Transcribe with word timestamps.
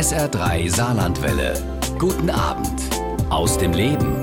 SR3 0.00 0.74
Saarlandwelle. 0.74 1.52
Guten 1.98 2.30
Abend 2.30 2.80
aus 3.28 3.58
dem 3.58 3.74
Leben. 3.74 4.16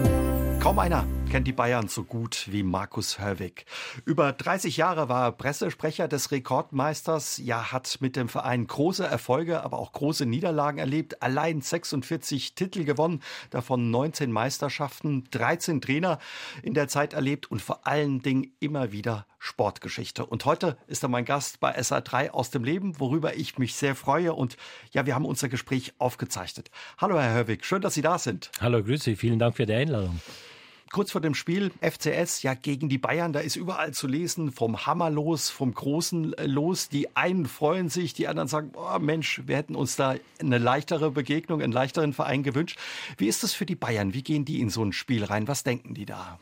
Kaum 0.59 0.79
einer 0.79 1.05
kennt 1.29 1.47
die 1.47 1.53
Bayern 1.53 1.87
so 1.89 2.03
gut 2.03 2.47
wie 2.51 2.63
Markus 2.63 3.19
Hörwig. 3.19 3.65
Über 4.05 4.31
30 4.31 4.77
Jahre 4.77 5.09
war 5.09 5.25
er 5.25 5.31
Pressesprecher 5.33 6.07
des 6.07 6.31
Rekordmeisters, 6.31 7.37
ja, 7.43 7.71
hat 7.71 7.97
mit 7.99 8.15
dem 8.15 8.29
Verein 8.29 8.65
große 8.65 9.05
Erfolge, 9.05 9.61
aber 9.63 9.77
auch 9.77 9.91
große 9.91 10.25
Niederlagen 10.25 10.77
erlebt. 10.77 11.21
Allein 11.21 11.61
46 11.61 12.55
Titel 12.55 12.85
gewonnen, 12.85 13.21
davon 13.49 13.91
19 13.91 14.31
Meisterschaften, 14.31 15.25
13 15.31 15.81
Trainer 15.81 16.19
in 16.63 16.73
der 16.73 16.87
Zeit 16.87 17.13
erlebt 17.13 17.51
und 17.51 17.61
vor 17.61 17.85
allen 17.85 18.21
Dingen 18.21 18.53
immer 18.59 18.91
wieder 18.93 19.25
Sportgeschichte. 19.39 20.25
Und 20.25 20.45
heute 20.45 20.77
ist 20.87 21.03
er 21.03 21.09
mein 21.09 21.25
Gast 21.25 21.59
bei 21.59 21.77
SA3 21.77 22.29
aus 22.29 22.51
dem 22.51 22.63
Leben, 22.63 22.99
worüber 22.99 23.35
ich 23.35 23.57
mich 23.57 23.75
sehr 23.75 23.95
freue. 23.95 24.33
Und 24.33 24.55
ja, 24.91 25.05
wir 25.05 25.15
haben 25.15 25.25
unser 25.25 25.49
Gespräch 25.49 25.93
aufgezeichnet. 25.97 26.71
Hallo, 26.97 27.19
Herr 27.19 27.33
Hörwig, 27.33 27.65
schön, 27.65 27.81
dass 27.81 27.95
Sie 27.95 28.01
da 28.01 28.17
sind. 28.17 28.49
Hallo, 28.61 28.81
Grüße, 28.81 29.15
vielen 29.15 29.39
Dank 29.39 29.57
für 29.57 29.65
die 29.65 29.73
Einladung 29.73 30.21
kurz 30.91 31.11
vor 31.11 31.21
dem 31.21 31.33
Spiel 31.33 31.71
FCS 31.81 32.43
ja 32.43 32.53
gegen 32.53 32.89
die 32.89 32.97
Bayern, 32.97 33.33
da 33.33 33.39
ist 33.39 33.55
überall 33.55 33.93
zu 33.93 34.07
lesen, 34.07 34.51
vom 34.51 34.85
Hammer 34.85 35.09
los, 35.09 35.49
vom 35.49 35.73
Großen 35.73 36.33
äh, 36.33 36.45
los. 36.45 36.89
Die 36.89 37.15
einen 37.15 37.45
freuen 37.45 37.89
sich, 37.89 38.13
die 38.13 38.27
anderen 38.27 38.47
sagen, 38.47 38.71
oh 38.75 38.99
Mensch, 38.99 39.41
wir 39.45 39.57
hätten 39.57 39.75
uns 39.75 39.95
da 39.95 40.15
eine 40.39 40.57
leichtere 40.57 41.11
Begegnung, 41.11 41.61
einen 41.61 41.73
leichteren 41.73 42.13
Verein 42.13 42.43
gewünscht. 42.43 42.79
Wie 43.17 43.27
ist 43.27 43.43
das 43.43 43.53
für 43.53 43.65
die 43.65 43.75
Bayern? 43.75 44.13
Wie 44.13 44.23
gehen 44.23 44.45
die 44.45 44.59
in 44.59 44.69
so 44.69 44.83
ein 44.83 44.93
Spiel 44.93 45.23
rein? 45.23 45.47
Was 45.47 45.63
denken 45.63 45.93
die 45.93 46.05
da? 46.05 46.39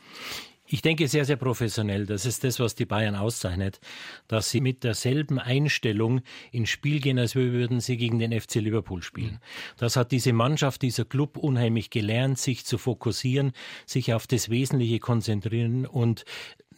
Ich 0.67 0.81
denke 0.81 1.07
sehr, 1.07 1.25
sehr 1.25 1.35
professionell. 1.35 2.07
Das 2.07 2.25
ist 2.25 2.43
das, 2.43 2.59
was 2.59 2.73
die 2.73 2.85
Bayern 2.85 3.15
auszeichnet, 3.15 3.79
dass 4.27 4.49
sie 4.49 4.61
mit 4.61 4.83
derselben 4.83 5.37
Einstellung 5.37 6.21
ins 6.51 6.69
Spiel 6.69 6.99
gehen, 6.99 7.19
als 7.19 7.35
würden 7.35 7.79
sie 7.81 7.97
gegen 7.97 8.17
den 8.17 8.39
FC 8.39 8.55
Liverpool 8.55 9.03
spielen. 9.03 9.39
Das 9.77 9.95
hat 9.95 10.11
diese 10.11 10.33
Mannschaft, 10.33 10.81
dieser 10.81 11.05
Club 11.05 11.37
unheimlich 11.37 11.91
gelernt, 11.91 12.39
sich 12.39 12.65
zu 12.65 12.79
fokussieren, 12.79 13.51
sich 13.85 14.13
auf 14.13 14.25
das 14.25 14.49
Wesentliche 14.49 14.99
konzentrieren 14.99 15.85
und 15.85 16.25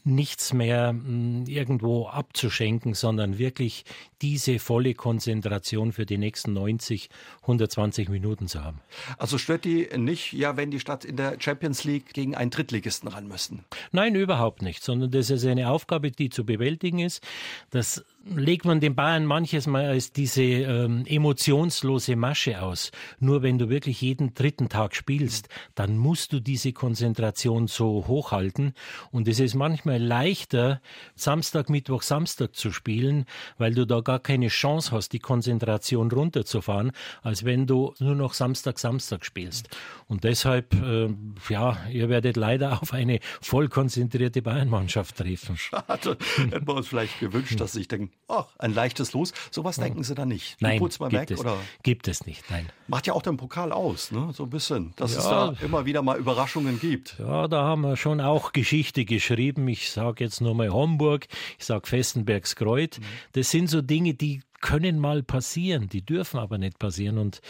nichts 0.08 0.54
mehr 0.54 0.90
hm, 0.90 1.46
irgendwo 1.48 2.08
abzuschenken, 2.08 2.94
sondern 2.94 3.38
wirklich 3.38 3.84
diese 4.22 4.58
volle 4.58 4.96
Konzentration 4.96 5.92
für 5.92 6.06
die 6.06 6.18
nächsten 6.18 6.54
90, 6.54 7.10
120 7.42 8.10
Minuten 8.10 8.48
zu 8.48 8.64
haben. 8.64 8.80
Also 9.18 9.38
stört 9.38 9.66
die 9.66 9.88
nicht, 9.96 10.34
ja, 10.34 10.58
wenn 10.58 10.72
die 10.72 10.80
Stadt 10.80 11.06
in 11.06 11.18
der 11.18 11.40
Champions 11.40 11.84
League 11.84 12.14
gegen 12.14 12.36
einen 12.36 12.50
Drittligisten 12.50 13.08
ran 13.10 13.28
müssen? 13.28 13.66
Nein, 13.92 14.16
überhaupt 14.16 14.62
nicht, 14.62 14.84
sondern 14.84 15.12
das 15.12 15.30
ist 15.30 15.46
eine 15.46 15.70
Aufgabe, 15.70 16.12
die 16.12 16.30
zu 16.30 16.46
bewältigen 16.46 17.00
ist. 17.00 17.22
Das 17.70 18.04
legt 18.36 18.66
man 18.66 18.80
den 18.80 18.96
Bayern 18.96 19.26
manches 19.26 19.68
Mal 19.68 19.86
als 19.86 20.12
diese 20.12 20.44
ähm, 20.44 21.06
emotionslose 21.06 22.16
Masche 22.16 22.62
aus. 22.62 22.92
Nur 23.20 23.42
wenn 23.42 23.58
du 23.58 23.70
wirklich 23.70 24.02
jeden 24.02 24.34
dritten 24.34 24.70
Tag 24.70 24.96
spielst, 24.96 25.50
dann 25.76 25.98
musst 25.98 26.34
du 26.34 26.40
diese 26.40 26.74
Konzentration 26.74 27.68
so 27.68 28.06
hochhalten. 28.08 28.74
Und 29.12 29.28
es 29.28 29.40
ist 29.40 29.56
manchmal 29.56 30.02
leichter, 30.02 30.82
Samstag, 31.16 31.70
Mittwoch, 31.70 32.02
Samstag 32.02 32.56
zu 32.56 32.72
spielen, 32.72 33.26
weil 33.58 33.74
du 33.74 33.86
da 33.86 34.02
gar 34.02 34.20
keine 34.20 34.48
Chance 34.48 34.92
hast, 34.92 35.14
die 35.14 35.20
Konzentration 35.20 36.12
runterzufahren, 36.12 36.92
als 37.22 37.46
wenn 37.46 37.68
du 37.68 37.94
nur 38.00 38.16
noch 38.16 38.34
Samstag, 38.34 38.80
Samstag 38.80 39.26
spielst. 39.26 39.70
Und 40.08 40.24
deshalb, 40.24 40.74
äh, 40.74 41.10
ja, 41.50 41.78
ihr 41.92 42.10
werdet 42.10 42.38
leider 42.38 42.82
auf 42.82 42.94
eine 42.94 43.20
voll 43.42 43.68
konzentrierte 43.70 44.42
Bayern-Mannschaft 44.42 45.18
treffen. 45.18 45.58
Schade. 45.58 46.18
Hätten 46.38 46.68
wir 46.68 46.76
uns 46.76 46.88
vielleicht 46.88 47.20
gewünscht, 47.20 47.60
dass 47.60 47.74
sich 47.74 47.88
denken, 47.88 48.12
ach, 48.28 48.48
ein 48.58 48.74
leichtes 48.74 49.14
Los. 49.14 49.34
Sowas 49.52 49.78
denken 49.78 50.04
Sie 50.04 50.16
da 50.16 50.26
nicht. 50.26 50.60
Die 50.60 50.64
nein, 50.64 50.80
gibt, 50.80 51.00
weg, 51.00 51.32
es, 51.32 51.40
oder? 51.40 51.58
gibt 51.84 52.08
es 52.08 52.26
nicht, 52.26 52.50
nein. 52.50 52.68
Macht 52.88 53.08
ja 53.08 53.14
auch 53.14 53.22
den 53.22 53.38
Pokal 53.38 53.72
aus, 53.72 54.12
ne? 54.12 54.32
so 54.34 54.44
ein 54.44 54.50
bisschen, 54.50 54.94
dass 54.96 55.14
ja. 55.14 55.20
es 55.20 55.26
da 55.26 55.66
immer 55.66 55.86
wieder 55.86 56.02
mal 56.02 56.18
Überraschungen 56.18 56.80
gibt. 56.80 57.18
Ja, 57.20 57.48
da 57.48 57.64
haben 57.64 57.82
wir 57.82 57.98
schon 57.98 58.22
auch 58.22 58.54
Geschichte 58.54 59.06
geschrieben. 59.06 59.68
Ich 59.68 59.92
sage 59.92 60.24
jetzt 60.24 60.42
nur 60.42 60.56
mal 60.56 60.70
Homburg, 60.70 61.28
ich 61.58 61.66
sage 61.66 61.88
Festenbergs 61.88 62.56
Kreuz. 62.56 63.00
Mhm. 63.00 63.04
Das 63.34 63.52
sind 63.52 63.70
so 63.70 63.82
Dinge, 63.82 64.14
die 64.14 64.42
können 64.62 65.00
mal 65.00 65.24
passieren, 65.24 65.88
die 65.88 66.06
dürfen 66.06 66.40
aber 66.40 66.58
nicht 66.58 66.80
passieren. 66.80 67.18
Und 67.18 67.42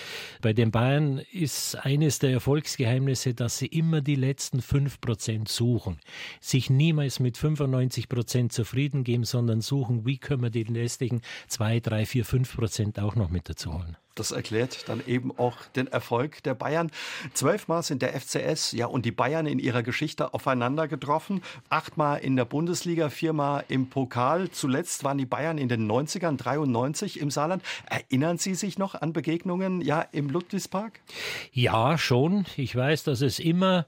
bei 0.41 0.53
den 0.53 0.71
Bayern 0.71 1.21
ist 1.31 1.75
eines 1.75 2.19
der 2.19 2.31
Erfolgsgeheimnisse, 2.31 3.33
dass 3.33 3.57
sie 3.57 3.67
immer 3.67 4.01
die 4.01 4.15
letzten 4.15 4.61
fünf 4.61 4.99
Prozent 5.01 5.49
suchen, 5.49 5.99
sich 6.41 6.69
niemals 6.69 7.19
mit 7.19 7.37
95 7.37 8.09
Prozent 8.09 8.53
zufrieden 8.53 9.03
geben, 9.03 9.23
sondern 9.23 9.61
suchen, 9.61 10.05
wie 10.05 10.17
können 10.17 10.43
wir 10.43 10.49
die 10.49 10.63
restlichen 10.63 11.21
zwei, 11.47 11.79
drei, 11.79 12.05
vier, 12.05 12.25
fünf 12.25 12.55
Prozent 12.55 12.99
auch 12.99 13.15
noch 13.15 13.29
mit 13.29 13.49
dazu 13.49 13.73
holen. 13.73 13.97
Das 14.17 14.31
erklärt 14.31 14.89
dann 14.89 15.01
eben 15.05 15.37
auch 15.37 15.57
den 15.75 15.87
Erfolg 15.87 16.41
der 16.43 16.55
Bayern. 16.55 16.91
Zwölfmal 17.33 17.83
sind 17.83 18.01
der 18.01 18.19
FCS 18.19 18.71
ja 18.71 18.87
und 18.87 19.05
die 19.05 19.11
Bayern 19.11 19.45
in 19.45 19.59
ihrer 19.59 19.83
Geschichte 19.83 20.33
aufeinander 20.33 20.87
getroffen. 20.87 21.41
Achtmal 21.69 22.19
in 22.19 22.35
der 22.35 22.45
Bundesliga, 22.45 23.09
viermal 23.09 23.63
im 23.67 23.89
Pokal. 23.89 24.49
Zuletzt 24.49 25.03
waren 25.03 25.17
die 25.17 25.25
Bayern 25.25 25.57
in 25.57 25.69
den 25.69 25.89
90ern, 25.89 26.37
93 26.37 27.19
im 27.19 27.29
Saarland. 27.29 27.63
Erinnern 27.85 28.37
Sie 28.37 28.55
sich 28.55 28.77
noch 28.77 28.95
an 28.95 29.13
Begegnungen 29.13 29.81
ja 29.81 30.01
im 30.11 30.29
Ludwigspark? 30.29 30.99
Ja, 31.51 31.97
schon. 31.97 32.45
Ich 32.55 32.75
weiß, 32.75 33.03
dass 33.03 33.21
es 33.21 33.39
immer 33.39 33.85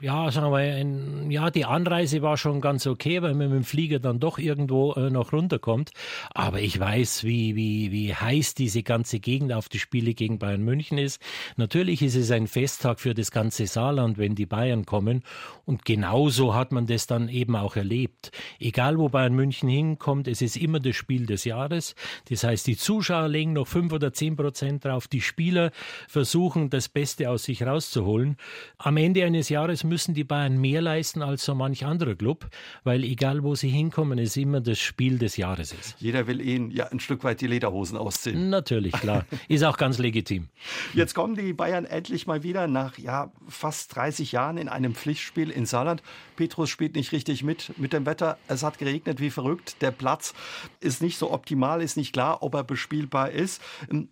ja, 0.00 0.30
sagen 0.30 0.50
wir, 0.50 0.58
ein, 0.58 1.30
ja, 1.30 1.50
die 1.50 1.66
Anreise 1.66 2.22
war 2.22 2.38
schon 2.38 2.60
ganz 2.60 2.86
okay, 2.86 3.20
weil 3.20 3.34
man 3.34 3.50
mit 3.50 3.58
dem 3.58 3.64
Flieger 3.64 3.98
dann 3.98 4.18
doch 4.18 4.38
irgendwo 4.38 4.92
äh, 4.94 5.10
noch 5.10 5.32
runterkommt. 5.32 5.90
Aber 6.32 6.60
ich 6.60 6.80
weiß, 6.80 7.24
wie, 7.24 7.54
wie, 7.54 7.92
wie 7.92 8.14
heiß 8.14 8.54
diese 8.54 8.82
ganze 8.82 9.20
Gegend 9.20 9.52
auf 9.52 9.68
die 9.68 9.78
Spiele 9.78 10.14
gegen 10.14 10.38
Bayern 10.38 10.62
München 10.62 10.96
ist. 10.96 11.20
Natürlich 11.56 12.00
ist 12.00 12.14
es 12.16 12.30
ein 12.30 12.46
Festtag 12.46 12.98
für 12.98 13.12
das 13.12 13.30
ganze 13.30 13.66
Saarland, 13.66 14.16
wenn 14.16 14.34
die 14.34 14.46
Bayern 14.46 14.86
kommen. 14.86 15.22
Und 15.66 15.84
genauso 15.84 16.54
hat 16.54 16.72
man 16.72 16.86
das 16.86 17.06
dann 17.06 17.28
eben 17.28 17.54
auch 17.54 17.76
erlebt. 17.76 18.32
Egal, 18.58 18.98
wo 18.98 19.10
Bayern 19.10 19.34
München 19.34 19.68
hinkommt, 19.68 20.28
es 20.28 20.40
ist 20.40 20.56
immer 20.56 20.80
das 20.80 20.96
Spiel 20.96 21.26
des 21.26 21.44
Jahres. 21.44 21.94
Das 22.30 22.42
heißt, 22.44 22.66
die 22.66 22.76
Zuschauer 22.76 23.28
legen 23.28 23.52
noch 23.52 23.66
fünf 23.66 23.92
oder 23.92 24.14
zehn 24.14 24.34
Prozent 24.34 24.84
drauf. 24.86 25.08
Die 25.08 25.20
Spieler 25.20 25.72
versuchen, 26.08 26.70
das 26.70 26.88
Beste 26.88 27.28
aus 27.28 27.44
sich 27.44 27.62
rauszuholen. 27.62 28.38
Am 28.78 28.96
Ende 28.96 29.24
eines 29.24 29.50
Jahres 29.50 29.84
müssen 29.90 30.14
die 30.14 30.24
Bayern 30.24 30.58
mehr 30.58 30.80
leisten 30.80 31.20
als 31.20 31.44
so 31.44 31.54
manch 31.54 31.84
anderer 31.84 32.14
Club, 32.14 32.48
weil 32.84 33.04
egal 33.04 33.42
wo 33.42 33.54
sie 33.54 33.68
hinkommen, 33.68 34.18
es 34.18 34.36
immer 34.38 34.62
das 34.62 34.78
Spiel 34.78 35.18
des 35.18 35.36
Jahres 35.36 35.72
ist. 35.72 35.96
Jeder 35.98 36.26
will 36.26 36.40
ihnen 36.40 36.70
ja 36.70 36.86
ein 36.86 37.00
Stück 37.00 37.24
weit 37.24 37.42
die 37.42 37.46
Lederhosen 37.46 37.98
ausziehen. 37.98 38.48
Natürlich, 38.48 38.92
klar. 38.92 39.26
ist 39.48 39.64
auch 39.64 39.76
ganz 39.76 39.98
legitim. 39.98 40.48
Jetzt 40.94 41.14
kommen 41.14 41.34
die 41.34 41.52
Bayern 41.52 41.84
endlich 41.84 42.26
mal 42.26 42.42
wieder 42.42 42.66
nach 42.66 42.96
ja, 42.96 43.30
fast 43.48 43.94
30 43.96 44.32
Jahren 44.32 44.56
in 44.56 44.68
einem 44.68 44.94
Pflichtspiel 44.94 45.50
in 45.50 45.66
Saarland. 45.66 46.02
Petrus 46.36 46.70
spielt 46.70 46.94
nicht 46.94 47.12
richtig 47.12 47.42
mit 47.42 47.72
mit 47.76 47.92
dem 47.92 48.06
Wetter. 48.06 48.38
Es 48.46 48.62
hat 48.62 48.78
geregnet 48.78 49.20
wie 49.20 49.30
verrückt. 49.30 49.82
Der 49.82 49.90
Platz 49.90 50.32
ist 50.80 51.02
nicht 51.02 51.18
so 51.18 51.32
optimal, 51.32 51.82
ist 51.82 51.96
nicht 51.96 52.12
klar, 52.12 52.42
ob 52.42 52.54
er 52.54 52.64
bespielbar 52.64 53.30
ist. 53.30 53.60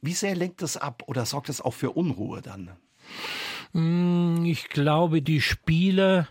Wie 0.02 0.12
sehr 0.12 0.34
lenkt 0.34 0.62
es 0.62 0.76
ab 0.76 1.04
oder 1.06 1.24
sorgt 1.24 1.48
es 1.48 1.60
auch 1.60 1.74
für 1.74 1.92
Unruhe 1.92 2.42
dann? 2.42 2.70
Hm, 3.72 4.44
ich 4.44 4.68
glaube, 4.68 5.22
die 5.22 5.40
Spieler 5.40 6.28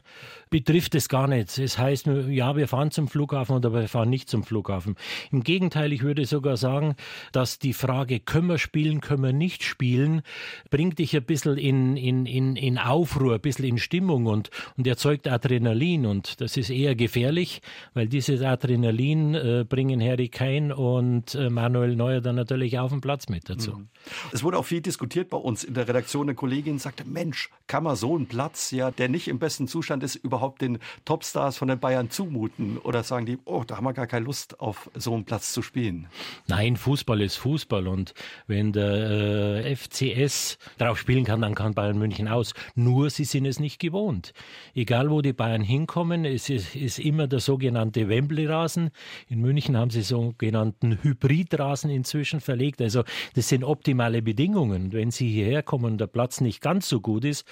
betrifft 0.49 0.95
es 0.95 1.09
gar 1.09 1.27
nicht. 1.27 1.57
Es 1.57 1.77
heißt 1.77 2.07
nur, 2.07 2.27
ja, 2.27 2.55
wir 2.55 2.67
fahren 2.67 2.91
zum 2.91 3.07
Flughafen 3.07 3.55
oder 3.55 3.73
wir 3.73 3.87
fahren 3.87 4.09
nicht 4.09 4.29
zum 4.29 4.43
Flughafen. 4.43 4.95
Im 5.31 5.43
Gegenteil, 5.43 5.93
ich 5.93 6.03
würde 6.03 6.25
sogar 6.25 6.57
sagen, 6.57 6.95
dass 7.31 7.59
die 7.59 7.73
Frage, 7.73 8.19
können 8.19 8.47
wir 8.47 8.57
spielen, 8.57 9.01
können 9.01 9.23
wir 9.23 9.33
nicht 9.33 9.63
spielen, 9.63 10.21
bringt 10.69 10.99
dich 10.99 11.15
ein 11.15 11.23
bisschen 11.23 11.57
in, 11.57 11.97
in, 11.97 12.25
in, 12.25 12.55
in 12.55 12.77
Aufruhr, 12.77 13.35
ein 13.35 13.41
bisschen 13.41 13.65
in 13.65 13.77
Stimmung 13.77 14.25
und, 14.25 14.49
und 14.77 14.87
erzeugt 14.87 15.27
Adrenalin. 15.27 16.05
Und 16.05 16.41
das 16.41 16.57
ist 16.57 16.69
eher 16.69 16.95
gefährlich, 16.95 17.61
weil 17.93 18.07
dieses 18.07 18.41
Adrenalin 18.41 19.35
äh, 19.35 19.65
bringen 19.67 20.01
Harry 20.01 20.29
Kane 20.29 20.75
und 20.75 21.35
äh, 21.35 21.49
Manuel 21.49 21.95
Neuer 21.95 22.21
dann 22.21 22.35
natürlich 22.35 22.79
auf 22.79 22.91
den 22.91 23.01
Platz 23.01 23.29
mit 23.29 23.49
dazu. 23.49 23.71
Mhm. 23.71 23.87
Es 24.31 24.43
wurde 24.43 24.57
auch 24.57 24.65
viel 24.65 24.81
diskutiert 24.81 25.29
bei 25.29 25.37
uns 25.37 25.63
in 25.63 25.73
der 25.73 25.87
Redaktion. 25.87 26.27
Eine 26.27 26.35
Kollegin 26.35 26.79
sagte, 26.79 27.03
Mensch, 27.05 27.49
kann 27.67 27.83
man 27.83 27.95
so 27.95 28.15
einen 28.15 28.27
Platz, 28.27 28.71
ja, 28.71 28.91
der 28.91 29.09
nicht 29.09 29.27
im 29.27 29.39
besten 29.39 29.67
Zustand 29.67 30.03
ist, 30.03 30.15
überhaupt 30.15 30.36
überhaupt 30.37 30.61
den 30.61 30.77
Topstars 31.03 31.57
von 31.57 31.67
den 31.67 31.79
Bayern 31.79 32.09
zumuten? 32.09 32.77
Oder 32.77 33.03
sagen 33.03 33.25
die, 33.25 33.39
oh, 33.45 33.63
da 33.65 33.77
haben 33.77 33.85
wir 33.85 33.93
gar 33.93 34.07
keine 34.07 34.25
Lust, 34.25 34.59
auf 34.59 34.89
so 34.95 35.13
einem 35.13 35.25
Platz 35.25 35.51
zu 35.51 35.61
spielen? 35.61 36.07
Nein, 36.47 36.77
Fußball 36.77 37.21
ist 37.21 37.37
Fußball. 37.37 37.87
Und 37.87 38.13
wenn 38.45 38.71
der 38.71 39.65
äh, 39.65 39.75
FCS 39.75 40.59
darauf 40.77 40.99
spielen 40.99 41.25
kann, 41.25 41.41
dann 41.41 41.55
kann 41.55 41.73
Bayern 41.73 41.97
München 41.97 42.27
aus. 42.27 42.53
Nur 42.75 43.09
sie 43.09 43.23
sind 43.23 43.45
es 43.45 43.59
nicht 43.59 43.79
gewohnt. 43.79 44.33
Egal, 44.75 45.09
wo 45.09 45.21
die 45.21 45.33
Bayern 45.33 45.61
hinkommen, 45.61 46.23
es 46.25 46.49
ist, 46.49 46.75
ist 46.75 46.99
immer 46.99 47.27
der 47.27 47.39
sogenannte 47.39 48.07
Wembley-Rasen. 48.07 48.91
In 49.27 49.41
München 49.41 49.75
haben 49.75 49.89
sie 49.89 50.03
sogenannten 50.03 50.99
Hybridrasen 51.01 51.89
inzwischen 51.89 52.41
verlegt. 52.41 52.81
Also 52.81 53.03
das 53.33 53.49
sind 53.49 53.63
optimale 53.63 54.21
Bedingungen. 54.21 54.93
Wenn 54.93 55.09
sie 55.09 55.29
hierher 55.29 55.63
kommen 55.63 55.93
und 55.93 55.97
der 55.97 56.07
Platz 56.07 56.41
nicht 56.41 56.61
ganz 56.61 56.87
so 56.87 57.01
gut 57.01 57.25
ist, 57.25 57.45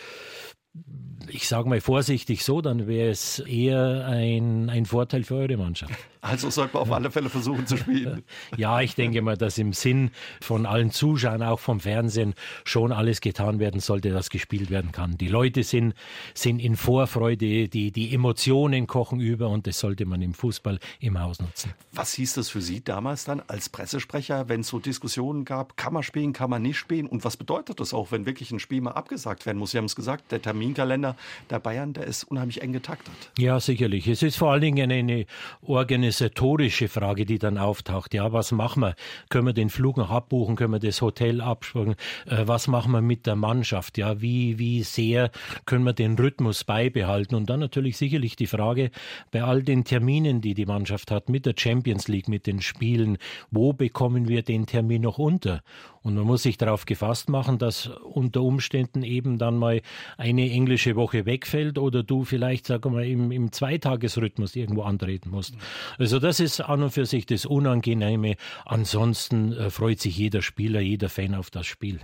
ich 1.29 1.47
sage 1.47 1.69
mal 1.69 1.81
vorsichtig 1.81 2.43
so, 2.43 2.61
dann 2.61 2.87
wäre 2.87 3.09
es 3.09 3.39
eher 3.39 4.05
ein, 4.07 4.69
ein 4.69 4.85
Vorteil 4.85 5.23
für 5.23 5.35
eure 5.35 5.57
Mannschaft. 5.57 5.93
Also 6.21 6.49
sollte 6.49 6.73
man 6.73 6.83
auf 6.83 6.91
alle 6.91 7.11
Fälle 7.11 7.29
versuchen 7.29 7.67
zu 7.67 7.77
spielen. 7.77 8.23
Ja, 8.57 8.81
ich 8.81 8.95
denke 8.95 9.21
mal, 9.21 9.37
dass 9.37 9.57
im 9.57 9.73
Sinn 9.73 10.11
von 10.41 10.65
allen 10.65 10.91
Zuschauern, 10.91 11.43
auch 11.43 11.59
vom 11.59 11.79
Fernsehen, 11.79 12.33
schon 12.63 12.91
alles 12.91 13.21
getan 13.21 13.59
werden 13.59 13.79
sollte, 13.79 14.11
dass 14.11 14.29
gespielt 14.29 14.69
werden 14.69 14.91
kann. 14.91 15.17
Die 15.17 15.27
Leute 15.27 15.63
sind, 15.63 15.93
sind 16.33 16.59
in 16.59 16.77
Vorfreude, 16.77 17.67
die, 17.67 17.91
die 17.91 18.13
Emotionen 18.13 18.87
kochen 18.87 19.19
über 19.19 19.49
und 19.49 19.67
das 19.67 19.79
sollte 19.79 20.05
man 20.05 20.21
im 20.21 20.33
Fußball 20.33 20.79
immer 20.99 21.25
ausnutzen. 21.25 21.73
Was 21.91 22.13
hieß 22.13 22.33
das 22.35 22.49
für 22.49 22.61
Sie 22.61 22.83
damals 22.83 23.25
dann 23.25 23.41
als 23.47 23.69
Pressesprecher, 23.69 24.47
wenn 24.47 24.61
es 24.61 24.69
so 24.69 24.79
Diskussionen 24.79 25.45
gab, 25.45 25.75
kann 25.77 25.93
man 25.93 26.03
spielen, 26.03 26.33
kann 26.33 26.49
man 26.49 26.61
nicht 26.61 26.77
spielen? 26.77 27.07
Und 27.07 27.23
was 27.25 27.37
bedeutet 27.37 27.79
das 27.79 27.93
auch, 27.93 28.11
wenn 28.11 28.25
wirklich 28.25 28.51
ein 28.51 28.59
Spiel 28.59 28.81
mal 28.81 28.91
abgesagt 28.91 29.45
werden 29.45 29.57
muss? 29.57 29.71
Sie 29.71 29.77
haben 29.77 29.85
es 29.85 29.95
gesagt, 29.95 30.31
der 30.31 30.39
Terminkalender 30.65 31.15
der 31.49 31.59
Bayern, 31.59 31.93
der 31.93 32.05
ist 32.05 32.23
unheimlich 32.23 32.61
eng 32.61 32.73
getaktet. 32.73 33.13
Ja, 33.37 33.59
sicherlich. 33.59 34.07
Es 34.07 34.23
ist 34.23 34.37
vor 34.37 34.51
allen 34.51 34.61
Dingen 34.61 34.91
eine 34.91 35.25
organisatorische 35.61 36.87
Frage, 36.87 37.25
die 37.25 37.37
dann 37.37 37.57
auftaucht. 37.57 38.13
Ja, 38.13 38.33
was 38.33 38.51
machen 38.51 38.81
wir? 38.81 38.95
Können 39.29 39.45
wir 39.45 39.53
den 39.53 39.69
Flug 39.69 39.97
noch 39.97 40.09
abbuchen? 40.09 40.55
Können 40.55 40.73
wir 40.73 40.79
das 40.79 41.01
Hotel 41.01 41.41
abspringen? 41.41 41.95
Äh, 42.25 42.47
was 42.47 42.67
machen 42.67 42.91
wir 42.91 43.01
mit 43.01 43.25
der 43.25 43.35
Mannschaft? 43.35 43.97
Ja, 43.97 44.21
wie, 44.21 44.57
wie 44.59 44.83
sehr 44.83 45.31
können 45.65 45.83
wir 45.83 45.93
den 45.93 46.17
Rhythmus 46.17 46.63
beibehalten? 46.63 47.35
Und 47.35 47.49
dann 47.49 47.59
natürlich 47.59 47.97
sicherlich 47.97 48.35
die 48.35 48.47
Frage 48.47 48.91
bei 49.31 49.43
all 49.43 49.63
den 49.63 49.83
Terminen, 49.83 50.41
die 50.41 50.53
die 50.53 50.65
Mannschaft 50.65 51.11
hat, 51.11 51.29
mit 51.29 51.45
der 51.45 51.53
Champions 51.57 52.07
League, 52.07 52.27
mit 52.27 52.47
den 52.47 52.61
Spielen, 52.61 53.17
wo 53.51 53.73
bekommen 53.73 54.27
wir 54.27 54.41
den 54.41 54.65
Termin 54.65 55.03
noch 55.03 55.19
unter? 55.19 55.61
Und 56.05 56.13
man 56.13 56.23
muss 56.23 56.43
sich 56.43 56.57
darauf 56.57 56.85
gefasst 56.85 57.29
machen, 57.29 57.57
dass 57.57 57.87
unter 57.87 58.43
Umständen 58.43 59.01
eben 59.01 59.39
dann 59.39 59.57
mal 59.57 59.81
eine 60.17 60.51
englische 60.51 60.95
Woche 60.95 61.25
wegfällt 61.25 61.79
oder 61.79 62.03
du 62.03 62.23
vielleicht, 62.23 62.67
sagen 62.67 62.93
mal, 62.93 63.07
im, 63.07 63.31
im 63.31 63.51
Zweitagesrhythmus 63.51 64.55
irgendwo 64.55 64.83
antreten 64.83 65.31
musst. 65.31 65.55
Also 65.97 66.19
das 66.19 66.39
ist 66.39 66.61
an 66.61 66.83
und 66.83 66.91
für 66.91 67.07
sich 67.07 67.25
das 67.25 67.47
Unangenehme. 67.47 68.35
Ansonsten 68.65 69.53
äh, 69.53 69.71
freut 69.71 69.99
sich 69.99 70.15
jeder 70.15 70.43
Spieler, 70.43 70.79
jeder 70.79 71.09
Fan 71.09 71.33
auf 71.33 71.49
das 71.49 71.65
Spiel. 71.65 71.99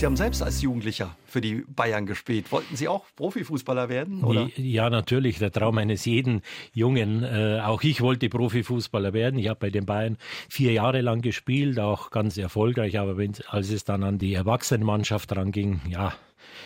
Sie 0.00 0.06
haben 0.06 0.16
selbst 0.16 0.42
als 0.42 0.62
Jugendlicher 0.62 1.14
für 1.26 1.42
die 1.42 1.62
Bayern 1.68 2.06
gespielt. 2.06 2.50
Wollten 2.52 2.74
Sie 2.74 2.88
auch 2.88 3.04
Profifußballer 3.16 3.90
werden? 3.90 4.24
Oder? 4.24 4.48
Ja, 4.56 4.88
natürlich. 4.88 5.38
Der 5.40 5.52
Traum 5.52 5.76
eines 5.76 6.06
jeden 6.06 6.40
Jungen. 6.72 7.22
Äh, 7.22 7.60
auch 7.62 7.82
ich 7.82 8.00
wollte 8.00 8.30
Profifußballer 8.30 9.12
werden. 9.12 9.38
Ich 9.38 9.48
habe 9.48 9.60
bei 9.60 9.68
den 9.68 9.84
Bayern 9.84 10.16
vier 10.48 10.72
Jahre 10.72 11.02
lang 11.02 11.20
gespielt, 11.20 11.78
auch 11.78 12.08
ganz 12.08 12.38
erfolgreich. 12.38 12.98
Aber 12.98 13.18
wenn, 13.18 13.34
als 13.48 13.70
es 13.70 13.84
dann 13.84 14.02
an 14.02 14.16
die 14.16 14.32
Erwachsenenmannschaft 14.32 15.36
ranging, 15.36 15.82
ja, 15.86 16.14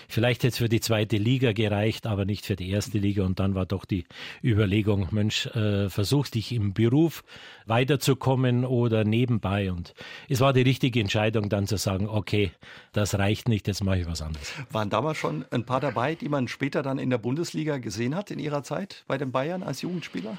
Vielleicht 0.09 0.43
hätte 0.43 0.53
es 0.53 0.59
für 0.59 0.69
die 0.69 0.81
zweite 0.81 1.17
Liga 1.17 1.53
gereicht, 1.53 2.07
aber 2.07 2.25
nicht 2.25 2.47
für 2.47 2.57
die 2.57 2.71
erste 2.71 2.99
Liga. 2.99 3.25
Und 3.25 3.41
dann 3.41 3.55
war 3.55 3.67
doch 3.67 3.85
die 3.85 4.05
Überlegung, 4.43 5.09
Mensch, 5.11 5.47
äh, 5.47 5.89
versuch 5.89 6.29
dich 6.29 6.53
im 6.53 6.73
Beruf 6.75 7.25
weiterzukommen 7.67 8.65
oder 8.65 9.05
nebenbei. 9.05 9.73
Und 9.73 9.95
es 10.29 10.41
war 10.41 10.53
die 10.53 10.63
richtige 10.63 11.01
Entscheidung, 11.01 11.49
dann 11.49 11.67
zu 11.67 11.77
sagen, 11.77 12.09
okay, 12.09 12.53
das 12.93 13.19
reicht 13.19 13.49
nicht, 13.49 13.67
jetzt 13.67 13.83
mache 13.83 14.01
ich 14.01 14.07
was 14.07 14.23
anderes. 14.23 14.53
Waren 14.71 14.91
damals 14.91 15.19
schon 15.19 15.45
ein 15.51 15.65
paar 15.65 15.81
dabei, 15.81 16.15
die 16.15 16.29
man 16.29 16.49
später 16.49 16.83
dann 16.83 16.99
in 16.99 17.11
der 17.11 17.19
Bundesliga 17.19 17.79
gesehen 17.79 18.15
hat 18.15 18.31
in 18.31 18.39
Ihrer 18.39 18.63
Zeit 18.63 19.05
bei 19.07 19.19
den 19.19 19.33
Bayern 19.33 19.63
als 19.63 19.83
Jugendspieler? 19.83 20.37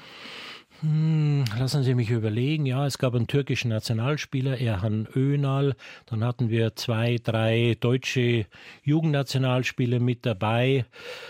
Hm, 0.82 1.44
lassen 1.58 1.82
Sie 1.84 1.94
mich 1.94 2.10
überlegen. 2.10 2.66
Ja, 2.66 2.84
es 2.86 2.98
gab 2.98 3.14
einen 3.14 3.26
türkischen 3.26 3.70
Nationalspieler, 3.70 4.60
Erhan 4.60 5.08
Önal. 5.16 5.74
Dann 6.04 6.22
hatten 6.22 6.50
wir 6.50 6.76
zwei, 6.76 7.16
drei 7.22 7.78
deutsche 7.80 8.44
Jugendnationalspieler 8.84 10.00
mit 10.00 10.26
dabei. 10.26 10.84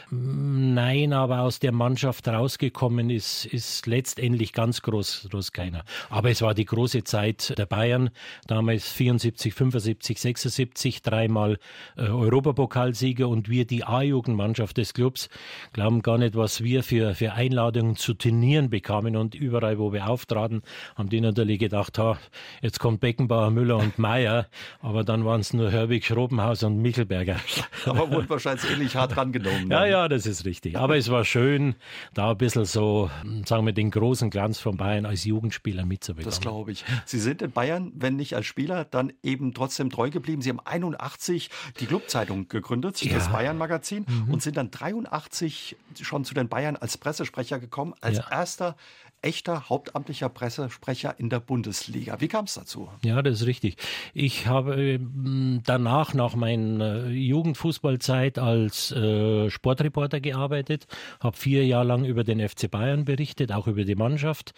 Hm, 0.09 0.75
nein, 0.75 1.13
aber 1.13 1.43
aus 1.43 1.61
der 1.61 1.71
Mannschaft 1.71 2.27
rausgekommen 2.27 3.09
ist, 3.09 3.47
ist 3.47 3.87
letztendlich 3.87 4.53
ganz 4.53 4.83
groß, 4.83 5.29
groß 5.31 5.53
keiner. 5.53 5.85
Aber 6.11 6.31
es 6.31 6.43
war 6.43 6.55
die 6.55 6.65
große 6.65 7.05
Zeit 7.05 7.57
der 7.57 7.67
Bayern. 7.67 8.11
Damals 8.49 8.91
74, 8.91 9.55
75, 9.55 10.19
76, 10.19 11.03
dreimal 11.03 11.59
äh, 11.97 12.03
Europapokalsieger 12.03 13.29
und 13.29 13.49
wir 13.49 13.65
die 13.65 13.85
A-Jugendmannschaft 13.85 14.77
des 14.77 14.93
Clubs 14.93 15.29
glauben 15.73 16.03
gar 16.03 16.19
nicht, 16.19 16.35
was 16.35 16.65
wir 16.65 16.83
für, 16.83 17.15
für 17.15 17.35
Einladungen 17.35 17.95
zu 17.95 18.15
Turnieren 18.15 18.71
bekamen 18.71 19.15
und 19.15 19.36
überall, 19.37 19.79
wo 19.79 19.93
wir 19.93 20.09
auftraten, 20.09 20.63
haben 20.97 21.09
die 21.09 21.21
natürlich 21.21 21.59
gedacht, 21.59 21.99
ha, 21.99 22.19
jetzt 22.63 22.81
kommt 22.81 23.01
Beckenbauer, 23.01 23.51
Müller 23.51 23.77
und 23.77 23.99
Meier, 23.99 24.47
aber 24.81 25.05
dann 25.05 25.25
waren 25.25 25.41
es 25.41 25.53
nur 25.53 25.71
Herbig, 25.71 26.05
Schrobenhaus 26.05 26.63
und 26.63 26.79
Michelberger. 26.79 27.37
Aber 27.87 28.11
wurden 28.11 28.29
wahrscheinlich 28.29 28.71
ähnlich 28.71 28.97
hart 28.97 29.17
rangenommen. 29.17 29.71
Ja, 29.71 29.87
ja, 29.87 30.09
das 30.09 30.27
ist 30.27 30.45
richtig. 30.45 30.77
Aber 30.77 30.97
es 30.97 31.11
war 31.11 31.25
schön, 31.25 31.75
da 32.15 32.31
ein 32.31 32.39
bisschen 32.39 32.65
so, 32.65 33.11
sagen 33.45 33.67
wir, 33.67 33.73
den 33.73 33.91
großen 33.91 34.31
Glanz 34.31 34.59
von 34.59 34.77
Bayern 34.77 35.07
als 35.07 35.25
Jugendspieler 35.25 35.85
mitzubekommen. 35.85 36.31
Das 36.31 36.41
glaube 36.41 36.73
ich. 36.73 36.85
Sie 37.05 37.19
sind 37.19 37.43
in 37.43 37.53
Bayern, 37.53 37.93
wenn 37.95 38.17
nicht 38.17 38.35
als 38.35 38.47
Spieler, 38.47 38.85
dann 38.85 39.13
eben 39.23 39.55
trotzdem 39.55 39.91
treu 39.91 40.11
geblieben. 40.11 40.43
Sie 40.43 40.51
haben 40.51 40.61
81 40.61 41.51
die 41.81 41.87
Clubzeitung 41.87 42.49
gegründet, 42.49 43.01
ja. 43.03 43.15
das 43.15 43.31
Bayern-Magazin, 43.31 44.07
mhm. 44.09 44.33
und 44.33 44.43
sind 44.43 44.57
dann 44.57 44.71
83 44.71 45.77
schon 46.03 46.25
zu 46.25 46.35
den 46.35 46.49
Bayern 46.49 46.77
als 46.77 46.99
Pressesprecher 46.99 47.59
gekommen, 47.59 47.95
als 48.01 48.19
ja. 48.19 48.31
erster 48.31 48.77
echter 49.27 49.69
hauptamtlicher 49.69 50.29
Pressesprecher 50.29 51.19
in 51.19 51.31
der 51.31 51.41
Bundesliga. 51.41 52.21
Wie 52.21 52.29
kam 52.29 52.45
es 52.45 52.55
dazu? 52.55 52.89
Ja, 53.05 53.21
das 53.23 53.41
ist 53.41 53.47
richtig. 53.47 53.77
Ich 54.15 54.47
habe 54.47 54.81
ähm, 54.81 55.63
danach, 55.65 56.15
nach 56.15 56.37
meiner 56.37 57.09
Jugendfußballzeit 57.09 58.39
als 58.39 58.93
äh, 58.93 59.51
Sportreporter 59.51 60.21
gearbeitet, 60.21 60.87
habe 61.19 61.37
vier 61.37 61.67
Jahre 61.67 61.87
lang 61.87 62.05
über 62.05 62.23
den 62.23 62.47
FC 62.49 62.71
Bayern 62.71 63.05
berichtet, 63.05 63.51
auch 63.51 63.67
über 63.67 63.85
die 63.85 63.97
Mannschaft. 63.97 64.55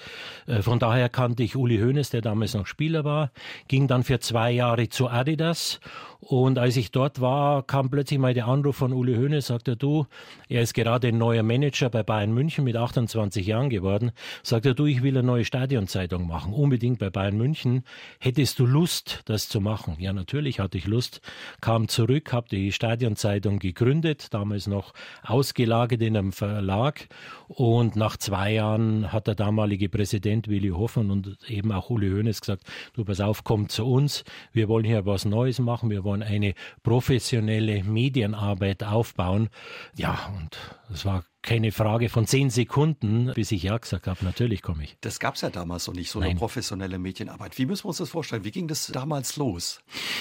Äh, 0.46 0.60
von 0.60 0.78
daher 0.78 1.08
kannte 1.08 1.42
ich 1.42 1.56
Uli 1.56 1.78
Hoeneß, 1.78 2.10
der 2.10 2.20
damals 2.20 2.52
noch 2.52 2.66
Spieler 2.66 3.04
war, 3.04 3.32
ging 3.68 3.88
dann 3.88 4.02
für 4.02 4.20
zwei 4.20 4.50
Jahre 4.50 4.90
zu 4.90 5.08
Adidas 5.08 5.80
und 6.20 6.58
als 6.58 6.76
ich 6.76 6.90
dort 6.90 7.20
war, 7.20 7.62
kam 7.62 7.90
plötzlich 7.90 8.18
mal 8.18 8.34
der 8.34 8.48
Anruf 8.48 8.76
von 8.76 8.92
Uli 8.92 9.14
Hoeneß, 9.14 9.46
sagte 9.46 9.76
du, 9.76 10.06
er 10.48 10.62
ist 10.62 10.74
gerade 10.74 11.08
ein 11.08 11.18
neuer 11.18 11.44
Manager 11.44 11.90
bei 11.90 12.02
Bayern 12.02 12.32
München 12.34 12.64
mit 12.64 12.74
28 12.74 13.46
Jahren 13.46 13.70
geworden, 13.70 14.10
sagt 14.42 14.66
er, 14.66 14.74
du, 14.74 14.86
ich 14.86 15.02
will 15.02 15.16
eine 15.16 15.24
neue 15.24 15.44
Stadionzeitung 15.44 16.26
machen, 16.26 16.52
unbedingt 16.52 16.98
bei 16.98 17.08
Bayern 17.08 17.36
München. 17.36 17.84
Hättest 18.18 18.58
du 18.58 18.66
Lust, 18.66 19.22
das 19.26 19.48
zu 19.48 19.60
machen? 19.60 19.96
Ja, 20.00 20.12
natürlich 20.12 20.58
hatte 20.58 20.76
ich 20.76 20.88
Lust. 20.88 21.20
Kam 21.60 21.86
zurück, 21.86 22.32
habe 22.32 22.48
die 22.48 22.72
Stadionzeitung 22.72 23.60
gegründet, 23.60 24.34
damals 24.34 24.66
noch 24.66 24.94
ausgelagert 25.22 26.02
in 26.02 26.16
einem 26.16 26.32
Verlag. 26.32 27.06
Und 27.46 27.94
nach 27.94 28.16
zwei 28.16 28.54
Jahren 28.54 29.12
hat 29.12 29.28
der 29.28 29.36
damalige 29.36 29.88
Präsident 29.88 30.48
Willy 30.48 30.70
Hoffmann 30.70 31.12
und 31.12 31.38
eben 31.46 31.70
auch 31.70 31.90
Uli 31.90 32.10
Hoeneß 32.10 32.40
gesagt, 32.40 32.64
du, 32.94 33.04
pass 33.04 33.20
auf, 33.20 33.44
komm 33.44 33.68
zu 33.68 33.86
uns. 33.86 34.24
Wir 34.52 34.68
wollen 34.68 34.84
hier 34.84 35.06
was 35.06 35.24
Neues 35.24 35.60
machen. 35.60 35.90
Wir 35.90 36.07
wollen 36.08 36.22
eine 36.22 36.54
professionelle 36.82 37.84
Medienarbeit 37.84 38.82
aufbauen. 38.82 39.50
Ja, 39.94 40.32
und 40.36 40.56
es 40.92 41.04
war 41.04 41.24
keine 41.42 41.72
Frage 41.72 42.08
von 42.08 42.26
zehn 42.26 42.50
Sekunden, 42.50 43.32
bis 43.34 43.52
ich 43.52 43.62
Ja 43.62 43.78
gesagt 43.78 44.06
habe. 44.06 44.24
Natürlich 44.24 44.60
komme 44.60 44.84
ich. 44.84 44.96
Das 45.00 45.20
gab 45.20 45.36
es 45.36 45.40
ja 45.42 45.50
damals 45.50 45.86
noch 45.86 45.94
nicht, 45.94 46.10
so 46.10 46.18
eine 46.18 46.28
Nein. 46.28 46.38
professionelle 46.38 46.98
Medienarbeit. 46.98 47.56
Wie 47.58 47.66
müssen 47.66 47.84
wir 47.84 47.88
uns 47.88 47.98
das 47.98 48.10
vorstellen? 48.10 48.44
Wie 48.44 48.50
ging 48.50 48.68
das 48.68 48.88
damals 48.88 49.36
los? 49.36 49.80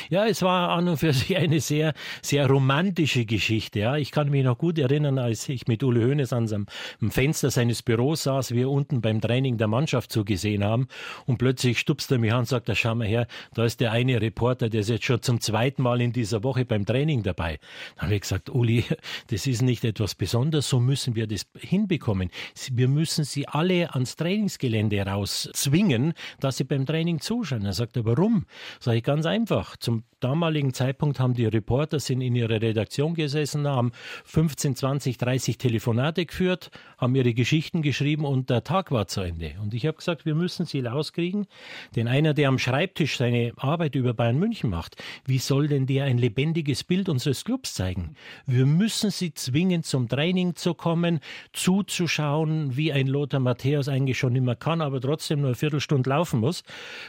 Ja, 0.09 0.25
es 0.25 0.41
war 0.41 0.69
an 0.69 0.87
und 0.87 0.97
für 0.97 1.13
sich 1.13 1.35
eine 1.35 1.59
sehr, 1.59 1.93
sehr 2.21 2.47
romantische 2.47 3.25
Geschichte. 3.25 3.79
Ja, 3.79 3.97
ich 3.97 4.11
kann 4.11 4.29
mich 4.29 4.43
noch 4.43 4.57
gut 4.57 4.77
erinnern, 4.77 5.17
als 5.17 5.49
ich 5.49 5.67
mit 5.67 5.83
Uli 5.83 6.01
Hoeneß 6.01 6.33
an 6.33 6.47
seinem 6.47 6.67
Fenster 7.09 7.51
seines 7.51 7.81
Büros 7.83 8.23
saß, 8.23 8.51
wir 8.51 8.69
unten 8.69 9.01
beim 9.01 9.19
Training 9.19 9.57
der 9.57 9.67
Mannschaft 9.67 10.11
zugesehen 10.11 10.63
haben 10.63 10.87
und 11.25 11.37
plötzlich 11.37 11.79
stupst 11.79 12.11
er 12.11 12.19
mich 12.19 12.31
an 12.31 12.39
und 12.39 12.47
sagt, 12.47 12.69
da 12.69 12.75
schau 12.75 12.95
mal 12.95 13.07
her, 13.07 13.27
da 13.53 13.65
ist 13.65 13.79
der 13.79 13.91
eine 13.91 14.21
Reporter, 14.21 14.69
der 14.69 14.81
ist 14.81 14.89
jetzt 14.89 15.05
schon 15.05 15.21
zum 15.21 15.41
zweiten 15.41 15.81
Mal 15.81 15.99
in 16.01 16.13
dieser 16.13 16.43
Woche 16.43 16.63
beim 16.65 16.85
Training 16.85 17.23
dabei. 17.23 17.59
Dann 17.95 18.05
habe 18.05 18.15
ich 18.15 18.21
gesagt, 18.21 18.49
Uli, 18.49 18.85
das 19.27 19.47
ist 19.47 19.61
nicht 19.61 19.83
etwas 19.83 20.15
Besonderes, 20.15 20.69
so 20.69 20.79
müssen 20.79 21.06
wir 21.15 21.27
das 21.27 21.45
hinbekommen. 21.57 22.29
Wir 22.71 22.87
müssen 22.87 23.23
sie 23.23 23.47
alle 23.47 23.93
ans 23.93 24.15
Trainingsgelände 24.15 25.01
rauszwingen, 25.05 26.13
dass 26.39 26.57
sie 26.57 26.63
beim 26.63 26.85
Training 26.85 27.19
zuschauen. 27.19 27.65
Er 27.65 27.73
sagt, 27.73 27.97
warum? 28.03 28.45
Sage 28.79 28.97
ich 28.97 29.03
ganz 29.03 29.25
einfach. 29.25 29.77
Zum 29.77 30.03
damaligen 30.19 30.73
Zeitpunkt 30.73 31.19
haben 31.19 31.33
die 31.33 31.45
Reporter 31.45 31.99
sind 31.99 32.21
in 32.21 32.35
ihrer 32.35 32.61
Redaktion 32.61 33.13
gesessen, 33.13 33.67
haben 33.67 33.91
15, 34.25 34.75
20, 34.75 35.17
30 35.17 35.57
Telefonate 35.57 36.25
geführt, 36.25 36.71
haben 36.97 37.15
ihre 37.15 37.33
Geschichten 37.33 37.81
geschrieben 37.81 38.25
und 38.25 38.49
der 38.49 38.63
Tag 38.63 38.91
war 38.91 39.07
zu 39.07 39.21
Ende. 39.21 39.55
Und 39.61 39.73
ich 39.73 39.85
habe 39.85 39.97
gesagt, 39.97 40.25
wir 40.25 40.35
müssen 40.35 40.65
sie 40.65 40.81
rauskriegen, 40.81 41.45
denn 41.95 42.07
einer, 42.07 42.33
der 42.33 42.49
am 42.49 42.57
Schreibtisch 42.57 43.17
seine 43.17 43.53
Arbeit 43.57 43.95
über 43.95 44.13
Bayern 44.13 44.39
München 44.39 44.69
macht, 44.69 44.95
wie 45.25 45.37
soll 45.37 45.67
denn 45.67 45.85
der 45.85 46.05
ein 46.05 46.17
lebendiges 46.17 46.83
Bild 46.83 47.09
unseres 47.09 47.45
Clubs 47.45 47.75
zeigen? 47.75 48.15
Wir 48.45 48.65
müssen 48.65 49.11
sie 49.11 49.33
zwingen, 49.33 49.83
zum 49.83 50.09
Training 50.09 50.55
zu 50.55 50.73
kommen 50.73 50.96
kommen, 50.97 51.19
zuzuschauen, 51.53 52.75
wie 52.75 52.91
ein 52.91 53.05
Lothar 53.05 53.39
Matthäus 53.39 53.87
eigentlich 53.87 54.17
schon 54.17 54.35
immer 54.35 54.55
kann, 54.55 54.81
aber 54.81 54.99
trotzdem 54.99 55.41
nur 55.41 55.49
eine 55.49 55.55
Viertelstunde 55.55 56.09
laufen 56.09 56.39
muss. 56.39 56.63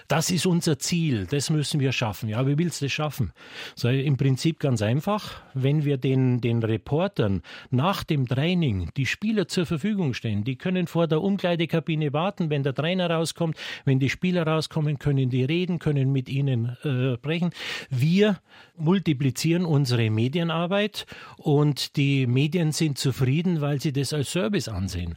Das 0.08 0.30
ist 0.30 0.44
unser 0.44 0.78
Ziel. 0.78 1.26
Das 1.30 1.48
müssen 1.48 1.80
wir 1.80 1.92
schaffen. 1.92 2.28
Ja, 2.28 2.46
wie 2.46 2.58
willst 2.58 2.82
du 2.82 2.84
das 2.84 2.92
schaffen? 2.92 3.32
So, 3.74 3.88
Im 3.88 4.18
Prinzip 4.18 4.60
ganz 4.60 4.82
einfach. 4.82 5.40
Wenn 5.54 5.86
wir 5.86 5.96
den, 5.96 6.42
den 6.42 6.62
Reportern 6.62 7.40
nach 7.70 8.04
dem 8.04 8.28
Training 8.28 8.90
die 8.96 9.06
Spieler 9.06 9.48
zur 9.48 9.64
Verfügung 9.64 10.12
stellen, 10.12 10.44
die 10.44 10.56
können 10.56 10.86
vor 10.86 11.06
der 11.06 11.22
Umkleidekabine 11.22 12.12
warten, 12.12 12.50
wenn 12.50 12.62
der 12.62 12.74
Trainer 12.74 13.10
rauskommt, 13.10 13.56
wenn 13.86 13.98
die 13.98 14.10
Spieler 14.10 14.46
rauskommen, 14.46 14.98
können 14.98 15.30
die 15.30 15.44
reden, 15.44 15.78
können 15.78 16.12
mit 16.12 16.28
ihnen 16.28 16.76
äh, 16.84 17.14
sprechen. 17.16 17.50
Wir 17.88 18.38
multiplizieren 18.76 19.64
unsere 19.64 20.10
Medienarbeit 20.10 21.06
und 21.38 21.96
die 21.96 22.26
Medien 22.26 22.72
sind 22.72 22.98
zufrieden, 22.98 23.60
weil 23.60 23.77
sie 23.82 23.92
das 23.92 24.12
als 24.12 24.30
Service 24.30 24.68
ansehen. 24.68 25.16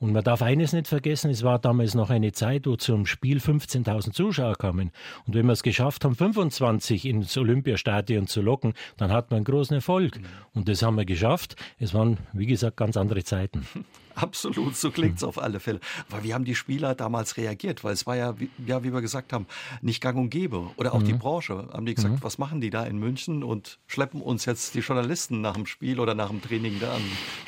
Und 0.00 0.12
man 0.12 0.22
darf 0.22 0.42
eines 0.42 0.72
nicht 0.72 0.86
vergessen, 0.86 1.30
es 1.30 1.42
war 1.42 1.58
damals 1.58 1.94
noch 1.94 2.10
eine 2.10 2.32
Zeit, 2.32 2.66
wo 2.66 2.76
zum 2.76 3.06
Spiel 3.06 3.38
15.000 3.38 4.12
Zuschauer 4.12 4.56
kamen. 4.56 4.92
Und 5.26 5.34
wenn 5.34 5.46
wir 5.46 5.52
es 5.52 5.62
geschafft 5.62 6.04
haben, 6.04 6.14
25 6.14 7.04
ins 7.04 7.36
Olympiastadion 7.36 8.26
zu 8.26 8.40
locken, 8.40 8.74
dann 8.96 9.10
hat 9.10 9.30
man 9.30 9.38
einen 9.38 9.44
großen 9.44 9.74
Erfolg. 9.74 10.20
Und 10.54 10.68
das 10.68 10.82
haben 10.82 10.96
wir 10.96 11.04
geschafft. 11.04 11.56
Es 11.78 11.94
waren, 11.94 12.18
wie 12.32 12.46
gesagt, 12.46 12.76
ganz 12.76 12.96
andere 12.96 13.24
Zeiten. 13.24 13.66
Absolut, 14.20 14.76
so 14.76 14.90
klingt 14.90 15.18
es 15.18 15.24
auf 15.24 15.40
alle 15.40 15.60
Fälle. 15.60 15.80
Aber 16.10 16.24
wie 16.24 16.34
haben 16.34 16.44
die 16.44 16.54
Spieler 16.54 16.94
damals 16.94 17.36
reagiert? 17.36 17.84
Weil 17.84 17.92
es 17.92 18.06
war 18.06 18.16
ja, 18.16 18.38
wie, 18.40 18.50
ja, 18.66 18.82
wie 18.82 18.92
wir 18.92 19.00
gesagt 19.00 19.32
haben, 19.32 19.46
nicht 19.80 20.00
gang 20.00 20.18
und 20.18 20.30
gäbe. 20.30 20.70
Oder 20.76 20.92
auch 20.92 21.00
mhm. 21.00 21.04
die 21.04 21.12
Branche. 21.12 21.68
Haben 21.72 21.86
die 21.86 21.94
gesagt, 21.94 22.14
mhm. 22.14 22.22
was 22.22 22.38
machen 22.38 22.60
die 22.60 22.70
da 22.70 22.84
in 22.84 22.98
München 22.98 23.42
und 23.42 23.78
schleppen 23.86 24.20
uns 24.20 24.44
jetzt 24.44 24.74
die 24.74 24.80
Journalisten 24.80 25.40
nach 25.40 25.54
dem 25.54 25.66
Spiel 25.66 26.00
oder 26.00 26.14
nach 26.14 26.30
dem 26.30 26.42
Training 26.42 26.80
da 26.80 26.94
an 26.94 27.02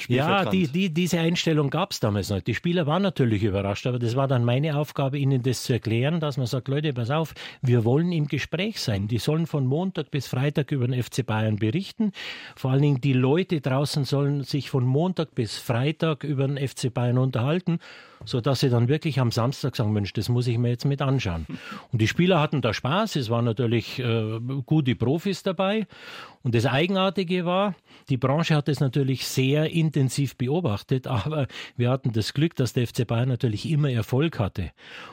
Ja, 0.09 0.45
die, 0.45 0.69
die, 0.69 0.93
diese 0.93 1.19
Einstellung 1.19 1.71
gab 1.71 1.93
es 1.93 2.01
damals 2.01 2.31
noch. 2.31 2.41
Die 2.41 2.55
Spieler 2.55 2.87
waren 2.87 3.03
natürlich 3.03 3.43
überrascht, 3.43 3.87
aber 3.87 3.99
das 3.99 4.15
war 4.17 4.29
dann 4.29 4.45
meine 4.45 4.77
Aufgabe, 4.77 5.19
ihnen 5.19 5.43
das 5.43 5.65
zu 5.65 5.73
erklären, 5.73 6.21
dass 6.21 6.37
man 6.37 6.47
sagt, 6.47 6.69
Leute, 6.69 6.93
pass 6.93 7.11
auf, 7.11 7.35
wir 7.63 7.85
wollen 7.85 8.13
im 8.13 8.27
Gespräch 8.27 8.81
sein. 8.81 9.09
Die 9.09 9.19
sollen 9.19 9.47
von 9.47 9.67
Montag 9.67 10.11
bis 10.11 10.29
Freitag 10.29 10.73
über 10.73 10.87
den 10.87 11.03
FC 11.03 11.27
Bayern 11.27 11.57
berichten. 11.57 12.13
Vor 12.57 12.71
allen 12.71 12.83
Dingen 12.83 13.01
die 13.01 13.13
Leute 13.13 13.61
draußen 13.61 14.05
sollen 14.05 14.45
sich 14.45 14.71
von 14.71 14.85
Montag 14.85 15.35
bis 15.35 15.59
Freitag 15.59 16.25
über 16.25 16.47
den 16.47 16.60
FC 16.67 16.93
Bayern 16.93 17.19
unterhalten, 17.19 17.79
sodass 18.25 18.61
sie 18.61 18.71
dann 18.71 18.89
wirklich 18.89 19.21
am 19.21 19.31
Samstag 19.31 19.77
sagen, 19.77 19.93
Mensch, 19.93 20.13
das 20.13 20.29
muss 20.29 20.47
ich 20.47 20.59
mir 20.59 20.69
jetzt 20.69 20.85
mit 20.85 21.03
anschauen. 21.03 21.47
Und 21.93 22.01
die 22.01 22.09
Spieler 22.09 22.41
hatten 22.41 22.63
da 22.63 22.73
Spaß, 22.73 23.17
es 23.17 23.31
waren 23.31 23.45
natürlich 23.45 23.99
äh, 23.99 24.39
gute 24.67 24.95
Profis 24.95 25.43
dabei. 25.43 25.87
Und 26.43 26.55
das 26.55 26.65
Eigenartige 26.65 27.45
war, 27.45 27.75
die 28.09 28.17
Branche 28.17 28.55
hat 28.55 28.69
es 28.69 28.81
natürlich 28.81 29.27
sehr 29.27 29.71
intensiv 29.71 30.37
beobachtet, 30.37 31.07
aber 31.07 31.47
wir 31.77 31.91
hatten 31.91 32.13
das 32.13 32.33
Glück, 32.33 32.57
dass 32.57 32.73
der 32.73 32.87
FC 32.87 33.07
Bayern 33.07 33.29
natürlich 33.29 33.69
immer 33.69 33.91
Erfolg 33.91 34.39
hatte. 34.39 34.73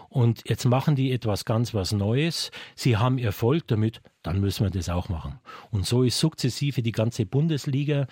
Und 0.09 0.43
jetzt 0.49 0.65
machen 0.65 0.95
die 0.95 1.11
etwas 1.11 1.45
ganz 1.45 1.73
was 1.73 1.91
Neues. 1.91 2.51
Sie 2.75 2.97
haben 2.97 3.17
Erfolg 3.17 3.67
damit, 3.67 4.01
dann 4.23 4.39
müssen 4.39 4.63
wir 4.63 4.71
das 4.71 4.89
auch 4.89 5.09
machen. 5.09 5.39
Und 5.69 5.85
so 5.85 6.03
ist 6.03 6.17
sukzessive 6.17 6.81
die 6.81 6.91
ganze 6.91 7.25
Bundesliga. 7.25 8.07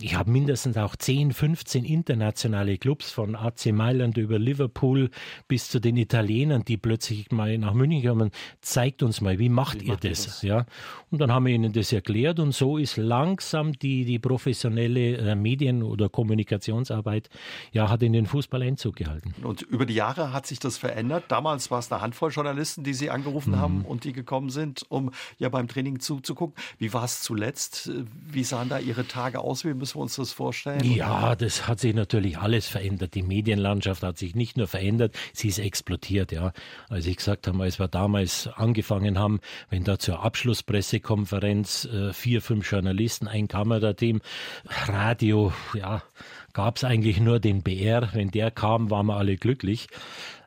Ich 0.00 0.16
habe 0.16 0.30
mindestens 0.30 0.76
auch 0.76 0.96
10, 0.96 1.32
15 1.32 1.84
internationale 1.84 2.78
Clubs 2.78 3.10
von 3.10 3.36
AC 3.36 3.66
Mailand 3.66 4.16
über 4.16 4.38
Liverpool 4.38 5.10
bis 5.48 5.68
zu 5.68 5.80
den 5.80 5.96
Italienern, 5.96 6.64
die 6.64 6.76
plötzlich 6.76 7.30
mal 7.30 7.56
nach 7.58 7.74
München 7.74 8.04
kommen. 8.04 8.30
Zeigt 8.60 9.02
uns 9.02 9.20
mal, 9.20 9.38
wie 9.38 9.48
macht 9.48 9.80
wie 9.80 9.86
ihr 9.86 9.92
macht 9.92 10.04
das? 10.04 10.24
das? 10.24 10.42
Ja. 10.42 10.66
Und 11.10 11.20
dann 11.20 11.32
haben 11.32 11.46
wir 11.46 11.54
ihnen 11.54 11.72
das 11.72 11.92
erklärt 11.92 12.40
und 12.40 12.52
so 12.56 12.78
ist 12.78 12.96
langsam 12.96 13.72
die, 13.72 14.04
die 14.04 14.18
professionelle 14.18 15.16
äh, 15.16 15.34
Medien- 15.34 15.82
oder 15.82 16.08
Kommunikationsarbeit, 16.08 17.28
ja, 17.72 17.88
hat 17.88 18.02
in 18.02 18.12
den 18.12 18.26
Fußball 18.26 18.62
Einzug 18.62 18.96
gehalten. 18.96 19.34
Und 19.42 19.62
über 19.62 19.86
die 19.86 19.94
Jahre 19.94 20.32
hat 20.32 20.46
sich 20.46 20.58
das 20.58 20.78
verändert. 20.78 21.24
Damals 21.28 21.70
war 21.70 21.78
es 21.78 21.90
eine 21.92 22.00
Handvoll 22.00 22.30
Journalisten, 22.30 22.84
die 22.84 22.94
Sie 22.94 23.10
angerufen 23.10 23.52
mhm. 23.52 23.58
haben 23.58 23.84
und 23.84 24.04
die 24.04 24.12
gekommen 24.12 24.50
sind, 24.50 24.84
um 24.88 25.10
ja 25.38 25.48
beim 25.48 25.68
Training 25.68 26.00
zuzugucken. 26.00 26.56
Wie 26.78 26.92
war 26.92 27.04
es 27.04 27.22
zuletzt? 27.22 27.90
Wie 28.26 28.44
sahen 28.44 28.68
da 28.68 28.78
Ihre 28.78 29.06
Tage 29.06 29.40
aus? 29.40 29.64
Wie 29.64 29.74
müssen 29.74 29.96
wir 29.98 30.02
uns 30.02 30.16
das 30.16 30.32
vorstellen? 30.32 30.82
Ja, 30.84 31.36
das 31.36 31.68
hat 31.68 31.80
sich 31.80 31.94
natürlich 31.94 32.38
alles 32.38 32.66
verändert. 32.66 33.14
Die 33.14 33.22
Medienlandschaft 33.22 34.02
hat 34.02 34.18
sich 34.18 34.34
nicht 34.34 34.56
nur 34.56 34.66
verändert, 34.66 35.14
sie 35.32 35.48
ist 35.48 35.58
explodiert. 35.58 36.32
Ja, 36.32 36.52
als 36.88 37.06
ich 37.06 37.16
gesagt 37.16 37.46
habe, 37.46 37.62
als 37.62 37.78
wir 37.78 37.88
damals 37.88 38.48
angefangen 38.48 39.18
haben, 39.18 39.40
wenn 39.70 39.84
da 39.84 39.98
zur 39.98 40.22
Abschlusspressekonferenz 40.22 41.84
äh, 41.86 42.12
vier, 42.12 42.42
fünf 42.46 42.70
Journalisten, 42.70 43.28
ein 43.28 43.48
Kamerateam, 43.48 44.20
Radio, 44.86 45.52
ja, 45.74 46.02
gab 46.52 46.76
es 46.76 46.84
eigentlich 46.84 47.20
nur 47.20 47.40
den 47.40 47.62
BR. 47.62 48.10
Wenn 48.14 48.30
der 48.30 48.50
kam, 48.50 48.90
waren 48.90 49.06
wir 49.06 49.16
alle 49.16 49.36
glücklich. 49.36 49.88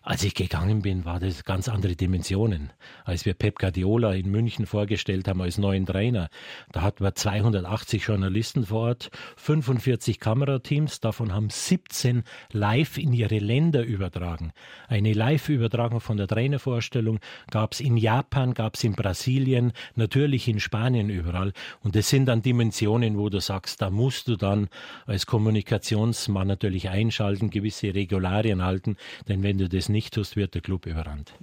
Als 0.01 0.23
ich 0.23 0.33
gegangen 0.33 0.81
bin, 0.81 1.03
war 1.03 1.19
das 1.19 1.43
ganz 1.43 1.67
andere 1.67 1.95
Dimensionen. 1.95 2.71
Als 3.03 3.25
wir 3.25 3.33
Pep 3.33 3.59
Guardiola 3.59 4.13
in 4.13 4.31
München 4.31 4.65
vorgestellt 4.65 5.27
haben 5.27 5.41
als 5.41 5.57
neuen 5.57 5.85
Trainer, 5.85 6.29
da 6.71 6.81
hatten 6.83 7.03
wir 7.03 7.15
280 7.15 8.05
Journalisten 8.05 8.65
vor 8.65 8.79
Ort, 8.79 9.11
45 9.35 10.21
Kamerateams, 10.21 11.01
davon 11.01 11.33
haben 11.33 11.49
17 11.49 12.23
live 12.53 12.97
in 12.97 13.11
ihre 13.11 13.39
Länder 13.39 13.83
übertragen. 13.83 14.53
Eine 14.87 15.11
Live-Übertragung 15.11 15.99
von 15.99 16.15
der 16.15 16.27
Trainervorstellung 16.27 17.19
gab 17.51 17.73
es 17.73 17.81
in 17.81 17.97
Japan, 17.97 18.53
gab 18.53 18.75
es 18.75 18.85
in 18.85 18.93
Brasilien, 18.93 19.73
natürlich 19.95 20.47
in 20.47 20.61
Spanien 20.61 21.09
überall. 21.09 21.51
Und 21.83 21.97
das 21.97 22.07
sind 22.07 22.25
dann 22.27 22.41
Dimensionen, 22.41 23.17
wo 23.17 23.27
du 23.27 23.41
sagst, 23.41 23.81
da 23.81 23.89
musst 23.89 24.29
du 24.29 24.37
dann 24.37 24.69
als 25.05 25.25
Kommunikationsmann 25.25 26.47
natürlich 26.47 26.87
einschalten, 26.89 27.49
gewisse 27.49 27.93
Regularien 27.93 28.63
halten, 28.63 28.95
denn 29.27 29.43
wenn 29.43 29.57
du 29.57 29.67
das 29.67 29.88
nicht 29.89 30.13
tust, 30.13 30.35
wird 30.35 30.53
der 30.55 30.61
Club 30.61 30.85
überrannt. 30.85 31.33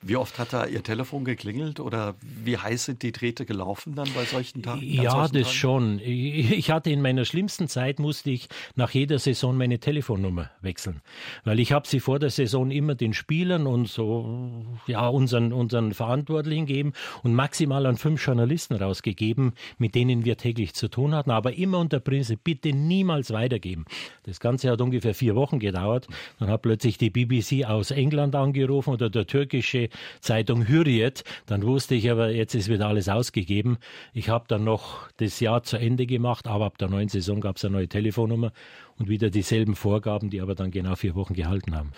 Wie 0.00 0.16
oft 0.16 0.38
hat 0.38 0.52
da 0.52 0.66
Ihr 0.66 0.82
Telefon 0.82 1.24
geklingelt 1.24 1.80
oder 1.80 2.14
wie 2.20 2.56
heiß 2.56 2.86
sind 2.86 3.02
die 3.02 3.12
Drähte 3.12 3.44
gelaufen 3.44 3.94
dann 3.94 4.08
bei 4.14 4.24
solchen 4.24 4.62
Tagen? 4.62 4.82
Ja, 4.82 5.28
das 5.28 5.30
Tagen? 5.30 5.44
schon. 5.44 6.00
Ich 6.00 6.70
hatte 6.70 6.90
in 6.90 7.02
meiner 7.02 7.24
schlimmsten 7.24 7.68
Zeit, 7.68 7.98
musste 7.98 8.30
ich 8.30 8.48
nach 8.76 8.90
jeder 8.90 9.18
Saison 9.18 9.56
meine 9.56 9.78
Telefonnummer 9.78 10.50
wechseln, 10.60 11.02
weil 11.44 11.60
ich 11.60 11.72
habe 11.72 11.86
sie 11.86 12.00
vor 12.00 12.18
der 12.18 12.30
Saison 12.30 12.70
immer 12.70 12.94
den 12.94 13.12
Spielern 13.12 13.66
und 13.66 13.88
so, 13.88 14.64
ja, 14.86 15.06
unseren, 15.08 15.52
unseren 15.52 15.92
Verantwortlichen 15.92 16.66
gegeben 16.66 16.92
und 17.22 17.34
maximal 17.34 17.86
an 17.86 17.96
fünf 17.96 18.24
Journalisten 18.24 18.74
rausgegeben, 18.74 19.52
mit 19.78 19.94
denen 19.94 20.24
wir 20.24 20.36
täglich 20.36 20.74
zu 20.74 20.88
tun 20.88 21.14
hatten, 21.14 21.30
aber 21.30 21.54
immer 21.54 21.78
unter 21.78 22.00
Prinzip, 22.00 22.44
bitte 22.44 22.72
niemals 22.72 23.32
weitergeben. 23.32 23.84
Das 24.22 24.40
Ganze 24.40 24.70
hat 24.70 24.80
ungefähr 24.80 25.14
vier 25.14 25.34
Wochen 25.34 25.58
gedauert. 25.58 26.06
Dann 26.38 26.48
hat 26.48 26.62
plötzlich 26.62 26.98
die 26.98 27.10
BBC 27.10 27.64
aus 27.66 27.87
aus 27.88 27.90
England 27.90 28.34
angerufen 28.34 28.90
oder 28.90 29.08
der 29.10 29.26
türkische 29.26 29.88
Zeitung 30.20 30.68
Hürriyet. 30.68 31.24
Dann 31.46 31.62
wusste 31.62 31.94
ich 31.94 32.10
aber, 32.10 32.30
jetzt 32.30 32.54
ist 32.54 32.68
wieder 32.68 32.88
alles 32.88 33.08
ausgegeben. 33.08 33.78
Ich 34.12 34.28
habe 34.28 34.44
dann 34.48 34.64
noch 34.64 35.08
das 35.16 35.40
Jahr 35.40 35.62
zu 35.62 35.76
Ende 35.76 36.06
gemacht, 36.06 36.46
aber 36.46 36.66
ab 36.66 36.78
der 36.78 36.88
neuen 36.88 37.08
Saison 37.08 37.40
gab 37.40 37.56
es 37.56 37.64
eine 37.64 37.72
neue 37.72 37.88
Telefonnummer 37.88 38.52
und 38.98 39.08
wieder 39.08 39.30
dieselben 39.30 39.76
Vorgaben, 39.76 40.30
die 40.30 40.40
aber 40.40 40.54
dann 40.54 40.70
genau 40.70 40.96
vier 40.96 41.14
Wochen 41.14 41.34
gehalten 41.34 41.74
haben. 41.76 41.92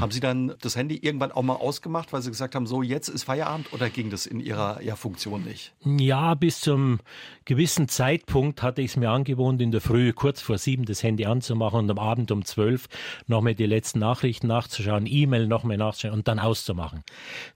Haben 0.00 0.10
Sie 0.10 0.20
dann 0.20 0.54
das 0.60 0.76
Handy 0.76 0.96
irgendwann 0.96 1.32
auch 1.32 1.42
mal 1.42 1.54
ausgemacht, 1.54 2.12
weil 2.12 2.22
Sie 2.22 2.30
gesagt 2.30 2.54
haben, 2.54 2.66
so 2.66 2.82
jetzt 2.82 3.08
ist 3.08 3.24
Feierabend 3.24 3.72
oder 3.72 3.90
ging 3.90 4.10
das 4.10 4.26
in 4.26 4.40
Ihrer 4.40 4.82
ja, 4.82 4.96
Funktion 4.96 5.44
nicht? 5.44 5.72
Ja, 5.84 6.34
bis 6.34 6.60
zum 6.60 7.00
gewissen 7.44 7.88
Zeitpunkt 7.88 8.62
hatte 8.62 8.82
ich 8.82 8.92
es 8.92 8.96
mir 8.96 9.10
angewohnt, 9.10 9.60
in 9.60 9.70
der 9.70 9.80
Früh 9.80 10.12
kurz 10.12 10.40
vor 10.40 10.58
sieben 10.58 10.84
das 10.84 11.02
Handy 11.02 11.26
anzumachen 11.26 11.80
und 11.80 11.90
am 11.90 11.98
Abend 11.98 12.30
um 12.30 12.44
zwölf 12.44 12.88
nochmal 13.26 13.54
die 13.54 13.66
letzten 13.66 13.98
Nachrichten 13.98 14.46
nachzuschauen, 14.46 15.06
E-Mail 15.06 15.46
nochmal 15.46 15.76
nachzuschauen 15.76 16.14
und 16.14 16.28
dann 16.28 16.38
auszumachen. 16.38 17.04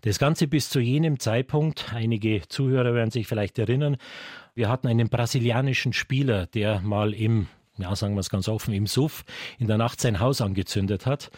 Das 0.02 0.18
Ganze 0.18 0.46
bis 0.46 0.68
zu 0.68 0.80
jenem 0.80 1.18
Zeitpunkt, 1.18 1.92
einige 1.94 2.42
Zuhörer 2.48 2.94
werden 2.94 3.10
sich 3.10 3.26
vielleicht 3.26 3.58
erinnern, 3.58 3.96
wir 4.54 4.68
hatten 4.68 4.86
einen 4.86 5.08
brasilianischen 5.08 5.94
Spieler, 5.94 6.46
der 6.46 6.82
mal 6.82 7.14
im 7.14 7.46
ja, 7.82 7.96
sagen 7.96 8.14
wir 8.14 8.20
es 8.20 8.30
ganz 8.30 8.48
offen, 8.48 8.72
im 8.72 8.86
Suff 8.86 9.24
in 9.58 9.66
der 9.66 9.76
Nacht 9.76 10.00
sein 10.00 10.20
Haus 10.20 10.40
angezündet 10.40 11.04
hat. 11.04 11.30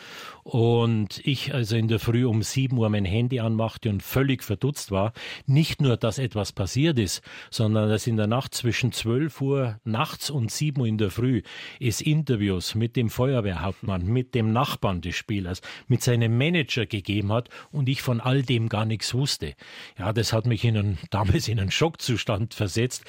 Und 0.43 1.27
ich 1.27 1.55
also 1.55 1.75
in 1.75 1.89
der 1.89 1.99
Früh 1.99 2.27
um 2.27 2.43
sieben 2.43 2.77
Uhr 2.77 2.91
mein 2.91 3.07
Handy 3.07 3.41
anmachte 3.41 3.89
und 3.89 4.03
völlig 4.03 4.45
verdutzt 4.45 4.91
war. 4.91 5.15
Nicht 5.47 5.81
nur, 5.81 5.97
dass 5.97 6.19
etwas 6.19 6.53
passiert 6.53 6.99
ist, 6.99 7.23
sondern 7.51 7.89
dass 7.89 8.07
in 8.07 8.19
der 8.19 8.27
Nacht 8.27 8.55
zwischen 8.55 8.93
zwölf 8.93 9.41
Uhr 9.41 9.81
nachts 9.85 10.29
und 10.29 10.51
sieben 10.51 10.83
Uhr 10.83 10.87
in 10.87 10.99
der 10.99 11.11
Früh 11.11 11.41
es 11.81 12.03
Interviews 12.03 12.75
mit 12.75 12.95
dem 12.95 13.09
Feuerwehrhauptmann, 13.09 14.05
mit 14.05 14.35
dem 14.35 14.53
Nachbarn 14.53 15.01
des 15.01 15.17
Spielers, 15.17 15.63
mit 15.89 16.03
seinem 16.03 16.37
Manager 16.37 16.85
gegeben 16.85 17.33
hat 17.33 17.49
und 17.73 17.89
ich 17.89 18.03
von 18.03 18.21
all 18.21 18.43
dem 18.43 18.69
gar 18.69 18.85
nichts 18.85 19.15
wusste. 19.15 19.55
Ja, 19.99 20.13
das 20.13 20.35
hat 20.35 20.45
mich 20.45 20.63
in 20.65 20.77
einen, 20.77 20.99
damals 21.11 21.49
in 21.49 21.59
einen 21.59 21.71
Schockzustand 21.71 22.53
versetzt. 22.53 23.05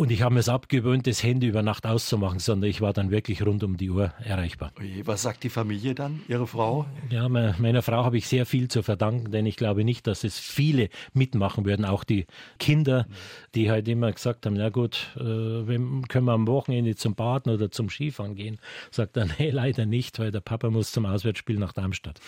Und 0.00 0.10
ich 0.10 0.22
habe 0.22 0.32
mir 0.32 0.40
es 0.40 0.48
abgewöhnt, 0.48 1.06
das 1.06 1.22
Handy 1.22 1.48
über 1.48 1.62
Nacht 1.62 1.84
auszumachen, 1.84 2.38
sondern 2.38 2.70
ich 2.70 2.80
war 2.80 2.94
dann 2.94 3.10
wirklich 3.10 3.44
rund 3.44 3.62
um 3.62 3.76
die 3.76 3.90
Uhr 3.90 4.14
erreichbar. 4.24 4.72
Oje, 4.80 5.06
was 5.06 5.20
sagt 5.20 5.44
die 5.44 5.50
Familie 5.50 5.94
dann, 5.94 6.22
Ihre 6.26 6.46
Frau? 6.46 6.86
Ja, 7.10 7.28
meiner 7.28 7.82
Frau 7.82 8.02
habe 8.02 8.16
ich 8.16 8.26
sehr 8.26 8.46
viel 8.46 8.68
zu 8.68 8.82
verdanken, 8.82 9.30
denn 9.30 9.44
ich 9.44 9.56
glaube 9.56 9.84
nicht, 9.84 10.06
dass 10.06 10.24
es 10.24 10.38
viele 10.38 10.88
mitmachen 11.12 11.66
würden, 11.66 11.84
auch 11.84 12.02
die 12.02 12.24
Kinder, 12.58 13.06
die 13.54 13.70
halt 13.70 13.88
immer 13.88 14.10
gesagt 14.10 14.46
haben, 14.46 14.54
na 14.54 14.70
gut, 14.70 15.08
äh, 15.16 15.20
können 15.68 16.24
wir 16.24 16.32
am 16.32 16.46
Wochenende 16.46 16.96
zum 16.96 17.14
Baden 17.14 17.52
oder 17.52 17.70
zum 17.70 17.90
Skifahren 17.90 18.36
gehen? 18.36 18.58
Sagt 18.90 19.18
er, 19.18 19.26
nee, 19.38 19.50
leider 19.50 19.84
nicht, 19.84 20.18
weil 20.18 20.30
der 20.30 20.40
Papa 20.40 20.70
muss 20.70 20.92
zum 20.92 21.04
Auswärtsspiel 21.04 21.58
nach 21.58 21.74
Darmstadt. 21.74 22.22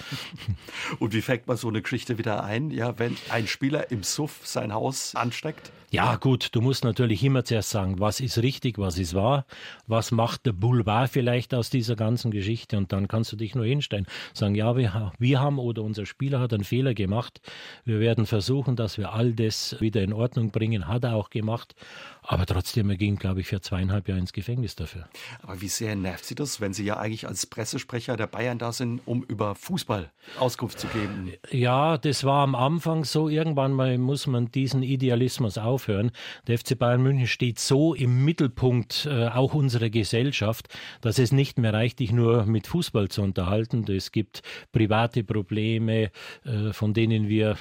Und 0.99 1.15
wie 1.15 1.23
fängt 1.23 1.47
man 1.47 1.57
so 1.57 1.69
eine 1.69 1.81
Geschichte 1.81 2.19
wieder 2.19 2.45
ein, 2.45 2.71
ja, 2.71 2.99
wenn 2.99 3.17
ein 3.31 3.47
Spieler 3.47 3.91
im 3.91 4.03
Suff 4.03 4.41
sein 4.45 4.75
Haus 4.75 5.15
ansteckt? 5.15 5.73
Ja, 5.93 6.17
gut, 6.17 6.49
du 6.53 6.63
musst 6.63 6.85
natürlich 6.85 7.23
immer 7.23 7.45
zuerst 7.45 7.62
sagen, 7.71 8.01
was 8.01 8.21
ist 8.21 8.39
richtig, 8.39 8.79
was 8.79 8.99
ist 8.99 9.15
wahr, 9.15 9.47
was 9.87 10.11
macht 10.11 10.47
der 10.47 10.53
Boulevard 10.53 11.11
vielleicht 11.11 11.55
aus 11.55 11.71
dieser 11.71 11.97
ganzen 11.97 12.31
Geschichte? 12.31 12.77
Und 12.77 12.93
dann 12.93 13.09
kannst 13.09 13.33
du 13.33 13.37
dich 13.37 13.55
nur 13.55 13.65
hinstellen, 13.65 14.07
sagen, 14.33 14.55
ja, 14.55 14.77
wir, 14.77 15.13
wir 15.19 15.41
haben 15.41 15.59
oder 15.59 15.83
unser 15.83 16.07
Spieler 16.07 16.41
hat 16.41 16.53
einen 16.53 16.65
Fehler 16.65 16.95
gemacht, 16.95 17.41
wir 17.85 18.01
werden 18.01 18.27
versuchen, 18.27 18.77
dass 18.77 18.99
wir 18.99 19.13
all 19.13 19.33
das 19.33 19.81
wieder 19.81 20.03
in 20.03 20.13
Ordnung 20.13 20.51
bringen, 20.51 20.89
hat 20.89 21.05
er 21.05 21.15
auch 21.15 21.31
gemacht, 21.31 21.75
aber 22.23 22.47
trotzdem, 22.47 22.89
er 22.91 22.97
ging, 22.97 23.17
glaube 23.17 23.41
ich, 23.41 23.49
für 23.49 23.61
zweieinhalb 23.61 24.09
Jahre 24.09 24.21
ins 24.21 24.33
Gefängnis 24.33 24.77
dafür. 24.77 25.09
Aber 25.43 25.61
wie 25.61 25.69
sehr 25.69 25.95
nervt 25.97 26.25
Sie 26.25 26.35
das, 26.35 26.61
wenn 26.61 26.73
Sie 26.73 26.85
ja 26.85 26.97
eigentlich 26.97 27.27
als 27.27 27.47
Pressesprecher 27.47 28.17
der 28.17 28.29
Bayern 28.29 28.59
da 28.59 28.73
sind, 28.73 29.01
um 29.05 29.23
über 29.25 29.55
Fußball 29.55 30.11
Auskunft 30.39 30.81
zu 30.81 30.87
geben? 30.89 31.33
Ja, 31.51 31.99
das 31.99 32.25
war 32.25 32.43
am 32.43 32.55
Anfang 32.55 33.05
so, 33.05 33.29
irgendwann 33.29 33.73
mal 33.73 33.99
muss 33.99 34.27
man 34.27 34.51
diesen 34.51 34.83
Idealismus 34.83 35.59
auf 35.59 35.83
aufhören. 35.83 36.11
Der 36.47 36.59
FC 36.59 36.79
Bayern 36.79 37.03
München 37.03 37.27
steht 37.27 37.59
so 37.59 37.95
im 37.95 38.25
Mittelpunkt 38.25 39.07
äh, 39.11 39.29
auch 39.29 39.55
unserer 39.55 39.91
Gesellschaft, 39.91 40.69
dass 41.01 41.19
es 41.19 41.33
nicht 41.33 41.59
mehr 41.59 41.73
reicht, 41.73 41.99
dich 41.99 42.13
nur 42.13 42.45
mit 42.45 42.67
Fußball 42.67 43.09
zu 43.09 43.23
unterhalten. 43.23 43.85
Es 43.91 44.13
gibt 44.13 44.43
private 44.71 45.25
Probleme, 45.25 46.11
äh, 46.45 46.73
von 46.73 46.95
denen 46.95 47.29
wir 47.29 47.57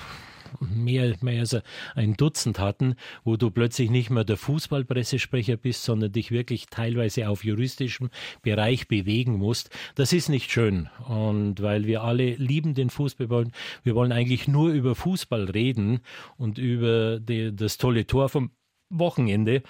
mehr, 0.60 1.16
mehr 1.22 1.42
als 1.42 1.58
ein 1.96 2.16
Dutzend 2.16 2.60
hatten, 2.60 2.96
wo 3.24 3.38
du 3.38 3.52
plötzlich 3.52 3.90
nicht 3.90 4.10
mehr 4.10 4.24
der 4.24 4.38
Fußballpressesprecher 4.38 5.58
bist, 5.58 5.84
sondern 5.84 6.12
dich 6.12 6.32
wirklich 6.32 6.68
teilweise 6.68 7.30
auf 7.30 7.44
juristischem 7.44 8.10
Bereich 8.42 8.88
bewegen 8.88 9.38
musst. 9.38 9.70
Das 9.96 10.14
ist 10.14 10.30
nicht 10.30 10.52
schön. 10.52 10.90
Und 11.08 11.62
weil 11.62 11.86
wir 11.86 12.04
alle 12.04 12.36
lieben 12.36 12.74
den 12.74 12.90
Fußball, 12.90 13.52
wir 13.84 13.96
wollen 13.96 14.12
eigentlich 14.12 14.48
nur 14.48 14.72
über 14.72 14.96
Fußball 14.96 15.46
reden 15.46 16.00
und 16.38 16.58
über 16.58 17.20
die, 17.20 17.56
das 17.56 17.78
tolle 17.78 18.08
Tor 18.08 18.30
vom 18.30 18.52
Wochenende. 18.90 19.64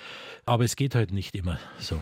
Aber 0.45 0.63
es 0.63 0.75
geht 0.75 0.95
halt 0.95 1.11
nicht 1.11 1.35
immer 1.35 1.59
so. 1.79 1.99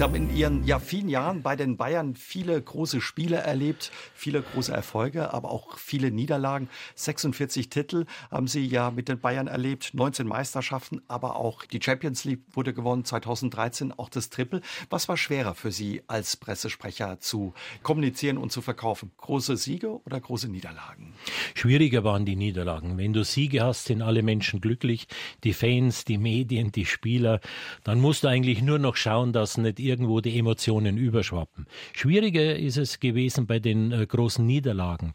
Sie 0.00 0.04
haben 0.04 0.14
in 0.14 0.34
Ihren 0.34 0.64
ja, 0.64 0.78
vielen 0.78 1.10
Jahren 1.10 1.42
bei 1.42 1.56
den 1.56 1.76
Bayern 1.76 2.14
viele 2.14 2.58
große 2.58 3.02
Spiele 3.02 3.36
erlebt, 3.36 3.92
viele 4.14 4.40
große 4.40 4.72
Erfolge, 4.72 5.34
aber 5.34 5.50
auch 5.50 5.76
viele 5.76 6.10
Niederlagen. 6.10 6.70
46 6.94 7.68
Titel 7.68 8.06
haben 8.30 8.46
Sie 8.46 8.64
ja 8.64 8.90
mit 8.90 9.10
den 9.10 9.20
Bayern 9.20 9.46
erlebt, 9.46 9.90
19 9.92 10.26
Meisterschaften, 10.26 11.02
aber 11.06 11.36
auch 11.36 11.66
die 11.66 11.80
Champions 11.82 12.24
League 12.24 12.40
wurde 12.52 12.72
gewonnen 12.72 13.04
2013, 13.04 13.92
auch 13.92 14.08
das 14.08 14.30
Triple. 14.30 14.62
Was 14.88 15.06
war 15.10 15.18
schwerer 15.18 15.54
für 15.54 15.70
Sie 15.70 16.00
als 16.06 16.34
Pressesprecher 16.38 17.20
zu 17.20 17.52
kommunizieren 17.82 18.38
und 18.38 18.50
zu 18.50 18.62
verkaufen? 18.62 19.10
Große 19.18 19.58
Siege 19.58 20.00
oder 20.06 20.18
große 20.18 20.48
Niederlagen? 20.48 21.12
Schwieriger 21.54 22.04
waren 22.04 22.24
die 22.24 22.36
Niederlagen. 22.36 22.96
Wenn 22.96 23.12
du 23.12 23.22
Siege 23.22 23.62
hast, 23.62 23.84
sind 23.84 24.00
alle 24.00 24.22
Menschen 24.22 24.62
glücklich, 24.62 25.08
die 25.44 25.52
Fans, 25.52 26.06
die 26.06 26.16
Medien, 26.16 26.72
die 26.72 26.86
Spieler. 26.86 27.42
Dann 27.84 28.00
musst 28.00 28.24
du 28.24 28.28
eigentlich 28.28 28.62
nur 28.62 28.78
noch 28.78 28.96
schauen, 28.96 29.34
dass 29.34 29.58
nicht 29.58 29.89
irgendwo 29.90 30.20
die 30.20 30.38
Emotionen 30.38 30.96
überschwappen. 30.96 31.66
Schwieriger 31.92 32.56
ist 32.56 32.76
es 32.76 33.00
gewesen 33.00 33.46
bei 33.46 33.58
den 33.58 33.92
äh, 33.92 34.06
großen 34.06 34.46
Niederlagen, 34.46 35.12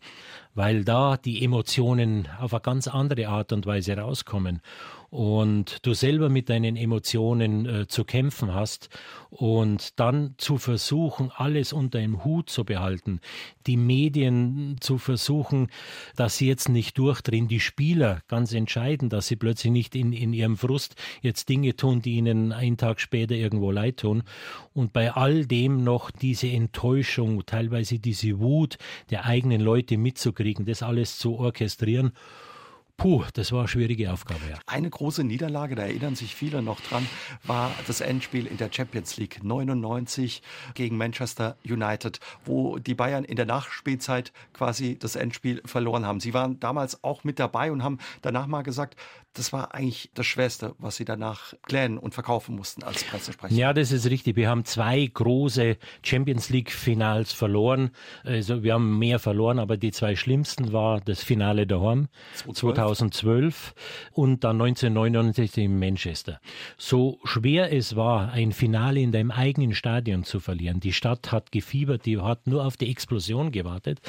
weil 0.56 0.84
da 0.84 1.18
die 1.18 1.44
Emotionen 1.44 2.28
auf 2.40 2.54
eine 2.54 2.62
ganz 2.62 2.88
andere 2.88 3.28
Art 3.28 3.52
und 3.52 3.66
Weise 3.66 3.98
rauskommen. 3.98 4.62
Und 5.12 5.86
du 5.86 5.94
selber 5.94 6.28
mit 6.28 6.50
deinen 6.50 6.76
Emotionen 6.76 7.66
äh, 7.66 7.88
zu 7.88 8.04
kämpfen 8.04 8.54
hast 8.54 8.90
und 9.30 9.98
dann 10.00 10.36
zu 10.38 10.58
versuchen, 10.58 11.32
alles 11.34 11.72
unter 11.72 12.00
dem 12.00 12.26
Hut 12.26 12.50
zu 12.50 12.66
behalten, 12.66 13.22
die 13.66 13.78
Medien 13.78 14.76
zu 14.82 14.98
versuchen, 14.98 15.68
dass 16.18 16.38
sie 16.38 16.48
jetzt 16.48 16.68
nicht 16.68 16.98
durchdrehen, 16.98 17.48
die 17.48 17.60
Spieler 17.62 18.22
ganz 18.28 18.52
entscheidend, 18.54 19.14
dass 19.14 19.28
sie 19.28 19.36
plötzlich 19.38 19.72
nicht 19.72 19.96
in, 19.96 20.12
in 20.12 20.34
ihrem 20.34 20.58
Frust 20.58 20.96
jetzt 21.22 21.48
Dinge 21.48 21.76
tun, 21.76 22.02
die 22.02 22.16
ihnen 22.16 22.52
einen 22.52 22.78
Tag 22.78 23.00
später 23.00 23.36
irgendwo 23.36 23.72
leid 23.72 23.98
tun. 23.98 24.24
Und 24.74 24.92
bei 24.92 25.14
all 25.14 25.46
dem 25.46 25.84
noch 25.84 26.12
diese 26.12 26.50
Enttäuschung, 26.50 27.46
teilweise 27.46 28.00
diese 28.00 28.40
Wut 28.40 28.78
der 29.12 29.26
eigenen 29.26 29.62
Leute 29.62 29.98
mitzukriegen, 29.98 30.45
das 30.54 30.84
alles 30.84 31.18
zu 31.18 31.38
orchestrieren 31.40 32.14
Puh, 32.98 33.26
das 33.34 33.52
war 33.52 33.60
eine 33.60 33.68
schwierige 33.68 34.12
Aufgabe. 34.12 34.40
Ja. 34.50 34.58
Eine 34.68 34.90
große 34.90 35.26
Niederlage, 35.26 35.76
da 35.76 35.84
erinnern 35.84 36.16
sich 36.16 36.34
viele 36.34 36.62
noch 36.62 36.80
dran, 36.80 37.06
war 37.44 37.72
das 37.88 38.00
Endspiel 38.00 38.48
in 38.48 38.56
der 38.56 38.70
Champions 38.72 39.18
League 39.18 39.44
99 39.44 40.42
gegen 40.76 40.96
Manchester 40.96 41.58
United, 41.66 42.20
wo 42.46 42.80
die 42.80 42.96
Bayern 42.96 43.26
in 43.26 43.36
der 43.36 43.46
Nachspielzeit 43.46 44.32
quasi 44.54 44.98
das 44.98 45.18
Endspiel 45.18 45.62
verloren 45.66 46.06
haben. 46.06 46.22
Sie 46.22 46.34
waren 46.34 46.60
damals 46.62 47.04
auch 47.04 47.26
mit 47.26 47.38
dabei 47.38 47.72
und 47.72 47.84
haben 47.84 48.00
danach 48.22 48.48
mal 48.48 48.64
gesagt, 48.64 48.96
das 49.36 49.54
war 49.54 49.76
eigentlich 49.76 50.10
das 50.14 50.26
Schwerste, 50.26 50.76
was 50.80 50.96
sie 50.96 51.06
danach 51.06 51.54
klären 51.64 51.98
und 51.98 52.14
verkaufen 52.14 52.56
mussten 52.56 52.84
als 52.84 53.04
Pressesprecher. 53.04 53.54
Ja, 53.54 53.74
das 53.74 53.92
ist 53.92 54.10
richtig. 54.10 54.36
Wir 54.36 54.50
haben 54.50 54.66
zwei 54.66 55.06
große 55.06 55.78
Champions 56.04 56.50
League 56.50 56.72
Finals 56.72 57.34
verloren. 57.34 57.92
Also 58.24 58.64
wir 58.64 58.74
haben 58.74 58.98
mehr 58.98 59.20
verloren, 59.20 59.60
aber 59.60 59.78
die 59.78 59.92
zwei 59.92 60.16
schlimmsten 60.16 60.72
war 60.72 61.02
das 61.02 61.22
Finale 61.22 61.68
daheim 61.68 62.08
2012, 62.36 62.76
2012 62.76 63.76
und 64.14 64.44
dann 64.44 64.62
1999 64.62 65.58
in 65.58 65.80
Manchester. 65.80 66.40
So 66.78 67.20
schwer 67.26 67.72
es 67.74 67.96
war, 67.96 68.32
ein 68.32 68.54
Finale 68.54 69.02
in 69.02 69.12
deinem 69.12 69.32
eigenen 69.32 69.76
Stadion 69.76 70.24
zu 70.24 70.40
verlieren. 70.40 70.80
Die 70.80 70.94
Stadt 70.94 71.32
hat 71.32 71.52
gefiebert, 71.52 72.06
die 72.06 72.20
hat 72.20 72.48
nur 72.48 72.66
auf 72.66 72.78
die 72.78 72.90
Explosion 72.90 73.52
gewartet. 73.52 74.00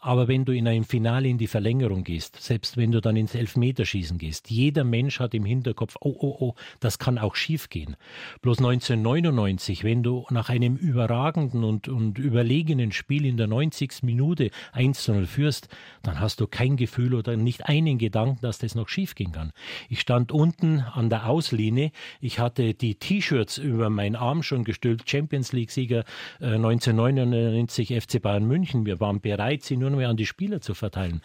Aber 0.00 0.28
wenn 0.28 0.46
du 0.46 0.52
in 0.52 0.66
einem 0.66 0.84
Finale 0.84 1.28
in 1.28 1.38
die 1.38 1.46
Verlängerung 1.46 2.04
gehst, 2.04 2.42
selbst 2.42 2.78
wenn 2.78 2.90
du 2.90 3.00
dann 3.00 3.16
ins 3.16 3.34
Elfmeterschießen 3.34 4.16
gehst, 4.16 4.48
jeder 4.62 4.84
Mensch 4.84 5.18
hat 5.18 5.34
im 5.34 5.44
Hinterkopf, 5.44 5.96
oh, 6.00 6.14
oh, 6.18 6.36
oh, 6.38 6.54
das 6.80 6.98
kann 6.98 7.18
auch 7.18 7.34
schief 7.34 7.68
gehen. 7.68 7.96
Bloß 8.42 8.58
1999, 8.58 9.82
wenn 9.82 10.02
du 10.02 10.24
nach 10.30 10.48
einem 10.48 10.76
überragenden 10.76 11.64
und, 11.64 11.88
und 11.88 12.18
überlegenen 12.18 12.92
Spiel 12.92 13.26
in 13.26 13.36
der 13.36 13.48
90. 13.48 14.02
Minute 14.02 14.50
1 14.72 15.02
zu 15.02 15.12
0 15.12 15.26
führst, 15.26 15.68
dann 16.02 16.20
hast 16.20 16.40
du 16.40 16.46
kein 16.46 16.76
Gefühl 16.76 17.14
oder 17.14 17.36
nicht 17.36 17.66
einen 17.66 17.98
Gedanken, 17.98 18.38
dass 18.40 18.58
das 18.58 18.74
noch 18.74 18.88
schief 18.88 19.14
gehen 19.14 19.32
kann. 19.32 19.52
Ich 19.88 20.00
stand 20.00 20.30
unten 20.30 20.80
an 20.80 21.10
der 21.10 21.28
Auslinie. 21.28 21.90
Ich 22.20 22.38
hatte 22.38 22.74
die 22.74 22.94
T-Shirts 22.94 23.58
über 23.58 23.90
meinen 23.90 24.16
Arm 24.16 24.42
schon 24.42 24.64
gestülpt. 24.64 25.10
Champions 25.10 25.52
League-Sieger 25.52 26.04
äh, 26.40 26.54
1999 26.54 28.00
FC 28.00 28.22
Bayern 28.22 28.46
München. 28.46 28.86
Wir 28.86 29.00
waren 29.00 29.20
bereit, 29.20 29.62
sie 29.64 29.76
nur 29.76 29.90
noch 29.90 29.98
mehr 29.98 30.08
an 30.08 30.16
die 30.16 30.26
Spieler 30.26 30.60
zu 30.60 30.74
verteilen. 30.74 31.20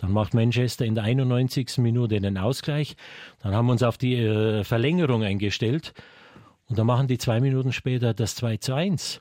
Dann 0.00 0.12
macht 0.12 0.34
Manchester 0.34 0.84
in 0.84 0.94
der 0.94 1.04
91. 1.04 1.78
Minute 1.78 2.20
den 2.20 2.38
Ausgleich. 2.38 2.96
Dann 3.42 3.54
haben 3.54 3.66
wir 3.66 3.72
uns 3.72 3.82
auf 3.82 3.98
die 3.98 4.16
äh, 4.16 4.64
Verlängerung 4.64 5.22
eingestellt. 5.22 5.92
Und 6.68 6.78
dann 6.78 6.86
machen 6.86 7.08
die 7.08 7.18
zwei 7.18 7.40
Minuten 7.40 7.72
später 7.72 8.14
das 8.14 8.36
2 8.36 8.56
zu 8.58 8.74
1. 8.74 9.20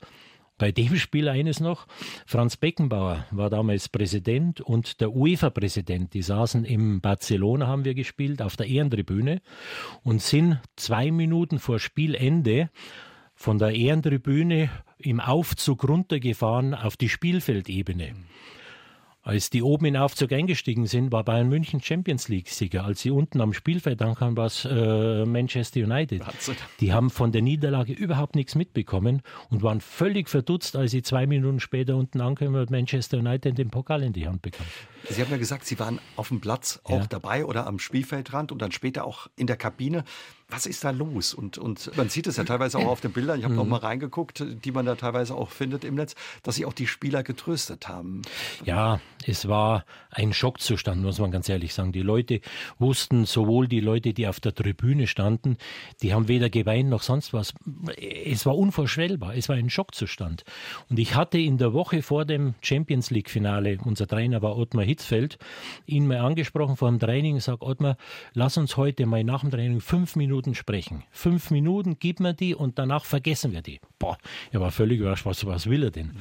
Bei 0.59 0.73
dem 0.73 0.97
Spiel 0.97 1.29
eines 1.29 1.61
noch, 1.61 1.87
Franz 2.25 2.57
Beckenbauer 2.57 3.25
war 3.31 3.49
damals 3.49 3.87
Präsident 3.87 4.59
und 4.59 4.99
der 4.99 5.15
UEFA-Präsident, 5.15 6.13
die 6.13 6.21
saßen 6.21 6.65
im 6.65 6.99
Barcelona, 6.99 7.65
haben 7.65 7.85
wir 7.85 7.93
gespielt, 7.93 8.41
auf 8.41 8.57
der 8.57 8.67
Ehrentribüne 8.67 9.41
und 10.03 10.21
sind 10.21 10.59
zwei 10.75 11.11
Minuten 11.11 11.59
vor 11.59 11.79
Spielende 11.79 12.69
von 13.35 13.57
der 13.57 13.73
Ehrentribüne 13.73 14.69
im 14.97 15.21
Aufzug 15.21 15.87
runtergefahren 15.87 16.73
auf 16.75 16.97
die 16.97 17.07
Spielfeldebene. 17.07 18.15
Als 19.21 19.49
die 19.49 19.61
oben 19.61 19.85
in 19.85 19.97
Aufzug 19.97 20.31
eingestiegen 20.31 20.85
sind, 20.85 21.11
war 21.11 21.25
Bayern 21.25 21.49
München 21.49 21.81
Champions 21.81 22.29
League-Sieger. 22.29 22.85
Als 22.85 23.01
sie 23.01 23.11
unten 23.11 23.41
am 23.41 23.51
Spielfeld 23.51 24.01
ankamen, 24.01 24.37
war 24.37 24.45
es 24.45 24.63
äh, 24.63 25.25
Manchester 25.25 25.81
United. 25.81 26.21
Die 26.79 26.93
haben 26.93 27.09
von 27.09 27.33
der 27.33 27.41
Niederlage 27.41 27.91
überhaupt 27.91 28.35
nichts 28.35 28.55
mitbekommen 28.55 29.21
und 29.49 29.61
waren 29.61 29.81
völlig 29.81 30.29
verdutzt, 30.29 30.77
als 30.77 30.91
sie 30.91 31.01
zwei 31.01 31.27
Minuten 31.27 31.59
später 31.59 31.97
unten 31.97 32.21
ankamen 32.21 32.61
und 32.61 32.71
Manchester 32.71 33.17
United 33.17 33.57
den 33.57 33.69
Pokal 33.69 34.03
in 34.03 34.13
die 34.13 34.25
Hand 34.25 34.41
bekamen. 34.41 34.71
Sie 35.09 35.21
haben 35.21 35.31
ja 35.31 35.37
gesagt, 35.37 35.65
Sie 35.65 35.79
waren 35.79 35.99
auf 36.15 36.29
dem 36.29 36.41
Platz 36.41 36.79
auch 36.83 36.99
ja. 36.99 37.07
dabei 37.07 37.45
oder 37.45 37.67
am 37.67 37.79
Spielfeldrand 37.79 38.51
und 38.51 38.61
dann 38.61 38.71
später 38.71 39.05
auch 39.05 39.27
in 39.35 39.47
der 39.47 39.57
Kabine. 39.57 40.03
Was 40.51 40.65
ist 40.65 40.83
da 40.83 40.89
los? 40.89 41.35
Und, 41.35 41.59
und 41.59 41.95
man 41.95 42.09
sieht 42.09 42.25
es 42.25 42.37
ja 42.37 42.43
teilweise 42.43 42.79
auch 42.79 42.87
auf 42.87 43.01
den 43.01 43.11
Bildern, 43.11 43.37
ich 43.37 43.43
habe 43.43 43.53
mhm. 43.53 43.59
noch 43.59 43.67
mal 43.67 43.77
reingeguckt, 43.77 44.43
die 44.65 44.71
man 44.71 44.85
da 44.85 44.95
teilweise 44.95 45.35
auch 45.35 45.51
findet 45.51 45.83
im 45.83 45.93
Netz, 45.93 46.15
dass 46.41 46.55
sie 46.55 46.65
auch 46.65 46.73
die 46.73 46.87
Spieler 46.87 47.21
getröstet 47.21 47.87
haben. 47.87 48.23
Ja, 48.65 48.99
es 49.27 49.47
war 49.47 49.85
ein 50.09 50.33
Schockzustand, 50.33 51.03
muss 51.03 51.19
man 51.19 51.29
ganz 51.29 51.49
ehrlich 51.49 51.75
sagen. 51.75 51.91
Die 51.91 52.01
Leute 52.01 52.41
wussten, 52.79 53.25
sowohl 53.25 53.67
die 53.67 53.79
Leute, 53.79 54.13
die 54.13 54.27
auf 54.27 54.39
der 54.39 54.55
Tribüne 54.55 55.05
standen, 55.05 55.57
die 56.01 56.15
haben 56.15 56.27
weder 56.27 56.49
geweint 56.49 56.89
noch 56.89 57.03
sonst 57.03 57.31
was. 57.31 57.53
Es 57.95 58.47
war 58.47 58.57
unvorstellbar, 58.57 59.35
es 59.35 59.49
war 59.49 59.55
ein 59.55 59.69
Schockzustand. 59.69 60.45
Und 60.89 60.97
ich 60.97 61.13
hatte 61.13 61.37
in 61.37 61.59
der 61.59 61.73
Woche 61.73 62.01
vor 62.01 62.25
dem 62.25 62.55
Champions 62.61 63.11
League-Finale, 63.11 63.77
unser 63.83 64.07
Trainer 64.07 64.41
war 64.41 64.57
Ottmar 64.57 64.83
Hitzfeld, 64.89 65.37
ihn 65.85 66.07
mal 66.07 66.17
angesprochen 66.17 66.75
vor 66.75 66.89
dem 66.89 66.99
Training 66.99 67.39
sagt, 67.39 67.61
Ottmar, 67.61 67.97
lass 68.33 68.57
uns 68.57 68.75
heute 68.75 69.05
mal 69.05 69.23
nach 69.23 69.41
dem 69.41 69.51
Training 69.51 69.79
fünf 69.79 70.15
Minuten 70.15 70.55
sprechen. 70.55 71.03
Fünf 71.11 71.51
Minuten 71.51 71.99
gibt 71.99 72.19
man 72.19 72.35
die 72.35 72.55
und 72.55 72.77
danach 72.79 73.05
vergessen 73.05 73.53
wir 73.53 73.61
die. 73.61 73.79
Boah, 73.97 74.17
er 74.51 74.61
war 74.61 74.71
völlig 74.71 74.99
überrascht, 74.99 75.25
was, 75.25 75.45
was 75.45 75.69
will 75.69 75.83
er 75.83 75.91
denn? 75.91 76.11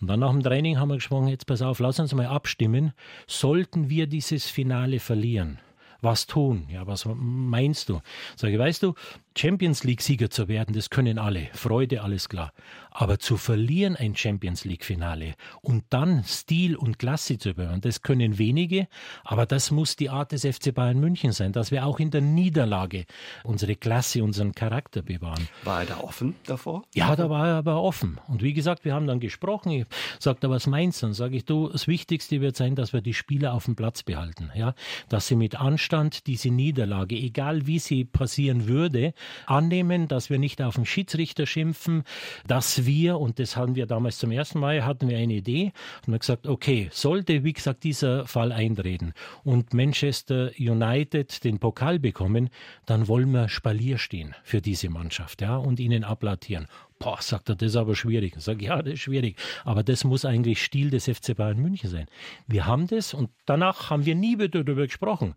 Und 0.00 0.06
dann 0.06 0.20
nach 0.20 0.30
dem 0.30 0.42
Training 0.42 0.78
haben 0.78 0.88
wir 0.88 0.96
gesprochen, 0.96 1.28
jetzt 1.28 1.46
pass 1.46 1.62
auf, 1.62 1.80
lass 1.80 1.98
uns 1.98 2.14
mal 2.14 2.26
abstimmen. 2.26 2.92
Sollten 3.26 3.90
wir 3.90 4.06
dieses 4.06 4.48
Finale 4.48 5.00
verlieren? 5.00 5.58
Was 6.02 6.26
tun? 6.26 6.66
Ja, 6.70 6.86
was 6.86 7.06
meinst 7.06 7.90
du? 7.90 8.00
Sag 8.36 8.50
ich, 8.50 8.58
weißt 8.58 8.82
du, 8.82 8.94
Champions 9.40 9.84
League-Sieger 9.84 10.28
zu 10.28 10.48
werden, 10.48 10.74
das 10.74 10.90
können 10.90 11.18
alle. 11.18 11.48
Freude, 11.54 12.02
alles 12.02 12.28
klar. 12.28 12.52
Aber 12.90 13.18
zu 13.18 13.38
verlieren 13.38 13.96
ein 13.96 14.14
Champions 14.14 14.66
League-Finale 14.66 15.32
und 15.62 15.84
dann 15.88 16.24
Stil 16.24 16.76
und 16.76 16.98
Klasse 16.98 17.38
zu 17.38 17.54
bewahren, 17.54 17.80
das 17.80 18.02
können 18.02 18.36
wenige, 18.36 18.86
aber 19.24 19.46
das 19.46 19.70
muss 19.70 19.96
die 19.96 20.10
Art 20.10 20.32
des 20.32 20.44
FC 20.44 20.74
Bayern 20.74 21.00
München 21.00 21.32
sein, 21.32 21.52
dass 21.52 21.70
wir 21.70 21.86
auch 21.86 22.00
in 22.00 22.10
der 22.10 22.20
Niederlage 22.20 23.06
unsere 23.42 23.76
Klasse, 23.76 24.22
unseren 24.22 24.54
Charakter 24.54 25.00
bewahren. 25.00 25.48
War 25.64 25.80
er 25.80 25.86
da 25.86 26.00
offen 26.00 26.34
davor? 26.44 26.82
Ja, 26.94 27.16
da 27.16 27.30
war 27.30 27.48
er 27.48 27.54
aber 27.54 27.80
offen. 27.82 28.18
Und 28.28 28.42
wie 28.42 28.52
gesagt, 28.52 28.84
wir 28.84 28.92
haben 28.92 29.06
dann 29.06 29.20
gesprochen. 29.20 29.70
Ich 29.70 29.86
sagte, 30.18 30.50
was 30.50 30.66
meinst 30.66 31.00
du? 31.00 31.06
Dann 31.06 31.14
sage 31.14 31.38
ich, 31.38 31.46
du, 31.46 31.70
das 31.70 31.88
Wichtigste 31.88 32.42
wird 32.42 32.56
sein, 32.56 32.74
dass 32.74 32.92
wir 32.92 33.00
die 33.00 33.14
Spieler 33.14 33.54
auf 33.54 33.64
dem 33.64 33.74
Platz 33.74 34.02
behalten. 34.02 34.50
Ja, 34.54 34.74
dass 35.08 35.28
sie 35.28 35.36
mit 35.36 35.58
Anstand 35.58 36.26
diese 36.26 36.50
Niederlage, 36.50 37.16
egal 37.16 37.66
wie 37.66 37.78
sie 37.78 38.04
passieren 38.04 38.68
würde, 38.68 39.14
annehmen, 39.46 40.08
dass 40.08 40.30
wir 40.30 40.38
nicht 40.38 40.62
auf 40.62 40.76
den 40.76 40.86
Schiedsrichter 40.86 41.46
schimpfen, 41.46 42.04
dass 42.46 42.86
wir, 42.86 43.18
und 43.18 43.38
das 43.38 43.56
hatten 43.56 43.74
wir 43.74 43.86
damals 43.86 44.18
zum 44.18 44.30
ersten 44.30 44.60
Mal, 44.60 44.84
hatten 44.84 45.08
wir 45.08 45.18
eine 45.18 45.34
Idee 45.34 45.72
und 46.06 46.12
haben 46.12 46.18
gesagt, 46.18 46.46
okay, 46.46 46.88
sollte, 46.92 47.44
wie 47.44 47.52
gesagt, 47.52 47.84
dieser 47.84 48.26
Fall 48.26 48.52
eintreten 48.52 49.12
und 49.44 49.74
Manchester 49.74 50.50
United 50.58 51.44
den 51.44 51.58
Pokal 51.58 51.98
bekommen, 51.98 52.50
dann 52.86 53.08
wollen 53.08 53.30
wir 53.30 53.48
Spalier 53.48 53.98
stehen 53.98 54.34
für 54.42 54.60
diese 54.60 54.88
Mannschaft, 54.90 55.42
ja, 55.42 55.56
und 55.56 55.80
ihnen 55.80 56.04
applaudieren. 56.04 56.66
Boah, 57.00 57.16
sagt 57.22 57.48
er, 57.48 57.56
das 57.56 57.70
ist 57.70 57.76
aber 57.76 57.94
schwierig. 57.96 58.34
Ich 58.36 58.44
sage, 58.44 58.66
ja, 58.66 58.82
das 58.82 58.94
ist 58.94 59.00
schwierig. 59.00 59.36
Aber 59.64 59.82
das 59.82 60.04
muss 60.04 60.26
eigentlich 60.26 60.62
Stil 60.62 60.90
des 60.90 61.08
FC 61.08 61.34
Bayern 61.34 61.58
München 61.58 61.88
sein. 61.88 62.06
Wir 62.46 62.66
haben 62.66 62.88
das 62.88 63.14
und 63.14 63.30
danach 63.46 63.88
haben 63.88 64.04
wir 64.04 64.14
nie 64.14 64.38
wieder 64.38 64.62
darüber 64.62 64.86
gesprochen. 64.86 65.34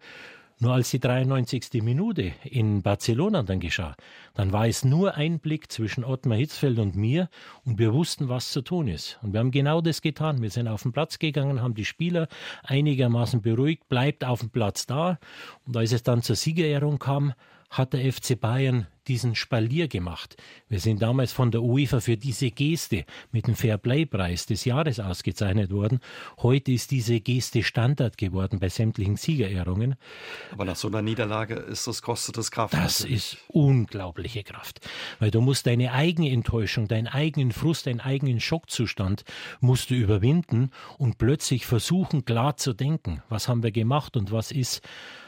Nur 0.64 0.76
als 0.76 0.92
die 0.92 1.00
93. 1.02 1.84
Minute 1.84 2.32
in 2.46 2.84
Barcelona 2.84 3.44
dann 3.44 3.60
geschah, 3.60 3.98
dann 4.34 4.54
war 4.54 4.66
es 4.66 4.86
nur 4.86 5.16
ein 5.16 5.40
Blick 5.40 5.70
zwischen 5.70 6.06
Ottmar 6.06 6.38
Hitzfeld 6.38 6.80
und 6.80 6.96
mir 6.96 7.28
und 7.66 7.80
wir 7.80 7.94
wussten, 7.94 8.30
was 8.30 8.54
zu 8.54 8.62
tun 8.62 8.88
ist. 8.88 9.20
Und 9.22 9.34
wir 9.34 9.42
haben 9.42 9.52
genau 9.52 9.82
das 9.82 10.02
getan. 10.02 10.42
Wir 10.42 10.50
sind 10.50 10.70
auf 10.70 10.84
den 10.84 10.94
Platz 10.94 11.20
gegangen, 11.20 11.62
haben 11.62 11.76
die 11.76 11.84
Spieler 11.84 12.30
einigermaßen 12.64 13.42
beruhigt, 13.42 13.90
bleibt 13.90 14.24
auf 14.24 14.40
dem 14.40 14.52
Platz 14.52 14.86
da. 14.86 15.20
Und 15.66 15.76
als 15.76 15.92
es 15.92 16.02
dann 16.02 16.22
zur 16.22 16.38
Siegerehrung 16.38 16.98
kam, 16.98 17.34
hat 17.70 17.92
der 17.92 18.14
FC 18.14 18.40
Bayern 18.40 18.88
diesen 19.08 19.36
Spalier 19.36 19.88
gemacht. 19.88 20.38
Wir 20.70 20.80
sind 20.80 21.02
damals 21.02 21.32
von 21.32 21.52
der 21.52 21.62
UEFA 21.62 22.00
für 22.00 22.18
diese 22.18 22.52
Geste 22.52 23.06
mit 23.32 23.48
dem 23.48 23.56
Fairplay-Preis 23.56 24.46
des 24.46 24.66
Jahres 24.66 25.00
ausgezeichnet 25.00 25.72
worden. 25.72 26.00
Heute 26.38 26.72
ist 26.72 26.92
diese 26.92 27.20
Geste 27.20 27.64
Standard 27.64 28.18
geworden 28.18 28.60
bei 28.60 28.70
sämtlichen 28.70 29.18
Siegerehrungen. 29.18 29.96
Aber 30.52 30.66
nach 30.66 30.76
so 30.76 30.88
einer 30.88 31.02
Niederlage 31.02 31.56
ist 31.56 31.88
das 31.88 32.02
kostet 32.02 32.38
das 32.38 32.52
Kraft. 32.52 32.74
Das 32.74 33.02
natürlich. 33.02 33.34
ist 33.34 33.38
unglaubliche 33.48 34.44
Kraft, 34.44 34.82
weil 35.20 35.32
du 35.32 35.42
musst 35.42 35.68
deine 35.68 35.92
eigene 35.94 36.32
Enttäuschung, 36.32 36.88
deinen 36.88 37.08
eigenen 37.08 37.52
Frust, 37.52 37.88
deinen 37.88 38.00
eigenen 38.00 38.40
Schockzustand 38.40 39.24
musst 39.60 39.90
du 39.90 39.96
überwinden 39.96 40.72
und 40.98 41.18
plötzlich 41.18 41.66
versuchen 41.66 42.26
klar 42.26 42.58
zu 42.58 42.74
denken, 42.74 43.22
was 43.30 43.48
haben 43.48 43.64
wir 43.64 43.72
gemacht 43.72 44.18
und 44.18 44.32
was 44.32 44.52
ist 44.52 44.82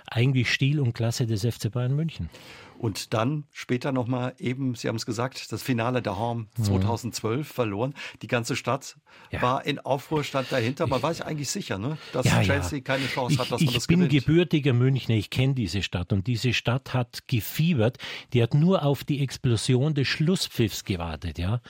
eigentlich 0.09 0.51
Stil 0.51 0.79
und 0.79 0.93
Klasse 0.93 1.25
des 1.25 1.45
FC 1.45 1.71
Bayern 1.71 1.95
München. 1.95 2.29
Und 2.77 3.13
dann 3.13 3.45
später 3.51 3.91
nochmal 3.91 4.33
eben, 4.37 4.75
Sie 4.75 4.87
haben 4.87 4.95
es 4.95 5.05
gesagt, 5.05 5.51
das 5.51 5.63
Finale 5.63 6.01
der 6.01 6.17
Horm 6.17 6.47
2012 6.61 7.37
mhm. 7.37 7.43
verloren. 7.43 7.93
Die 8.21 8.27
ganze 8.27 8.55
Stadt 8.55 8.97
ja. 9.31 9.41
war 9.41 9.65
in 9.65 9.79
Aufruhr, 9.79 10.23
stand 10.23 10.51
dahinter. 10.51 10.87
Man 10.87 10.97
ich, 10.97 11.03
war 11.03 11.13
sich 11.13 11.25
eigentlich 11.25 11.49
sicher, 11.49 11.77
ne, 11.77 11.97
dass 12.13 12.25
ja, 12.25 12.41
Chelsea 12.41 12.79
ja. 12.79 12.83
keine 12.83 13.07
Chance 13.07 13.37
hat, 13.37 13.51
dass 13.51 13.61
ich, 13.61 13.67
man 13.67 13.73
das 13.75 13.83
Ich 13.83 13.87
bin 13.87 13.99
gewinnt. 13.99 14.25
gebürtiger 14.25 14.73
Münchner, 14.73 15.15
ich 15.15 15.29
kenne 15.29 15.53
diese 15.53 15.81
Stadt 15.81 16.13
und 16.13 16.27
diese 16.27 16.53
Stadt 16.53 16.93
hat 16.93 17.27
gefiebert. 17.27 17.97
Die 18.33 18.43
hat 18.43 18.53
nur 18.53 18.83
auf 18.83 19.03
die 19.03 19.21
Explosion 19.21 19.93
des 19.93 20.07
Schlusspfiffs 20.07 20.83
gewartet, 20.83 21.37
ja. 21.37 21.61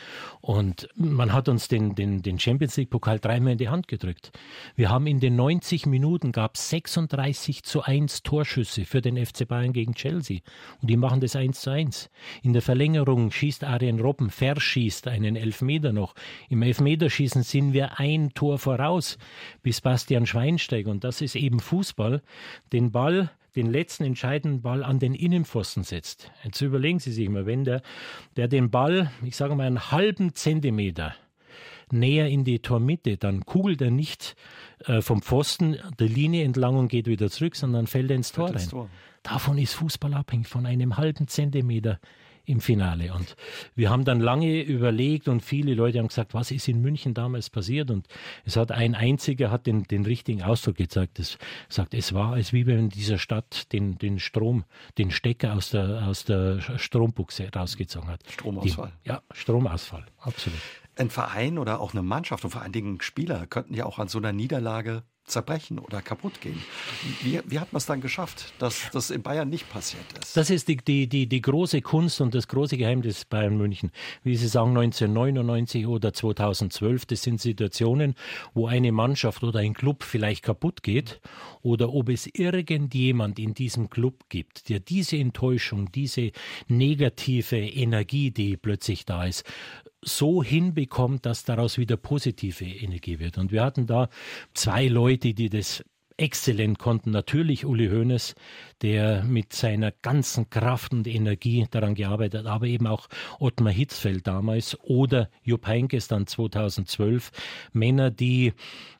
Und 0.41 0.89
man 0.96 1.34
hat 1.34 1.50
uns 1.50 1.68
den, 1.68 1.96
den, 1.96 2.22
den 2.22 2.39
Champions 2.39 2.78
League 2.78 2.89
Pokal 2.89 3.20
dreimal 3.20 3.54
in 3.54 3.58
die 3.58 3.70
Hand 3.70 3.88
gedrückt. 3.88 4.32
Wir 4.76 4.89
haben 4.89 5.08
in 5.08 5.20
den 5.20 5.36
90 5.36 5.86
Minuten 5.86 6.32
gab 6.32 6.58
36 6.58 7.63
zu 7.63 7.84
1 7.84 8.24
Torschüsse 8.24 8.86
für 8.86 9.02
den 9.02 9.24
FC 9.24 9.48
Bayern 9.48 9.74
gegen 9.74 9.94
Chelsea. 9.94 10.39
Und 10.82 10.89
die 10.89 10.98
machen 11.06 11.22
das 11.22 11.36
eins 11.36 11.62
zu 11.62 11.70
eins. 11.70 12.10
In 12.41 12.54
der 12.54 12.63
Verlängerung 12.63 13.30
schießt 13.30 13.63
Arjen 13.63 14.00
Robben, 14.00 14.32
verschießt 14.32 15.08
einen 15.08 15.36
Elfmeter 15.36 15.94
noch. 15.94 16.15
Im 16.50 16.63
Elfmeterschießen 16.63 17.44
sind 17.44 17.74
wir 17.74 18.00
ein 18.00 18.34
Tor 18.34 18.58
voraus 18.58 19.20
bis 19.62 19.82
Bastian 19.82 20.26
Schweinsteiger. 20.26 20.89
Und 20.89 21.04
das 21.04 21.22
ist 21.22 21.36
eben 21.36 21.60
Fußball. 21.60 22.24
Den 22.74 22.91
Ball 22.91 23.30
den 23.56 23.72
letzten 23.72 24.04
entscheidenden 24.04 24.63
Ball 24.63 24.84
an 24.84 24.98
den 24.98 25.13
Innenpfosten 25.13 25.84
setzt. 25.84 26.32
Jetzt 26.44 26.60
überlegen 26.62 26.98
Sie 26.98 27.12
sich 27.12 27.30
mal, 27.30 27.46
wenn 27.46 27.63
der, 27.63 27.84
der 28.36 28.48
den 28.48 28.72
Ball, 28.72 29.12
ich 29.24 29.36
sage 29.36 29.56
mal, 29.56 29.68
einen 29.68 29.91
halben 29.91 30.34
Zentimeter 30.34 31.13
näher 31.91 32.28
in 32.28 32.43
die 32.43 32.60
Tormitte, 32.60 33.17
dann 33.17 33.45
kugelt 33.45 33.82
er 33.82 33.91
nicht 33.91 34.36
äh, 34.86 35.02
vom 35.02 35.21
Pfosten 35.21 35.78
der 36.00 36.08
Linie 36.08 36.43
entlang 36.43 36.76
und 36.76 36.88
geht 36.88 37.08
wieder 37.08 37.30
zurück, 37.30 37.56
sondern 37.56 37.88
fällt 37.88 38.10
er 38.10 38.15
ins 38.15 38.32
Tor 38.32 38.54
rein. 38.54 38.69
Tor. 38.69 38.89
Davon 39.24 39.58
ist 39.58 39.74
Fußball 39.74 40.13
abhängig, 40.13 40.48
von 40.48 40.65
einem 40.65 40.98
halben 40.98 41.28
Zentimeter 41.28 42.00
im 42.45 42.62
Finale. 42.62 43.13
Und 43.13 43.36
wir 43.76 43.89
haben 43.89 44.06
dann 44.06 44.19
lange 44.19 44.62
überlegt 44.62 45.28
und 45.28 45.41
viele 45.41 45.74
Leute 45.74 46.00
haben 46.00 46.08
gesagt, 46.08 46.34
was 46.34 46.52
ist 46.52 46.67
in 46.67 46.82
München 46.82 47.13
damals 47.13 47.50
passiert? 47.50 47.91
Und 47.91 48.08
es 48.45 48.56
hat 48.56 48.71
ein 48.71 48.95
einziger 48.95 49.52
hat 49.52 49.65
den, 49.65 49.84
den 49.84 50.06
richtigen 50.06 50.43
Ausdruck 50.43 50.76
gezeigt. 50.76 51.19
Es 51.19 51.38
sagt, 51.69 51.93
es 51.93 52.13
war, 52.13 52.34
als 52.34 52.54
wie 52.54 52.65
wenn 52.65 52.80
in 52.80 52.89
dieser 52.89 53.17
Stadt 53.17 53.71
den, 53.74 53.98
den 53.98 54.19
Strom, 54.19 54.63
den 54.98 55.12
Stecker 55.12 55.54
aus 55.54 55.71
der, 55.71 56.08
aus 56.08 56.26
der 56.26 56.62
Strombuchse 56.78 57.50
rausgezogen 57.54 58.10
hat. 58.10 58.21
Stromausfall. 58.30 58.91
Die, 59.04 59.10
ja, 59.10 59.21
Stromausfall, 59.32 60.06
absolut. 60.19 60.60
Ein 60.98 61.10
Verein 61.10 61.58
oder 61.58 61.80
auch 61.80 61.94
eine 61.94 62.04
Mannschaft 62.04 62.44
und 62.44 62.52
vor 62.52 62.62
allen 62.62 62.72
Dingen 62.72 63.02
Spieler 63.02 63.48
könnten 63.48 63.74
ja 63.74 63.86
auch 63.86 64.00
an 64.00 64.08
so 64.08 64.18
einer 64.18 64.32
Niederlage 64.32 65.04
zerbrechen 65.26 65.80
oder 65.80 66.02
kaputt 66.02 66.40
gehen. 66.40 66.62
Wie, 67.22 67.40
wie 67.46 67.60
hat 67.60 67.74
man 67.74 67.78
es 67.78 67.86
dann 67.86 68.00
geschafft, 68.00 68.54
dass 68.60 68.90
das 68.92 69.10
in 69.10 69.24
Bayern 69.24 69.50
nicht 69.50 69.70
passiert 69.70 70.06
ist? 70.22 70.38
Das 70.38 70.50
ist 70.50 70.68
die, 70.68 70.78
die, 70.78 71.08
die, 71.08 71.28
die 71.28 71.42
große 71.42 71.82
Kunst 71.82 72.22
und 72.22 72.36
das 72.36 72.48
große 72.48 72.78
Geheimnis 72.78 73.26
Bayern 73.26 73.58
München. 73.58 73.92
Wie 74.24 74.36
Sie 74.36 74.48
sagen, 74.48 74.70
1999 74.78 75.88
oder 75.88 76.14
2012, 76.14 77.06
das 77.08 77.24
sind 77.24 77.42
Situationen, 77.42 78.16
wo 78.54 78.68
eine 78.68 78.92
Mannschaft 78.92 79.44
oder 79.44 79.60
ein 79.60 79.74
Club 79.74 80.04
vielleicht 80.04 80.44
kaputt 80.44 80.84
geht 80.84 81.22
oder 81.62 81.92
ob 81.92 82.10
es 82.10 82.28
irgendjemand 82.32 83.40
in 83.40 83.56
diesem 83.56 83.90
Club 83.90 84.26
gibt, 84.30 84.70
der 84.70 84.80
diese 84.80 85.18
Enttäuschung, 85.18 85.92
diese 85.92 86.32
negative 86.68 87.58
Energie, 87.58 88.30
die 88.30 88.58
plötzlich 88.58 89.06
da 89.06 89.26
ist, 89.26 89.44
so 90.06 90.44
hinbekommt, 90.44 91.26
dass 91.26 91.44
daraus 91.44 91.78
wieder 91.78 91.98
positive 91.98 92.63
Energie 92.63 93.20
wird. 93.20 93.38
Und 93.38 93.52
wir 93.52 93.63
hatten 93.63 93.88
da 93.88 94.10
zwei 94.54 94.88
Leute, 94.88 95.34
die 95.34 95.50
das 95.50 95.84
exzellent 96.18 96.80
konnten 96.80 97.12
natürlich 97.12 97.65
Uli 97.65 97.89
Hoeneß, 97.89 98.36
der 98.82 99.24
mit 99.24 99.54
seiner 99.54 99.92
ganzen 100.02 100.50
Kraft 100.50 100.94
und 100.94 101.08
Energie 101.08 101.66
daran 101.72 101.96
gearbeitet 101.96 102.42
hat, 102.42 102.52
aber 102.52 102.68
eben 102.68 102.88
auch 102.88 103.08
Ottmar 103.40 103.72
Hitzfeld 103.72 104.28
damals 104.28 104.78
oder 104.84 105.30
Jupp 105.44 105.68
Heynckes 105.68 106.08
dann 106.08 106.28
2012. 106.28 107.32
Männer, 107.74 108.12
die 108.12 108.54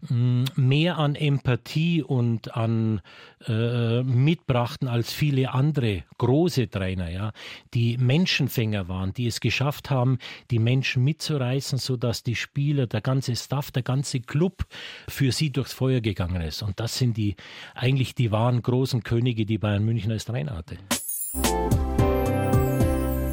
mm, 0.08 0.44
mehr 0.56 0.98
an 0.98 1.16
Empathie 1.16 2.02
und 2.02 2.56
an 2.56 3.02
äh, 3.48 4.04
mitbrachten 4.04 4.88
als 4.88 5.12
viele 5.14 5.54
andere 5.54 6.04
große 6.18 6.70
Trainer, 6.70 7.10
ja, 7.10 7.32
die 7.74 7.98
Menschenfänger 7.98 8.88
waren, 8.88 9.14
die 9.14 9.28
es 9.28 9.40
geschafft 9.40 9.90
haben, 9.90 10.20
die 10.52 10.60
Menschen 10.60 11.04
mitzureißen, 11.04 11.78
sodass 11.78 12.24
die 12.24 12.36
Spieler, 12.36 12.88
der 12.88 13.02
ganze 13.02 13.36
Staff, 13.36 13.72
der 13.72 13.84
ganze 13.84 14.22
Club 14.22 14.66
für 15.08 15.32
sie 15.32 15.52
durchs 15.52 15.74
Feuer 15.74 16.02
gegangen 16.02 16.42
ist. 16.42 16.64
Und 16.64 16.80
das 16.80 16.98
sind 16.98 17.18
die 17.18 17.36
eigentlich 17.74 18.16
die 18.16 18.32
wahren 18.32 18.62
großen 18.62 19.04
Könige, 19.04 19.46
die 19.46 19.62
Bayern 19.66 19.84
München 19.84 20.12
als 20.12 20.26
Trainer 20.26 20.56
hatte. 20.56 20.78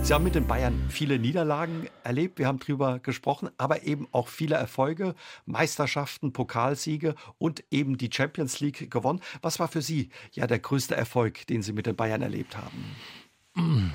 Sie 0.03 0.15
haben 0.15 0.25
mit 0.25 0.35
den 0.35 0.47
Bayern 0.47 0.87
viele 0.89 1.19
Niederlagen 1.19 1.89
erlebt, 2.05 2.39
wir 2.39 2.47
haben 2.47 2.59
darüber 2.59 3.01
gesprochen, 3.01 3.51
aber 3.59 3.83
eben 3.83 4.09
auch 4.13 4.29
viele 4.29 4.55
Erfolge, 4.55 5.15
Meisterschaften, 5.45 6.33
Pokalsiege 6.33 7.17
und 7.37 7.63
eben 7.71 7.99
die 7.99 8.09
Champions 8.11 8.61
League 8.61 8.91
gewonnen. 8.91 9.21
Was 9.43 9.61
war 9.61 9.69
für 9.69 9.83
Sie 9.83 10.09
ja 10.33 10.47
der 10.47 10.59
größte 10.59 10.97
Erfolg, 10.97 11.47
den 11.49 11.61
Sie 11.61 11.75
mit 11.75 11.85
den 11.85 11.97
Bayern 11.97 12.23
erlebt 12.23 12.57
haben? 12.57 12.97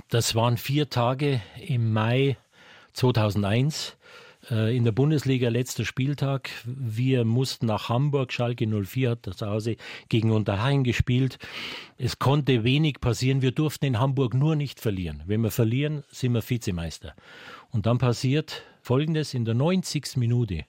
Das 0.09 0.35
waren 0.35 0.57
vier 0.57 0.91
Tage 0.91 1.41
im 1.65 1.91
Mai 1.91 2.37
2001 2.93 3.89
äh, 3.89 3.96
in 4.49 4.85
der 4.85 4.93
Bundesliga 4.93 5.49
letzter 5.49 5.83
Spieltag. 5.83 6.49
Wir 6.65 7.25
mussten 7.25 7.65
nach 7.65 7.89
Hamburg. 7.89 8.31
Schalke 8.31 8.65
04 8.65 9.11
hat 9.11 9.25
zu 9.35 9.45
Hause 9.45 9.75
gegen 10.07 10.31
Unterhaching 10.31 10.83
gespielt. 10.83 11.37
Es 11.97 12.17
konnte 12.19 12.63
wenig 12.63 13.01
passieren. 13.01 13.41
Wir 13.41 13.51
durften 13.51 13.85
in 13.85 13.99
Hamburg 13.99 14.33
nur 14.33 14.55
nicht 14.55 14.79
verlieren. 14.79 15.21
Wenn 15.25 15.41
wir 15.41 15.51
verlieren, 15.51 16.03
sind 16.11 16.33
wir 16.33 16.47
Vizemeister. 16.47 17.13
Und 17.71 17.85
dann 17.85 17.97
passiert 17.97 18.63
Folgendes 18.87 19.33
in 19.33 19.43
der 19.43 19.53
90. 19.53 20.15
Minute. 20.15 20.63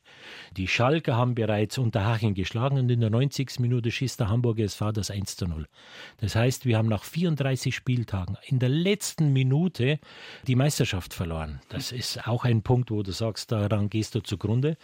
Die 0.57 0.66
Schalker 0.66 1.14
haben 1.14 1.37
bereits 1.37 1.78
Unterhaching 1.78 2.35
geschlagen 2.35 2.76
und 2.76 2.90
in 2.90 2.98
der 2.98 3.11
90. 3.11 3.61
Minute 3.61 3.92
schießt 3.92 4.18
der 4.18 4.28
Hamburger 4.28 4.64
SV 4.64 4.90
das 4.90 5.12
1 5.12 5.37
zu 5.37 5.46
0. 5.46 5.68
Das 6.16 6.35
heißt, 6.35 6.66
wir 6.66 6.78
haben 6.78 6.88
nach 6.88 7.04
34 7.04 7.72
Spieltagen 7.72 8.37
in 8.44 8.59
der 8.59 8.70
letzten 8.70 9.33
Minute 9.33 10.00
die 10.48 10.57
Meisterschaft 10.57 11.14
verloren. 11.14 11.61
Das 11.68 11.92
ist 11.92 12.26
auch 12.26 12.44
ein 12.44 12.62
Punkt, 12.62 12.90
wo 12.90 13.04
du 13.04 13.12
sagst, 13.12 13.52
daran 13.52 13.88
gehst 13.88 14.16
du 14.16 14.20
zugrunde. 14.20 14.78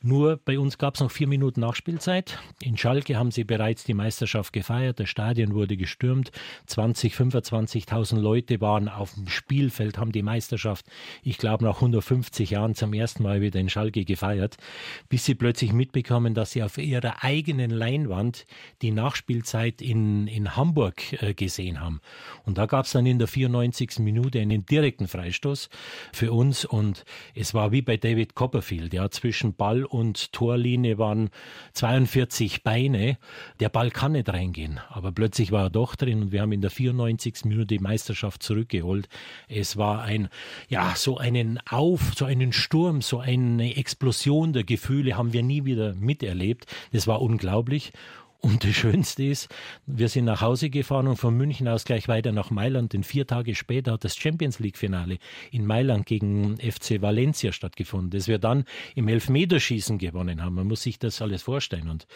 Nur 0.00 0.36
bei 0.36 0.56
uns 0.56 0.78
gab 0.78 0.94
es 0.94 1.00
noch 1.00 1.10
vier 1.10 1.26
Minuten 1.26 1.58
Nachspielzeit. 1.62 2.38
In 2.62 2.76
Schalke 2.76 3.16
haben 3.16 3.32
sie 3.32 3.42
bereits 3.42 3.82
die 3.82 3.94
Meisterschaft 3.94 4.52
gefeiert. 4.52 5.00
Das 5.00 5.08
Stadion 5.08 5.54
wurde 5.54 5.76
gestürmt. 5.76 6.30
20, 6.66 7.14
25.000 7.14 8.20
Leute 8.20 8.60
waren 8.60 8.88
auf 8.88 9.14
dem 9.14 9.26
Spielfeld, 9.26 9.98
haben 9.98 10.12
die 10.12 10.22
Meisterschaft, 10.22 10.86
ich 11.24 11.36
glaube, 11.36 11.64
nach 11.64 11.74
150 11.74 12.50
Jahren 12.50 12.59
Jahren 12.60 12.74
zum 12.74 12.92
ersten 12.92 13.22
Mal 13.22 13.40
wieder 13.40 13.58
in 13.58 13.70
Schalke 13.70 14.04
gefeiert, 14.04 14.56
bis 15.08 15.24
sie 15.24 15.34
plötzlich 15.34 15.72
mitbekommen, 15.72 16.34
dass 16.34 16.52
sie 16.52 16.62
auf 16.62 16.76
ihrer 16.76 17.24
eigenen 17.24 17.70
Leinwand 17.70 18.44
die 18.82 18.90
Nachspielzeit 18.90 19.80
in, 19.80 20.26
in 20.26 20.56
Hamburg 20.56 21.22
äh, 21.22 21.32
gesehen 21.32 21.80
haben. 21.80 22.00
Und 22.44 22.58
da 22.58 22.66
gab 22.66 22.84
es 22.84 22.92
dann 22.92 23.06
in 23.06 23.18
der 23.18 23.28
94. 23.28 24.00
Minute 24.00 24.40
einen 24.40 24.66
direkten 24.66 25.08
Freistoß 25.08 25.70
für 26.12 26.32
uns 26.32 26.66
und 26.66 27.04
es 27.34 27.54
war 27.54 27.72
wie 27.72 27.80
bei 27.80 27.96
David 27.96 28.34
Copperfield. 28.34 28.92
Ja, 28.92 29.10
zwischen 29.10 29.54
Ball 29.54 29.84
und 29.84 30.32
Torlinie 30.32 30.98
waren 30.98 31.30
42 31.72 32.62
Beine. 32.62 33.16
Der 33.58 33.70
Ball 33.70 33.90
kann 33.90 34.12
nicht 34.12 34.28
reingehen, 34.28 34.80
aber 34.90 35.12
plötzlich 35.12 35.50
war 35.50 35.64
er 35.64 35.70
doch 35.70 35.96
drin 35.96 36.22
und 36.22 36.32
wir 36.32 36.42
haben 36.42 36.52
in 36.52 36.60
der 36.60 36.70
94. 36.70 37.44
Minute 37.44 37.66
die 37.66 37.78
Meisterschaft 37.78 38.42
zurückgeholt. 38.42 39.08
Es 39.48 39.78
war 39.78 40.02
ein, 40.02 40.28
ja, 40.68 40.94
so 40.94 41.16
einen 41.16 41.58
Auf, 41.68 42.12
so 42.14 42.26
einen 42.26 42.49
einen 42.50 42.52
Sturm, 42.52 43.00
so 43.00 43.20
eine 43.20 43.76
Explosion 43.76 44.52
der 44.52 44.64
Gefühle 44.64 45.16
haben 45.16 45.32
wir 45.32 45.44
nie 45.44 45.64
wieder 45.64 45.94
miterlebt. 45.94 46.66
Das 46.92 47.06
war 47.06 47.22
unglaublich. 47.22 47.92
Und 48.40 48.64
das 48.64 48.74
Schönste 48.74 49.24
ist, 49.24 49.48
wir 49.86 50.08
sind 50.08 50.24
nach 50.24 50.40
Hause 50.40 50.70
gefahren 50.70 51.08
und 51.08 51.16
von 51.16 51.36
München 51.36 51.68
aus 51.68 51.84
gleich 51.84 52.08
weiter 52.08 52.32
nach 52.32 52.50
Mailand. 52.50 52.94
Denn 52.94 53.04
vier 53.04 53.26
Tage 53.26 53.54
später 53.54 53.92
hat 53.92 54.04
das 54.04 54.16
Champions 54.16 54.58
League-Finale 54.60 55.18
in 55.50 55.66
Mailand 55.66 56.06
gegen 56.06 56.56
FC 56.56 57.02
Valencia 57.02 57.52
stattgefunden, 57.52 58.10
das 58.10 58.28
wir 58.28 58.38
dann 58.38 58.64
im 58.94 59.08
Elfmeterschießen 59.08 59.98
gewonnen 59.98 60.42
haben. 60.42 60.54
Man 60.54 60.66
muss 60.66 60.82
sich 60.82 60.98
das 60.98 61.20
alles 61.20 61.42
vorstellen. 61.42 61.90
Und 61.90 62.06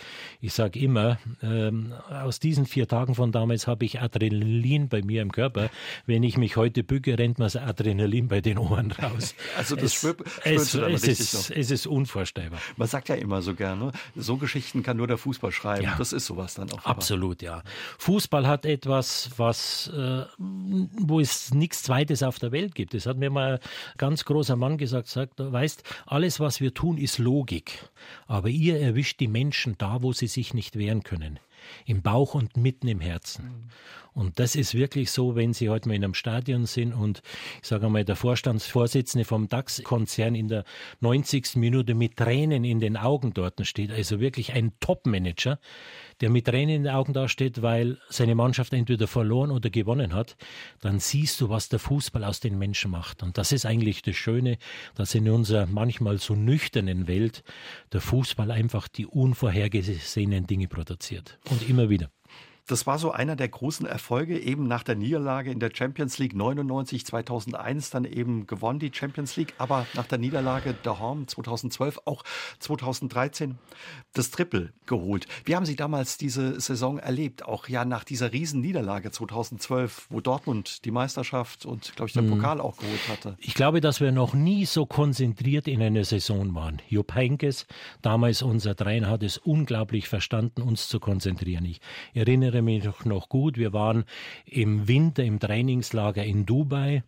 ich 0.40 0.54
sage 0.54 0.78
immer, 0.78 1.18
ähm, 1.42 1.92
aus 2.08 2.40
diesen 2.40 2.64
vier 2.64 2.88
Tagen 2.88 3.14
von 3.14 3.30
damals 3.30 3.66
habe 3.66 3.84
ich 3.84 4.00
Adrenalin 4.00 4.88
bei 4.88 5.02
mir 5.02 5.20
im 5.20 5.30
Körper. 5.30 5.68
Wenn 6.06 6.22
ich 6.22 6.38
mich 6.38 6.56
heute 6.56 6.84
bücke, 6.84 7.18
rennt 7.18 7.38
mir 7.38 7.44
das 7.44 7.56
Adrenalin 7.56 8.28
bei 8.28 8.40
den 8.40 8.58
Ohren 8.58 8.92
raus. 8.92 9.34
Also 9.56 9.76
das 9.76 9.84
es, 9.84 9.94
spürt, 9.94 10.20
es, 10.44 10.74
es, 10.74 11.04
ist, 11.04 11.50
es 11.50 11.70
ist 11.70 11.86
unvorstellbar. 11.86 12.60
Man 12.76 12.88
sagt 12.88 13.08
ja 13.08 13.14
immer 13.14 13.40
so 13.40 13.54
gerne, 13.54 13.92
so 14.16 14.36
Geschichten 14.36 14.82
kann 14.82 14.96
nur 14.96 15.06
der 15.06 15.18
Fußball 15.18 15.52
schreiben. 15.52 15.84
Ja. 15.84 15.94
Das 15.96 16.13
ist 16.14 16.26
sowas 16.26 16.54
dann 16.54 16.72
auch. 16.72 16.84
Absolut, 16.84 17.42
ja. 17.42 17.62
Fußball 17.98 18.46
hat 18.46 18.64
etwas, 18.64 19.30
was, 19.36 19.88
äh, 19.88 20.24
wo 20.38 21.20
es 21.20 21.52
nichts 21.52 21.82
Zweites 21.82 22.22
auf 22.22 22.38
der 22.38 22.52
Welt 22.52 22.74
gibt. 22.74 22.94
Das 22.94 23.06
hat 23.06 23.18
mir 23.18 23.30
mal 23.30 23.54
ein 23.54 23.60
ganz 23.98 24.24
großer 24.24 24.56
Mann 24.56 24.78
gesagt, 24.78 25.08
sagt, 25.08 25.34
weißt, 25.38 25.82
alles, 26.06 26.40
was 26.40 26.60
wir 26.60 26.72
tun, 26.72 26.96
ist 26.98 27.18
Logik. 27.18 27.90
Aber 28.26 28.48
ihr 28.48 28.80
erwischt 28.80 29.20
die 29.20 29.28
Menschen 29.28 29.76
da, 29.78 30.02
wo 30.02 30.12
sie 30.12 30.28
sich 30.28 30.54
nicht 30.54 30.76
wehren 30.76 31.02
können 31.02 31.38
im 31.86 32.02
Bauch 32.02 32.34
und 32.34 32.56
mitten 32.56 32.88
im 32.88 33.00
Herzen. 33.00 33.44
Mhm. 33.44 33.70
Und 34.14 34.38
das 34.38 34.54
ist 34.54 34.74
wirklich 34.74 35.10
so, 35.10 35.34
wenn 35.34 35.52
Sie 35.52 35.68
heute 35.68 35.88
mal 35.88 35.96
in 35.96 36.04
einem 36.04 36.14
Stadion 36.14 36.66
sind 36.66 36.92
und 36.92 37.20
ich 37.60 37.68
sage 37.68 37.88
mal, 37.88 38.04
der 38.04 38.14
Vorstandsvorsitzende 38.14 39.24
vom 39.24 39.48
DAX-Konzern 39.48 40.36
in 40.36 40.46
der 40.46 40.64
90. 41.00 41.56
Minute 41.56 41.94
mit 41.94 42.16
Tränen 42.16 42.62
in 42.62 42.78
den 42.78 42.96
Augen 42.96 43.34
dort 43.34 43.66
steht, 43.66 43.90
also 43.90 44.20
wirklich 44.20 44.52
ein 44.52 44.72
Top-Manager, 44.78 45.58
der 46.20 46.30
mit 46.30 46.46
Tränen 46.46 46.76
in 46.76 46.82
den 46.84 46.92
Augen 46.92 47.12
dasteht, 47.12 47.62
weil 47.62 47.98
seine 48.08 48.34
Mannschaft 48.34 48.72
entweder 48.72 49.06
verloren 49.06 49.50
oder 49.50 49.70
gewonnen 49.70 50.14
hat, 50.14 50.36
dann 50.80 50.98
siehst 50.98 51.40
du, 51.40 51.48
was 51.48 51.68
der 51.68 51.78
Fußball 51.78 52.24
aus 52.24 52.40
den 52.40 52.58
Menschen 52.58 52.90
macht. 52.90 53.22
Und 53.22 53.38
das 53.38 53.52
ist 53.52 53.66
eigentlich 53.66 54.02
das 54.02 54.16
Schöne, 54.16 54.58
dass 54.94 55.14
in 55.14 55.28
unserer 55.28 55.66
manchmal 55.66 56.18
so 56.18 56.34
nüchternen 56.34 57.06
Welt 57.08 57.42
der 57.92 58.00
Fußball 58.00 58.50
einfach 58.50 58.88
die 58.88 59.06
unvorhergesehenen 59.06 60.46
Dinge 60.46 60.68
produziert. 60.68 61.38
Und 61.50 61.68
immer 61.68 61.88
wieder. 61.88 62.10
Das 62.66 62.86
war 62.86 62.98
so 62.98 63.10
einer 63.10 63.36
der 63.36 63.48
großen 63.48 63.84
Erfolge, 63.84 64.38
eben 64.38 64.66
nach 64.66 64.82
der 64.82 64.94
Niederlage 64.94 65.50
in 65.50 65.60
der 65.60 65.70
Champions 65.74 66.16
League 66.16 66.34
99, 66.34 67.04
2001 67.04 67.90
dann 67.90 68.06
eben 68.06 68.46
gewonnen 68.46 68.78
die 68.78 68.90
Champions 68.90 69.36
League, 69.36 69.52
aber 69.58 69.86
nach 69.92 70.06
der 70.06 70.16
Niederlage 70.16 70.74
daheim 70.82 71.28
2012 71.28 72.00
auch 72.06 72.24
2013 72.60 73.58
das 74.14 74.30
Triple 74.30 74.72
geholt. 74.86 75.26
Wie 75.44 75.56
haben 75.56 75.66
Sie 75.66 75.76
damals 75.76 76.16
diese 76.16 76.58
Saison 76.58 76.98
erlebt? 76.98 77.44
Auch 77.44 77.68
ja 77.68 77.84
nach 77.84 78.04
dieser 78.04 78.32
riesen 78.32 78.62
Niederlage 78.62 79.10
2012, 79.10 80.06
wo 80.08 80.22
Dortmund 80.22 80.86
die 80.86 80.90
Meisterschaft 80.90 81.66
und 81.66 81.94
glaube 81.96 82.08
ich 82.08 82.14
der 82.14 82.22
mhm. 82.22 82.30
Pokal 82.30 82.62
auch 82.62 82.78
geholt 82.78 83.08
hatte. 83.10 83.36
Ich 83.40 83.52
glaube, 83.52 83.82
dass 83.82 84.00
wir 84.00 84.10
noch 84.10 84.32
nie 84.32 84.64
so 84.64 84.86
konzentriert 84.86 85.68
in 85.68 85.82
einer 85.82 86.04
Saison 86.04 86.54
waren. 86.54 86.80
Jupp 86.88 87.14
Heynckes, 87.14 87.66
damals 88.00 88.40
unser 88.40 88.74
Trainer, 88.74 89.08
hat 89.08 89.22
es 89.22 89.36
unglaublich 89.36 90.08
verstanden, 90.08 90.62
uns 90.62 90.88
zu 90.88 90.98
konzentrieren. 90.98 91.66
Ich 91.66 91.80
erinnere 92.14 92.53
erinnere 92.54 92.62
mich 92.62 93.04
noch 93.04 93.28
gut, 93.28 93.58
wir 93.58 93.72
waren 93.72 94.04
im 94.46 94.88
Winter 94.88 95.24
im 95.24 95.40
Trainingslager 95.40 96.24
in 96.24 96.46
Dubai 96.46 97.02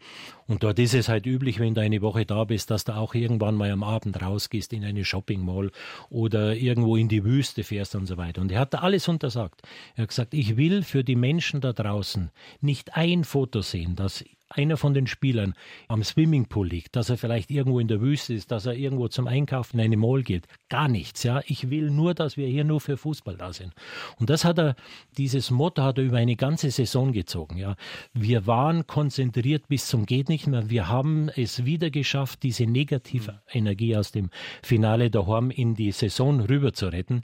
und 0.46 0.62
dort 0.62 0.78
ist 0.78 0.94
es 0.94 1.08
halt 1.08 1.26
üblich, 1.26 1.58
wenn 1.58 1.74
du 1.74 1.80
eine 1.80 2.02
Woche 2.02 2.26
da 2.26 2.44
bist, 2.44 2.70
dass 2.70 2.84
du 2.84 2.94
auch 2.94 3.14
irgendwann 3.14 3.54
mal 3.54 3.70
am 3.70 3.82
Abend 3.82 4.20
rausgehst 4.20 4.72
in 4.72 4.84
eine 4.84 5.04
Shopping 5.04 5.44
Mall 5.44 5.70
oder 6.08 6.54
irgendwo 6.54 6.96
in 6.96 7.08
die 7.08 7.24
Wüste 7.24 7.64
fährst 7.64 7.94
und 7.94 8.06
so 8.06 8.16
weiter. 8.16 8.40
Und 8.40 8.52
er 8.52 8.60
hat 8.60 8.74
da 8.74 8.78
alles 8.78 9.08
untersagt. 9.08 9.62
Er 9.94 10.02
hat 10.02 10.08
gesagt, 10.08 10.34
ich 10.34 10.56
will 10.56 10.82
für 10.82 11.04
die 11.04 11.16
Menschen 11.16 11.60
da 11.60 11.72
draußen 11.72 12.30
nicht 12.60 12.96
ein 12.96 13.24
Foto 13.24 13.62
sehen, 13.62 13.96
das 13.96 14.24
einer 14.48 14.76
von 14.76 14.94
den 14.94 15.06
Spielern 15.06 15.54
am 15.88 16.02
Swimmingpool 16.02 16.68
liegt, 16.68 16.96
dass 16.96 17.10
er 17.10 17.18
vielleicht 17.18 17.50
irgendwo 17.50 17.80
in 17.80 17.88
der 17.88 18.00
Wüste 18.00 18.34
ist, 18.34 18.50
dass 18.50 18.66
er 18.66 18.74
irgendwo 18.74 19.08
zum 19.08 19.26
Einkaufen 19.26 19.78
in 19.78 19.86
eine 19.86 19.96
Mall 19.96 20.22
geht. 20.22 20.46
Gar 20.68 20.88
nichts, 20.88 21.22
ja. 21.22 21.40
Ich 21.46 21.70
will 21.70 21.90
nur, 21.90 22.14
dass 22.14 22.36
wir 22.36 22.46
hier 22.46 22.64
nur 22.64 22.80
für 22.80 22.96
Fußball 22.96 23.36
da 23.36 23.52
sind. 23.52 23.72
Und 24.18 24.30
das 24.30 24.44
hat 24.44 24.58
er, 24.58 24.76
dieses 25.18 25.50
Motto 25.50 25.82
hat 25.82 25.98
er 25.98 26.04
über 26.04 26.18
eine 26.18 26.36
ganze 26.36 26.70
Saison 26.70 27.12
gezogen, 27.12 27.56
ja. 27.56 27.76
Wir 28.12 28.46
waren 28.46 28.86
konzentriert 28.86 29.68
bis 29.68 29.86
zum 29.86 30.06
geht 30.06 30.28
nicht 30.28 30.46
mehr. 30.46 30.70
Wir 30.70 30.88
haben 30.88 31.28
es 31.34 31.64
wieder 31.64 31.90
geschafft, 31.90 32.42
diese 32.42 32.66
negative 32.66 33.40
Energie 33.52 33.96
aus 33.96 34.12
dem 34.12 34.30
Finale 34.62 35.10
daheim 35.10 35.50
in 35.50 35.74
die 35.74 35.92
Saison 35.92 36.40
rüber 36.40 36.72
zu 36.72 36.86
retten. 36.86 37.22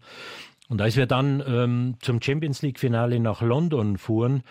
Und 0.69 0.81
als 0.81 0.97
wir 0.97 1.07
dann 1.07 1.43
ähm, 1.47 1.97
zum 2.01 2.23
Champions 2.23 2.63
League-Finale 2.63 3.21
nach 3.21 3.43
London 3.43 3.99
fuhren, 3.99 4.43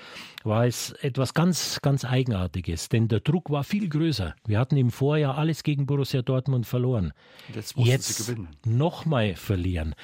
war 0.44 0.68
es 0.68 0.92
etwas 1.02 1.34
ganz, 1.34 1.80
ganz 1.82 2.06
Eigenartiges, 2.06 2.90
denn 2.90 3.08
der 3.08 3.22
Druck 3.22 3.50
war 3.50 3.64
viel 3.64 3.90
größer. 3.90 4.36
Wir 4.46 4.60
hatten 4.60 4.78
im 4.78 4.92
Vorjahr 4.92 5.38
alles 5.38 5.64
gegen 5.64 5.86
Borussia 5.86 6.22
Dortmund 6.22 6.68
verloren. 6.68 7.14
Jetzt 7.54 7.76
Jetzt. 7.78 8.36
Nochmal 8.66 9.36
verlieren. 9.36 9.96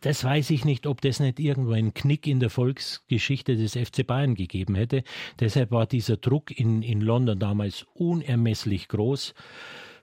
Das 0.00 0.24
weiß 0.24 0.50
ich 0.50 0.64
nicht, 0.64 0.86
ob 0.86 1.00
das 1.00 1.20
nicht 1.20 1.40
irgendwo 1.40 1.72
einen 1.72 1.94
Knick 1.94 2.26
in 2.26 2.40
der 2.40 2.50
Volksgeschichte 2.50 3.56
des 3.56 3.72
FC 3.72 4.06
Bayern 4.06 4.34
gegeben 4.34 4.74
hätte. 4.74 5.02
Deshalb 5.40 5.70
war 5.70 5.86
dieser 5.86 6.16
Druck 6.16 6.50
in, 6.50 6.82
in 6.82 7.00
London 7.00 7.38
damals 7.38 7.86
unermesslich 7.94 8.88
groß. 8.88 9.34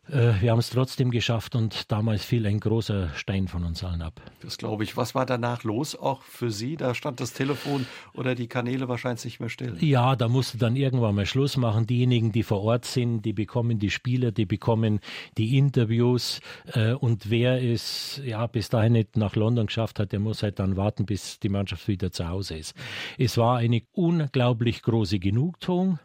Äh, 0.09 0.41
wir 0.41 0.51
haben 0.51 0.59
es 0.59 0.69
trotzdem 0.69 1.11
geschafft 1.11 1.55
und 1.55 1.91
damals 1.91 2.23
fiel 2.23 2.45
ein 2.45 2.59
großer 2.59 3.09
Stein 3.15 3.47
von 3.47 3.63
uns 3.63 3.83
allen 3.83 4.01
ab. 4.01 4.21
Das 4.41 4.57
glaube 4.57 4.83
ich. 4.83 4.97
Was 4.97 5.15
war 5.15 5.25
danach 5.25 5.63
los, 5.63 5.95
auch 5.95 6.21
für 6.21 6.51
Sie? 6.51 6.77
Da 6.77 6.93
stand 6.93 7.19
das 7.19 7.33
Telefon 7.33 7.85
oder 8.13 8.35
die 8.35 8.47
Kanäle 8.47 8.87
wahrscheinlich 8.87 9.25
nicht 9.25 9.39
mehr 9.39 9.49
still. 9.49 9.75
Ja, 9.79 10.15
da 10.15 10.27
musste 10.27 10.57
dann 10.57 10.75
irgendwann 10.75 11.15
mal 11.15 11.25
Schluss 11.25 11.57
machen. 11.57 11.87
Diejenigen, 11.87 12.31
die 12.31 12.43
vor 12.43 12.61
Ort 12.61 12.85
sind, 12.85 13.23
die 13.23 13.33
bekommen 13.33 13.79
die 13.79 13.89
Spieler, 13.89 14.31
die 14.31 14.45
bekommen 14.45 14.99
die 15.37 15.57
Interviews. 15.57 16.39
Äh, 16.73 16.93
und 16.93 17.29
wer 17.29 17.61
es 17.63 18.21
ja 18.23 18.45
bis 18.47 18.69
dahin 18.69 18.93
nicht 18.93 19.17
nach 19.17 19.35
London 19.35 19.67
geschafft 19.67 19.99
hat, 19.99 20.11
der 20.11 20.19
muss 20.19 20.43
halt 20.43 20.59
dann 20.59 20.77
warten, 20.77 21.05
bis 21.05 21.39
die 21.39 21.49
Mannschaft 21.49 21.87
wieder 21.87 22.11
zu 22.11 22.27
Hause 22.27 22.57
ist. 22.57 22.75
Es 23.17 23.37
war 23.37 23.57
eine 23.57 23.81
unglaublich 23.93 24.81
große 24.81 25.19
Genugtuung 25.19 25.99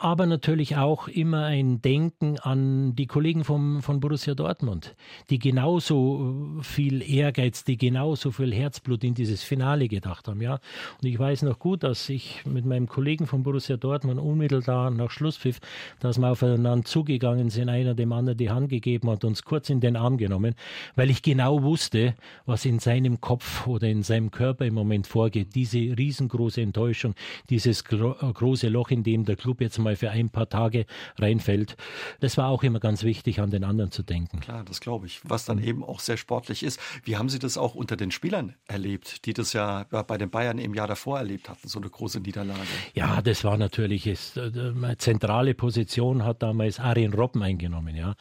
aber 0.00 0.26
natürlich 0.26 0.76
auch 0.76 1.08
immer 1.08 1.44
ein 1.44 1.80
Denken 1.82 2.38
an 2.38 2.94
die 2.94 3.06
Kollegen 3.06 3.44
vom, 3.44 3.82
von 3.82 4.00
Borussia 4.00 4.34
Dortmund, 4.34 4.94
die 5.30 5.38
genauso 5.38 6.60
viel 6.62 7.02
Ehrgeiz, 7.02 7.64
die 7.64 7.76
genauso 7.76 8.30
viel 8.30 8.52
Herzblut 8.52 9.04
in 9.04 9.14
dieses 9.14 9.42
Finale 9.42 9.88
gedacht 9.88 10.28
haben. 10.28 10.40
Ja? 10.40 10.60
Und 11.00 11.08
ich 11.08 11.18
weiß 11.18 11.42
noch 11.42 11.58
gut, 11.58 11.82
dass 11.82 12.08
ich 12.08 12.44
mit 12.44 12.64
meinem 12.64 12.88
Kollegen 12.88 13.26
von 13.26 13.42
Borussia 13.42 13.76
Dortmund 13.76 14.20
unmittelbar 14.20 14.90
nach 14.90 15.10
Schlusspfiff, 15.10 15.60
dass 16.00 16.18
wir 16.18 16.30
aufeinander 16.30 16.84
zugegangen 16.84 17.50
sind, 17.50 17.68
einer 17.68 17.94
dem 17.94 18.12
anderen 18.12 18.38
die 18.38 18.50
Hand 18.50 18.68
gegeben 18.68 19.10
hat, 19.10 19.24
uns 19.24 19.42
kurz 19.42 19.70
in 19.70 19.80
den 19.80 19.96
Arm 19.96 20.16
genommen, 20.16 20.54
weil 20.94 21.10
ich 21.10 21.22
genau 21.22 21.62
wusste, 21.62 22.14
was 22.44 22.64
in 22.64 22.78
seinem 22.78 23.20
Kopf 23.20 23.66
oder 23.66 23.88
in 23.88 24.02
seinem 24.02 24.30
Körper 24.30 24.66
im 24.66 24.74
Moment 24.74 25.06
vorgeht. 25.06 25.54
Diese 25.54 25.78
riesengroße 25.78 26.60
Enttäuschung, 26.60 27.14
dieses 27.50 27.84
große 27.84 28.68
Loch, 28.68 28.90
in 28.90 29.02
dem 29.02 29.24
der 29.24 29.36
Club 29.36 29.60
jetzt 29.60 29.78
mal 29.86 29.96
für 29.96 30.10
ein 30.10 30.30
paar 30.30 30.48
Tage 30.48 30.86
reinfällt. 31.18 31.76
Das 32.20 32.36
war 32.36 32.48
auch 32.48 32.62
immer 32.62 32.80
ganz 32.80 33.04
wichtig, 33.04 33.40
an 33.40 33.50
den 33.50 33.64
anderen 33.64 33.90
zu 33.90 34.02
denken. 34.02 34.40
Klar, 34.40 34.64
das 34.64 34.80
glaube 34.80 35.06
ich. 35.06 35.20
Was 35.24 35.44
dann 35.44 35.62
eben 35.62 35.84
auch 35.84 36.00
sehr 36.00 36.16
sportlich 36.16 36.62
ist. 36.62 36.80
Wie 37.04 37.16
haben 37.16 37.28
Sie 37.28 37.38
das 37.38 37.56
auch 37.56 37.74
unter 37.74 37.96
den 37.96 38.10
Spielern 38.10 38.54
erlebt, 38.66 39.26
die 39.26 39.32
das 39.32 39.52
ja 39.52 39.84
bei 39.84 40.18
den 40.18 40.30
Bayern 40.30 40.58
im 40.58 40.74
Jahr 40.74 40.88
davor 40.88 41.18
erlebt 41.18 41.48
hatten, 41.48 41.68
so 41.68 41.78
eine 41.78 41.88
große 41.88 42.20
Niederlage? 42.20 42.60
Ja, 42.94 43.22
das 43.22 43.44
war 43.44 43.56
natürlich 43.56 44.06
ist, 44.06 44.36
äh, 44.36 44.50
eine 44.56 44.98
zentrale 44.98 45.54
Position 45.54 46.24
hat 46.24 46.42
damals 46.42 46.80
Arjen 46.80 47.14
Robben 47.14 47.42
eingenommen, 47.42 47.94
ja, 47.94 48.14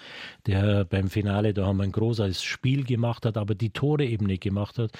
der 0.45 0.85
beim 0.85 1.09
Finale 1.09 1.53
da 1.53 1.65
haben 1.65 1.77
wir 1.77 1.83
ein 1.83 1.91
großes 1.91 2.43
Spiel 2.43 2.83
gemacht 2.83 3.25
hat, 3.25 3.37
aber 3.37 3.55
die 3.55 3.71
Tore 3.71 4.05
eben 4.05 4.25
nicht 4.25 4.43
gemacht 4.43 4.77
hat. 4.77 4.91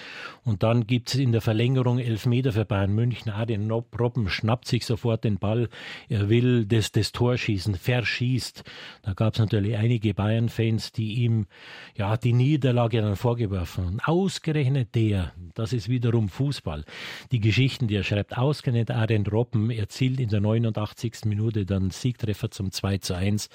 Und 0.44 0.64
dann 0.64 0.88
gibt 0.88 1.10
es 1.10 1.16
in 1.16 1.32
der 1.32 1.42
Verlängerung 1.42 2.00
elf 2.00 2.26
Meter 2.26 2.52
für 2.54 2.66
Bayern 2.66 2.94
München. 2.94 3.32
Arjen 3.32 3.70
Robben 3.72 4.30
schnappt 4.30 4.68
sich 4.68 4.86
sofort 4.86 5.24
den 5.24 5.38
Ball. 5.38 5.70
Er 6.10 6.30
will 6.30 6.55
das, 6.64 6.92
das 6.92 7.12
Torschießen 7.12 7.76
verschießt. 7.76 8.64
Da 9.02 9.14
gab 9.14 9.34
es 9.34 9.40
natürlich 9.40 9.76
einige 9.76 10.14
Bayern-Fans, 10.14 10.92
die 10.92 11.24
ihm 11.24 11.48
ja 11.96 12.16
die 12.18 12.34
Niederlage 12.34 13.02
dann 13.02 13.16
vorgeworfen 13.16 13.86
haben. 13.86 14.00
Ausgerechnet 14.00 14.96
der, 14.96 15.34
das 15.54 15.74
ist 15.74 15.90
wiederum 15.90 16.30
Fußball. 16.30 16.86
Die 17.32 17.40
Geschichten, 17.40 17.88
die 17.88 17.96
er 17.96 18.04
schreibt, 18.04 18.38
ausgerechnet 18.38 18.92
Arjen 18.92 19.26
Robben 19.28 19.72
erzielt 19.72 20.20
in 20.20 20.30
der 20.30 20.42
89. 20.42 21.26
Minute 21.26 21.66
dann 21.66 21.92
Siegtreffer 21.92 22.52
zum 22.52 22.72
2 22.72 23.00
zu 23.00 23.16
1. 23.16 23.50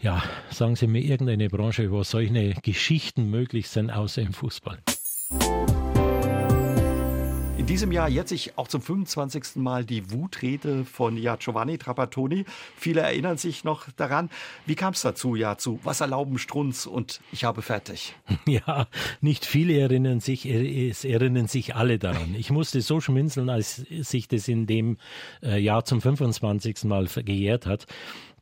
Ja, 0.00 0.22
sagen 0.50 0.76
Sie 0.76 0.86
mir 0.86 1.00
irgendeine 1.00 1.48
Branche, 1.48 1.90
wo 1.90 2.02
solche 2.02 2.54
Geschichten 2.62 3.30
möglich 3.30 3.68
sind, 3.68 3.90
außer 3.90 4.22
im 4.22 4.32
Fußball. 4.32 4.78
In 7.66 7.72
diesem 7.72 7.90
Jahr 7.90 8.08
jetzt 8.08 8.28
sich 8.28 8.56
auch 8.56 8.68
zum 8.68 8.80
25. 8.80 9.56
Mal 9.56 9.84
die 9.84 10.12
Wutrede 10.12 10.84
von 10.84 11.16
ja, 11.16 11.34
Giovanni 11.34 11.78
Trapattoni. 11.78 12.44
Viele 12.76 13.00
erinnern 13.00 13.38
sich 13.38 13.64
noch 13.64 13.90
daran. 13.96 14.30
Wie 14.66 14.76
kam 14.76 14.92
es 14.92 15.02
dazu, 15.02 15.34
ja, 15.34 15.58
zu 15.58 15.80
Was 15.82 16.00
erlauben 16.00 16.38
Strunz 16.38 16.86
und 16.86 17.20
ich 17.32 17.42
habe 17.42 17.62
fertig? 17.62 18.14
Ja, 18.46 18.86
nicht 19.20 19.44
viele 19.44 19.76
erinnern 19.76 20.20
sich, 20.20 20.46
es 20.46 21.04
erinnern 21.04 21.48
sich 21.48 21.74
alle 21.74 21.98
daran. 21.98 22.36
Ich 22.38 22.50
musste 22.50 22.80
so 22.80 23.00
schminzeln, 23.00 23.50
als 23.50 23.84
sich 23.90 24.28
das 24.28 24.46
in 24.46 24.68
dem 24.68 24.98
äh, 25.42 25.58
Jahr 25.58 25.84
zum 25.84 26.00
25. 26.00 26.84
Mal 26.84 27.06
gejährt 27.06 27.66
hat. 27.66 27.86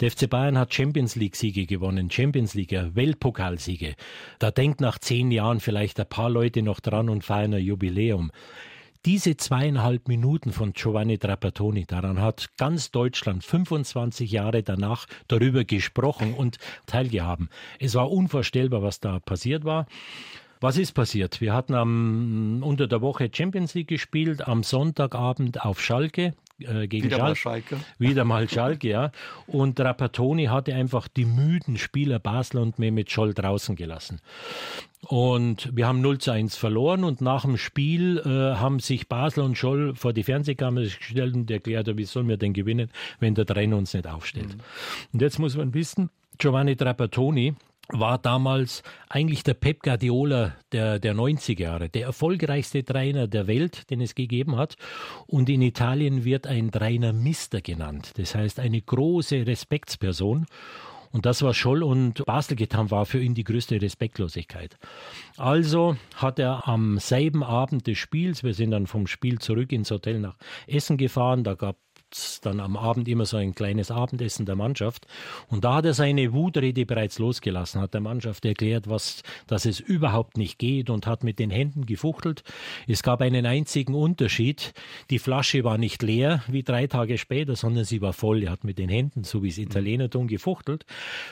Der 0.00 0.10
FC 0.10 0.28
Bayern 0.28 0.58
hat 0.58 0.74
Champions 0.74 1.16
League-Siege 1.16 1.64
gewonnen, 1.64 2.10
Champions 2.10 2.52
League, 2.52 2.78
Weltpokalsiege. 2.94 3.94
Da 4.38 4.50
denkt 4.50 4.82
nach 4.82 4.98
zehn 4.98 5.30
Jahren 5.30 5.60
vielleicht 5.60 5.98
ein 5.98 6.08
paar 6.08 6.28
Leute 6.28 6.60
noch 6.60 6.80
dran 6.80 7.08
und 7.08 7.24
feiern 7.24 7.54
ein 7.54 7.64
Jubiläum. 7.64 8.30
Diese 9.04 9.36
zweieinhalb 9.36 10.08
Minuten 10.08 10.50
von 10.50 10.72
Giovanni 10.72 11.18
Trapattoni, 11.18 11.84
daran 11.84 12.22
hat 12.22 12.56
ganz 12.56 12.90
Deutschland 12.90 13.44
25 13.44 14.30
Jahre 14.30 14.62
danach 14.62 15.04
darüber 15.28 15.64
gesprochen 15.64 16.32
und 16.32 16.56
teilgehaben. 16.86 17.50
Es 17.78 17.94
war 17.94 18.10
unvorstellbar, 18.10 18.82
was 18.82 19.00
da 19.00 19.20
passiert 19.20 19.66
war. 19.66 19.86
Was 20.60 20.78
ist 20.78 20.92
passiert? 20.92 21.42
Wir 21.42 21.52
hatten 21.52 21.74
am, 21.74 22.62
unter 22.62 22.86
der 22.86 23.02
Woche 23.02 23.28
Champions 23.30 23.74
League 23.74 23.88
gespielt, 23.88 24.48
am 24.48 24.62
Sonntagabend 24.62 25.62
auf 25.62 25.82
Schalke 25.82 26.32
äh, 26.60 26.86
gegen 26.86 27.04
Wieder 27.04 27.16
Schalke. 27.16 27.28
mal 27.28 27.36
Schalke. 27.36 27.76
Wieder 27.98 28.24
mal 28.24 28.48
Schalke, 28.48 28.88
ja. 28.88 29.12
Und 29.46 29.76
Trapattoni 29.76 30.46
hatte 30.46 30.74
einfach 30.74 31.08
die 31.08 31.26
müden 31.26 31.76
Spieler 31.76 32.18
Basler 32.18 32.62
und 32.62 32.78
Mehmet 32.78 33.10
Scholl 33.10 33.34
draußen 33.34 33.76
gelassen. 33.76 34.20
Und 35.08 35.70
wir 35.76 35.86
haben 35.86 36.00
0 36.00 36.18
zu 36.18 36.30
1 36.30 36.56
verloren 36.56 37.04
und 37.04 37.20
nach 37.20 37.42
dem 37.42 37.56
Spiel 37.56 38.18
äh, 38.18 38.56
haben 38.56 38.80
sich 38.80 39.08
Basler 39.08 39.44
und 39.44 39.56
Scholl 39.56 39.94
vor 39.94 40.12
die 40.12 40.22
Fernsehkamera 40.22 40.84
gestellt 40.84 41.34
und 41.34 41.50
erklärt, 41.50 41.96
wie 41.96 42.04
sollen 42.04 42.28
wir 42.28 42.36
denn 42.36 42.52
gewinnen, 42.52 42.90
wenn 43.20 43.34
der 43.34 43.46
Trainer 43.46 43.76
uns 43.76 43.94
nicht 43.94 44.06
aufstellt. 44.06 44.54
Mhm. 44.56 44.60
Und 45.12 45.22
jetzt 45.22 45.38
muss 45.38 45.56
man 45.56 45.74
wissen, 45.74 46.10
Giovanni 46.38 46.76
Trapattoni, 46.76 47.54
war 47.88 48.18
damals 48.18 48.82
eigentlich 49.08 49.42
der 49.42 49.54
Pep 49.54 49.82
Guardiola 49.82 50.54
der, 50.72 50.98
der 50.98 51.14
90er 51.14 51.60
Jahre, 51.60 51.88
der 51.88 52.06
erfolgreichste 52.06 52.84
Trainer 52.84 53.26
der 53.26 53.46
Welt, 53.46 53.90
den 53.90 54.00
es 54.00 54.14
gegeben 54.14 54.56
hat. 54.56 54.76
Und 55.26 55.48
in 55.48 55.62
Italien 55.62 56.24
wird 56.24 56.46
ein 56.46 56.70
Trainer 56.70 57.12
Mister 57.12 57.60
genannt. 57.60 58.12
Das 58.16 58.34
heißt, 58.34 58.58
eine 58.58 58.80
große 58.80 59.46
Respektsperson. 59.46 60.46
Und 61.14 61.26
das, 61.26 61.42
was 61.42 61.56
Scholl 61.56 61.84
und 61.84 62.24
Basel 62.26 62.56
getan 62.56 62.90
war 62.90 63.06
für 63.06 63.20
ihn 63.20 63.34
die 63.34 63.44
größte 63.44 63.80
Respektlosigkeit. 63.80 64.76
Also 65.36 65.96
hat 66.16 66.40
er 66.40 66.66
am 66.66 66.98
selben 66.98 67.44
Abend 67.44 67.86
des 67.86 67.98
Spiels, 67.98 68.42
wir 68.42 68.52
sind 68.52 68.72
dann 68.72 68.88
vom 68.88 69.06
Spiel 69.06 69.38
zurück 69.38 69.70
ins 69.70 69.92
Hotel 69.92 70.18
nach 70.18 70.36
Essen 70.66 70.96
gefahren, 70.96 71.44
da 71.44 71.54
gab 71.54 71.76
dann 72.42 72.60
am 72.60 72.76
Abend 72.76 73.08
immer 73.08 73.26
so 73.26 73.36
ein 73.36 73.54
kleines 73.54 73.90
Abendessen 73.90 74.46
der 74.46 74.56
Mannschaft. 74.56 75.06
Und 75.48 75.64
da 75.64 75.76
hat 75.76 75.84
er 75.84 75.94
seine 75.94 76.32
Wutrede 76.32 76.86
bereits 76.86 77.18
losgelassen, 77.18 77.80
hat 77.80 77.94
der 77.94 78.00
Mannschaft 78.00 78.44
erklärt, 78.44 78.88
was, 78.88 79.22
dass 79.46 79.64
es 79.64 79.80
überhaupt 79.80 80.36
nicht 80.36 80.58
geht 80.58 80.90
und 80.90 81.06
hat 81.06 81.24
mit 81.24 81.38
den 81.38 81.50
Händen 81.50 81.86
gefuchtelt. 81.86 82.42
Es 82.86 83.02
gab 83.02 83.20
einen 83.20 83.46
einzigen 83.46 83.94
Unterschied. 83.94 84.72
Die 85.10 85.18
Flasche 85.18 85.64
war 85.64 85.78
nicht 85.78 86.02
leer 86.02 86.42
wie 86.48 86.62
drei 86.62 86.86
Tage 86.86 87.18
später, 87.18 87.56
sondern 87.56 87.84
sie 87.84 88.00
war 88.00 88.12
voll. 88.12 88.42
Er 88.42 88.52
hat 88.52 88.64
mit 88.64 88.78
den 88.78 88.88
Händen, 88.88 89.24
so 89.24 89.42
wie 89.42 89.48
es 89.48 89.58
Italiener 89.58 90.10
tun, 90.10 90.28
gefuchtelt, 90.28 90.84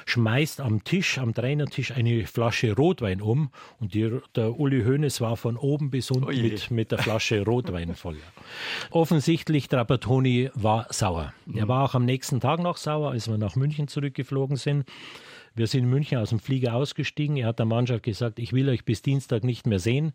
schmeißt 0.07 0.61
am 0.61 0.85
Tisch, 0.85 1.19
am 1.19 1.35
Trainertisch 1.35 1.93
eine 1.93 2.27
Flasche 2.27 2.75
Rotwein 2.75 3.21
um 3.21 3.51
und 3.79 3.95
die, 3.95 4.19
der 4.35 4.59
Uli 4.59 4.83
Hoeneß 4.85 5.21
war 5.21 5.37
von 5.37 5.57
oben 5.57 5.91
bis 5.91 6.11
unten 6.11 6.43
mit, 6.43 6.71
mit 6.71 6.91
der 6.91 6.99
Flasche 6.99 7.45
Rotwein 7.45 7.95
voll. 7.95 8.17
Offensichtlich 8.91 9.69
Trapattoni 9.69 10.51
war 10.55 10.72
war 10.73 10.87
sauer. 10.91 11.33
Mhm. 11.47 11.59
Er 11.59 11.69
war 11.69 11.85
auch 11.85 11.95
am 11.95 12.05
nächsten 12.05 12.41
Tag 12.41 12.61
noch 12.61 12.77
sauer, 12.77 13.11
als 13.11 13.29
wir 13.29 13.39
nach 13.39 13.57
München 13.57 13.89
zurückgeflogen 13.89 14.57
sind. 14.57 14.85
Wir 15.55 15.67
sind 15.67 15.85
in 15.85 15.91
München 15.91 16.17
aus 16.17 16.31
dem 16.31 16.41
Flieger 16.41 16.75
ausgestiegen. 16.75 17.37
Er 17.37 17.49
hat 17.49 17.59
der 17.59 17.67
Mannschaft 17.67 18.05
gesagt, 18.05 18.39
ich 18.39 18.55
will 18.55 18.71
euch 18.71 18.85
bis 18.87 19.03
Dienstag 19.03 19.45
nicht 19.45 19.67
mehr 19.67 19.79
sehen. 19.79 20.13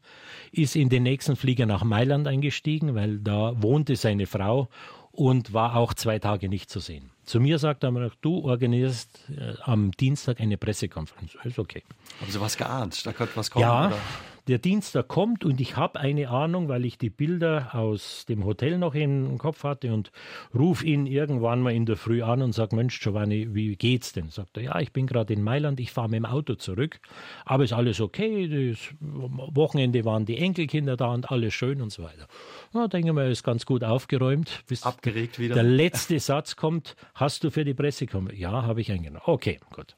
Ist 0.51 0.75
in 0.75 0.89
den 0.89 1.03
nächsten 1.03 1.35
Flieger 1.35 1.67
nach 1.67 1.83
Mailand 1.83 2.27
eingestiegen, 2.27 2.95
weil 2.95 3.19
da 3.19 3.53
wohnte 3.61 3.95
seine 3.95 4.25
Frau 4.25 4.67
und 5.11 5.53
war 5.53 5.75
auch 5.75 5.93
zwei 5.93 6.17
Tage 6.17 6.49
nicht 6.49 6.71
zu 6.71 6.79
sehen. 6.79 7.11
Zu 7.23 7.39
mir 7.39 7.59
sagt 7.59 7.83
er 7.83 7.91
mir, 7.91 8.11
du 8.21 8.39
organisierst 8.45 9.29
äh, 9.29 9.53
am 9.61 9.91
Dienstag 9.91 10.39
eine 10.39 10.57
Pressekonferenz. 10.57 11.37
Ist 11.43 11.59
okay. 11.59 11.83
Haben 12.19 12.31
Sie 12.31 12.41
was 12.41 12.57
geahnt? 12.57 13.05
Da 13.05 13.13
könnte 13.13 13.35
was 13.35 13.51
kommen? 13.51 13.61
Ja, 13.61 13.87
oder? 13.87 13.97
Der 14.47 14.59
Dienstag 14.59 15.09
kommt 15.09 15.43
und 15.43 15.59
ich 15.59 15.75
habe 15.75 15.99
eine 15.99 16.29
Ahnung, 16.29 16.69
weil 16.69 16.85
ich 16.85 16.97
die 16.97 17.09
Bilder 17.09 17.75
aus 17.75 18.25
dem 18.29 18.45
Hotel 18.45 18.77
noch 18.77 18.95
im 18.95 19.37
Kopf 19.37 19.65
hatte 19.65 19.93
und 19.93 20.11
rufe 20.57 20.85
ihn 20.85 21.05
irgendwann 21.05 21.59
mal 21.61 21.73
in 21.73 21.85
der 21.85 21.97
Früh 21.97 22.23
an 22.23 22.41
und 22.41 22.53
sage, 22.53 22.73
Mensch, 22.73 23.01
Giovanni, 23.01 23.53
wie 23.53 23.75
geht's 23.75 24.13
denn? 24.13 24.29
Sagt 24.29 24.55
er, 24.55 24.63
ja, 24.63 24.79
ich 24.79 24.93
bin 24.93 25.05
gerade 25.05 25.33
in 25.33 25.43
Mailand, 25.43 25.81
ich 25.81 25.91
fahre 25.91 26.07
mit 26.07 26.19
dem 26.19 26.25
Auto 26.25 26.55
zurück, 26.55 27.01
aber 27.43 27.65
ist 27.65 27.73
alles 27.73 27.99
okay, 27.99 28.69
das 28.69 28.79
Wochenende 29.01 30.05
waren 30.05 30.25
die 30.25 30.37
Enkelkinder 30.37 30.95
da 30.95 31.11
und 31.13 31.29
alles 31.29 31.53
schön 31.53 31.81
und 31.81 31.91
so 31.91 32.03
weiter. 32.03 32.27
Na, 32.71 32.87
denke 32.87 33.11
mal, 33.11 33.29
ist 33.29 33.43
ganz 33.43 33.65
gut 33.65 33.83
aufgeräumt. 33.83 34.63
Bis 34.67 34.83
Abgeregt 34.83 35.39
wieder. 35.39 35.55
Der 35.55 35.63
letzte 35.63 36.21
Satz 36.21 36.55
kommt, 36.55 36.95
hast 37.15 37.43
du 37.43 37.51
für 37.51 37.65
die 37.65 37.73
Presse 37.73 38.07
kommen? 38.07 38.33
Ja, 38.33 38.63
habe 38.63 38.79
ich 38.79 38.93
eingenommen. 38.93 39.23
Okay, 39.25 39.59
gut. 39.71 39.97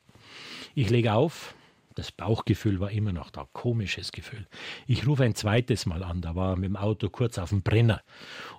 Ich 0.74 0.90
lege 0.90 1.14
auf, 1.14 1.54
das 2.00 2.14
Bauchgefühl 2.14 2.80
war 2.80 2.92
immer 2.92 3.12
noch 3.12 3.30
da, 3.30 3.46
komisches 3.52 4.14
Gefühl. 4.14 4.48
Ich 4.88 5.06
rufe 5.06 5.24
ein 5.24 5.36
zweites 5.36 5.86
Mal 5.86 6.02
an, 6.02 6.22
da 6.22 6.34
war 6.34 6.54
er 6.54 6.56
mit 6.56 6.70
dem 6.70 6.78
Auto 6.78 7.10
kurz 7.10 7.38
auf 7.38 7.50
dem 7.50 7.62
Brenner 7.62 8.02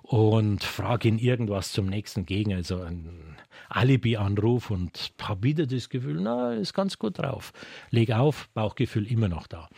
und 0.03 0.63
frage 0.63 1.07
ihn 1.07 1.17
irgendwas 1.17 1.71
zum 1.71 1.87
nächsten 1.87 2.27
Gegner, 2.27 2.57
also 2.57 2.81
ein 2.81 3.35
Alibi-Anruf 3.69 4.69
und 4.69 5.13
habe 5.19 5.43
wieder 5.43 5.65
das 5.65 5.89
Gefühl, 5.89 6.21
na, 6.21 6.53
ist 6.53 6.73
ganz 6.73 6.99
gut 6.99 7.17
drauf. 7.17 7.51
Leg 7.89 8.11
auf, 8.11 8.47
Bauchgefühl 8.53 9.11
immer 9.11 9.27
noch 9.27 9.47
da. 9.47 9.69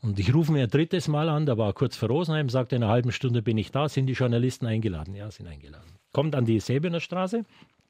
Und 0.00 0.18
ich 0.18 0.32
rufe 0.32 0.52
mir 0.52 0.62
ein 0.62 0.70
drittes 0.70 1.06
Mal 1.06 1.28
an, 1.28 1.44
da 1.44 1.58
war 1.58 1.74
kurz 1.74 1.96
vor 1.96 2.08
Rosenheim, 2.08 2.48
sagte, 2.48 2.76
in 2.76 2.82
einer 2.82 2.92
halben 2.92 3.12
Stunde 3.12 3.42
bin 3.42 3.58
ich 3.58 3.72
da, 3.72 3.90
sind 3.90 4.06
die 4.06 4.14
Journalisten 4.14 4.64
eingeladen? 4.64 5.14
Ja, 5.14 5.30
sind 5.30 5.48
eingeladen. 5.48 5.98
Kommt 6.12 6.34
an 6.34 6.46
die 6.46 6.60
Säbener 6.60 7.00
Straße, 7.00 7.44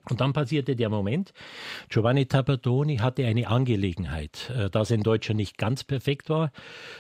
und 0.09 0.21
dann 0.21 0.33
passierte 0.33 0.77
der 0.77 0.89
Moment, 0.89 1.33
Giovanni 1.89 2.27
Tabatoni 2.27 2.99
hatte 2.99 3.27
eine 3.27 3.49
Angelegenheit. 3.49 4.51
Äh, 4.57 4.71
da 4.71 4.85
sein 4.85 5.03
Deutscher 5.03 5.35
nicht 5.35 5.59
ganz 5.59 5.85
perfekt 5.85 6.31
war, 6.31 6.53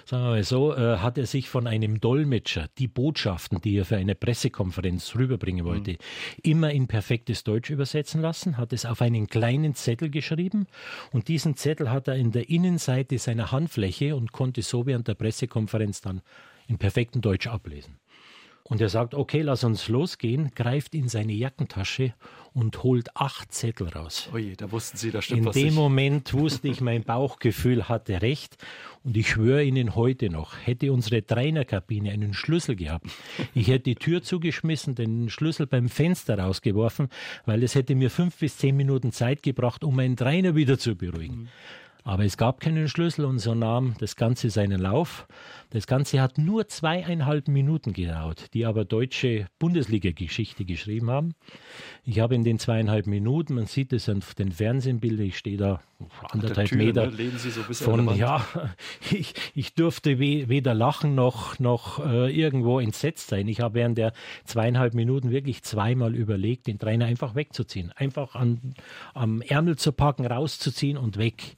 sagen 0.04 0.24
wir 0.24 0.30
mal 0.30 0.44
so, 0.44 0.74
äh, 0.74 0.98
hat 0.98 1.18
er 1.18 1.26
sich 1.26 1.48
von 1.48 1.66
einem 1.66 2.00
Dolmetscher 2.00 2.66
die 2.78 2.88
Botschaften, 2.88 3.60
die 3.60 3.76
er 3.76 3.84
für 3.84 3.96
eine 3.96 4.14
Pressekonferenz 4.14 5.14
rüberbringen 5.14 5.64
mhm. 5.64 5.68
wollte, 5.68 5.92
mhm. 5.92 5.96
immer 6.42 6.70
in 6.72 6.88
perfektes 6.88 7.44
Deutsch 7.44 7.70
übersetzen 7.70 8.20
lassen, 8.20 8.56
hat 8.56 8.72
es 8.72 8.84
auf 8.84 9.00
einen 9.02 9.28
kleinen 9.28 9.74
Zettel 9.74 10.10
geschrieben 10.10 10.66
und 11.12 11.28
diesen 11.28 11.56
Zettel 11.56 11.90
hat 11.90 12.08
er 12.08 12.16
in 12.16 12.32
der 12.32 12.48
Innenseite 12.48 13.18
seiner 13.18 13.52
Handfläche 13.52 14.16
und 14.16 14.32
konnte 14.32 14.62
so 14.62 14.86
während 14.86 15.08
der 15.08 15.14
Pressekonferenz 15.14 16.00
dann 16.00 16.22
in 16.68 16.78
perfektem 16.78 17.22
Deutsch 17.22 17.46
ablesen. 17.46 17.98
Und 18.68 18.80
er 18.80 18.88
sagt, 18.88 19.14
okay, 19.14 19.42
lass 19.42 19.62
uns 19.62 19.88
losgehen, 19.88 20.50
greift 20.54 20.96
in 20.96 21.08
seine 21.08 21.32
Jackentasche 21.32 22.14
und 22.52 22.82
holt 22.82 23.14
acht 23.14 23.52
Zettel 23.52 23.88
raus. 23.88 24.28
Oje, 24.32 24.56
da 24.56 24.72
wussten 24.72 24.96
Sie, 24.96 25.12
da 25.12 25.22
stimmt 25.22 25.40
in 25.40 25.46
was 25.46 25.56
In 25.56 25.62
dem 25.62 25.66
nicht. 25.68 25.76
Moment 25.76 26.32
wusste 26.34 26.66
ich, 26.66 26.80
mein 26.80 27.04
Bauchgefühl 27.04 27.88
hatte 27.88 28.22
recht. 28.22 28.56
Und 29.04 29.16
ich 29.16 29.28
schwöre 29.28 29.62
Ihnen 29.62 29.94
heute 29.94 30.30
noch, 30.30 30.54
hätte 30.64 30.92
unsere 30.92 31.24
Trainerkabine 31.24 32.10
einen 32.10 32.34
Schlüssel 32.34 32.74
gehabt, 32.74 33.06
ich 33.54 33.68
hätte 33.68 33.84
die 33.84 33.94
Tür 33.94 34.22
zugeschmissen, 34.22 34.96
den 34.96 35.30
Schlüssel 35.30 35.68
beim 35.68 35.88
Fenster 35.88 36.40
rausgeworfen, 36.40 37.08
weil 37.44 37.62
es 37.62 37.76
hätte 37.76 37.94
mir 37.94 38.10
fünf 38.10 38.36
bis 38.38 38.56
zehn 38.56 38.76
Minuten 38.76 39.12
Zeit 39.12 39.44
gebracht, 39.44 39.84
um 39.84 39.94
meinen 39.94 40.16
Trainer 40.16 40.56
wieder 40.56 40.76
zu 40.76 40.96
beruhigen. 40.96 41.42
Mhm. 41.42 41.48
Aber 42.06 42.24
es 42.24 42.36
gab 42.36 42.60
keinen 42.60 42.86
Schlüssel 42.86 43.24
und 43.24 43.40
so 43.40 43.56
nahm 43.56 43.94
das 43.98 44.14
Ganze 44.14 44.48
seinen 44.48 44.80
Lauf. 44.80 45.26
Das 45.70 45.88
Ganze 45.88 46.20
hat 46.20 46.38
nur 46.38 46.68
zweieinhalb 46.68 47.48
Minuten 47.48 47.92
gedauert, 47.92 48.54
die 48.54 48.64
aber 48.64 48.84
deutsche 48.84 49.48
Bundesliga-Geschichte 49.58 50.64
geschrieben 50.64 51.10
haben. 51.10 51.34
Ich 52.04 52.20
habe 52.20 52.36
in 52.36 52.44
den 52.44 52.60
zweieinhalb 52.60 53.08
Minuten, 53.08 53.54
man 53.54 53.66
sieht 53.66 53.92
es 53.92 54.08
auf 54.08 54.36
den 54.36 54.52
Fernsehbildern, 54.52 55.26
ich 55.26 55.36
stehe 55.36 55.56
da 55.56 55.80
anderthalb 56.30 56.68
Tür, 56.68 56.78
Meter 56.78 57.10
ne? 57.10 57.30
so 57.40 57.62
von, 57.72 58.16
ja, 58.16 58.46
ich, 59.10 59.34
ich 59.56 59.74
durfte 59.74 60.20
weder 60.20 60.74
lachen 60.74 61.16
noch, 61.16 61.58
noch 61.58 62.06
äh, 62.06 62.30
irgendwo 62.30 62.78
entsetzt 62.78 63.30
sein. 63.30 63.48
Ich 63.48 63.58
habe 63.58 63.74
während 63.74 63.98
der 63.98 64.12
zweieinhalb 64.44 64.94
Minuten 64.94 65.32
wirklich 65.32 65.64
zweimal 65.64 66.14
überlegt, 66.14 66.68
den 66.68 66.78
Trainer 66.78 67.06
einfach 67.06 67.34
wegzuziehen, 67.34 67.90
einfach 67.96 68.36
an, 68.36 68.74
am 69.12 69.42
Ärmel 69.42 69.76
zu 69.76 69.90
packen, 69.90 70.24
rauszuziehen 70.24 70.96
und 70.96 71.16
weg. 71.16 71.56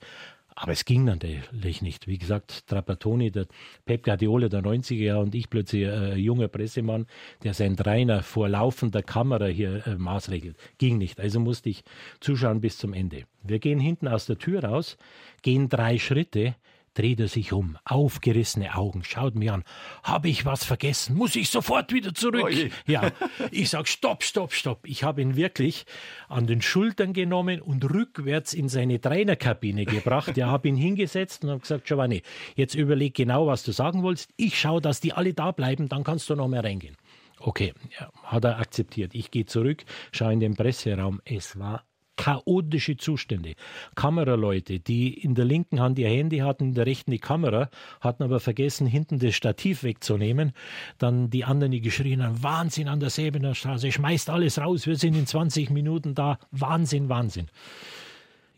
Aber 0.60 0.72
es 0.72 0.84
ging 0.84 1.04
natürlich 1.04 1.82
nicht. 1.82 2.08
Wie 2.08 2.18
gesagt, 2.18 2.66
Trapattoni, 2.66 3.30
der 3.30 3.46
Pep 3.86 4.02
Guardiola 4.02 4.48
der 4.48 4.60
90er 4.60 4.94
Jahre 4.96 5.22
und 5.22 5.36
ich 5.36 5.48
plötzlich 5.48 5.84
äh, 5.84 6.16
junger 6.16 6.48
Pressemann, 6.48 7.06
der 7.44 7.54
seinen 7.54 7.76
Trainer 7.76 8.24
vor 8.24 8.48
laufender 8.48 9.04
Kamera 9.04 9.46
hier 9.46 9.86
äh, 9.86 9.94
maßregelt. 9.94 10.56
Ging 10.78 10.98
nicht. 10.98 11.20
Also 11.20 11.38
musste 11.38 11.68
ich 11.68 11.84
zuschauen 12.18 12.60
bis 12.60 12.76
zum 12.76 12.92
Ende. 12.92 13.22
Wir 13.44 13.60
gehen 13.60 13.78
hinten 13.78 14.08
aus 14.08 14.26
der 14.26 14.38
Tür 14.38 14.64
raus, 14.64 14.96
gehen 15.42 15.68
drei 15.68 15.96
Schritte, 15.96 16.56
dreht 16.98 17.20
er 17.20 17.28
sich 17.28 17.52
um, 17.52 17.78
aufgerissene 17.84 18.74
Augen, 18.74 19.04
schaut 19.04 19.34
mir 19.34 19.54
an. 19.54 19.64
Habe 20.02 20.28
ich 20.28 20.44
was 20.44 20.64
vergessen? 20.64 21.16
Muss 21.16 21.36
ich 21.36 21.48
sofort 21.48 21.92
wieder 21.92 22.12
zurück? 22.14 22.44
Oje. 22.44 22.70
Ja, 22.86 23.10
ich 23.50 23.68
sag 23.70 23.86
stopp, 23.86 24.22
stopp, 24.22 24.52
stopp. 24.52 24.86
Ich 24.86 25.04
habe 25.04 25.20
ihn 25.20 25.36
wirklich 25.36 25.84
an 26.28 26.46
den 26.46 26.62
Schultern 26.62 27.12
genommen 27.12 27.60
und 27.60 27.84
rückwärts 27.84 28.54
in 28.54 28.68
seine 28.68 29.00
Trainerkabine 29.00 29.84
gebracht. 29.84 30.36
Ja, 30.36 30.48
habe 30.48 30.68
ihn 30.68 30.76
hingesetzt 30.76 31.44
und 31.44 31.50
habe 31.50 31.60
gesagt, 31.60 31.84
Giovanni, 31.86 32.22
jetzt 32.56 32.74
überleg 32.74 33.14
genau, 33.14 33.46
was 33.46 33.62
du 33.62 33.72
sagen 33.72 34.02
wolltest. 34.02 34.30
Ich 34.36 34.58
schaue, 34.58 34.80
dass 34.80 35.00
die 35.00 35.12
alle 35.12 35.34
da 35.34 35.52
bleiben, 35.52 35.88
dann 35.88 36.02
kannst 36.02 36.28
du 36.30 36.34
noch 36.34 36.48
mehr 36.48 36.64
reingehen. 36.64 36.96
Okay, 37.40 37.74
ja, 37.98 38.10
hat 38.24 38.44
er 38.44 38.58
akzeptiert. 38.58 39.14
Ich 39.14 39.30
gehe 39.30 39.46
zurück, 39.46 39.84
schaue 40.12 40.32
in 40.32 40.40
den 40.40 40.56
Presseraum. 40.56 41.20
Es 41.24 41.58
war 41.58 41.84
chaotische 42.18 42.98
Zustände. 42.98 43.54
Kameraleute, 43.94 44.80
die 44.80 45.14
in 45.14 45.34
der 45.34 45.46
linken 45.46 45.80
Hand 45.80 45.98
ihr 45.98 46.08
Handy 46.08 46.38
hatten, 46.38 46.64
in 46.64 46.74
der 46.74 46.84
rechten 46.84 47.12
die 47.12 47.18
Kamera, 47.18 47.70
hatten 48.00 48.24
aber 48.24 48.40
vergessen, 48.40 48.86
hinten 48.86 49.18
das 49.18 49.34
Stativ 49.34 49.82
wegzunehmen. 49.84 50.52
Dann 50.98 51.30
die 51.30 51.44
anderen, 51.44 51.70
die 51.72 51.80
geschrien 51.80 52.22
haben, 52.22 52.42
Wahnsinn 52.42 52.88
an 52.88 53.00
der 53.00 53.10
Säbener 53.10 53.54
Straße, 53.54 53.90
schmeißt 53.90 54.28
alles 54.28 54.58
raus, 54.58 54.86
wir 54.86 54.96
sind 54.96 55.16
in 55.16 55.26
20 55.26 55.70
Minuten 55.70 56.14
da. 56.14 56.38
Wahnsinn, 56.50 57.08
Wahnsinn. 57.08 57.46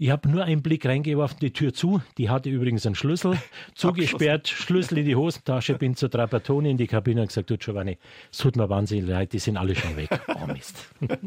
Ich 0.03 0.09
habe 0.09 0.31
nur 0.31 0.45
einen 0.45 0.63
Blick 0.63 0.87
reingeworfen, 0.87 1.41
die 1.41 1.53
Tür 1.53 1.75
zu. 1.75 2.01
Die 2.17 2.31
hatte 2.31 2.49
übrigens 2.49 2.87
einen 2.87 2.95
Schlüssel. 2.95 3.37
Zugesperrt, 3.75 4.49
Schlüssel 4.49 4.97
in 4.97 5.05
die 5.05 5.15
Hosentasche, 5.15 5.75
bin 5.75 5.95
zur 5.95 6.11
Trapattoni 6.11 6.71
in 6.71 6.79
die 6.79 6.87
Kabine 6.87 7.21
und 7.21 7.27
gesagt, 7.27 7.51
du 7.51 7.59
Giovanni, 7.59 7.99
es 8.33 8.39
tut 8.39 8.57
mir 8.57 8.71
wahnsinnig 8.71 9.07
leid, 9.07 9.35
die 9.35 9.39
sind 9.39 9.59
alle 9.59 9.75
schon 9.75 9.95
weg. 9.99 10.09
Oh 10.29 10.47
Mist. 10.47 10.89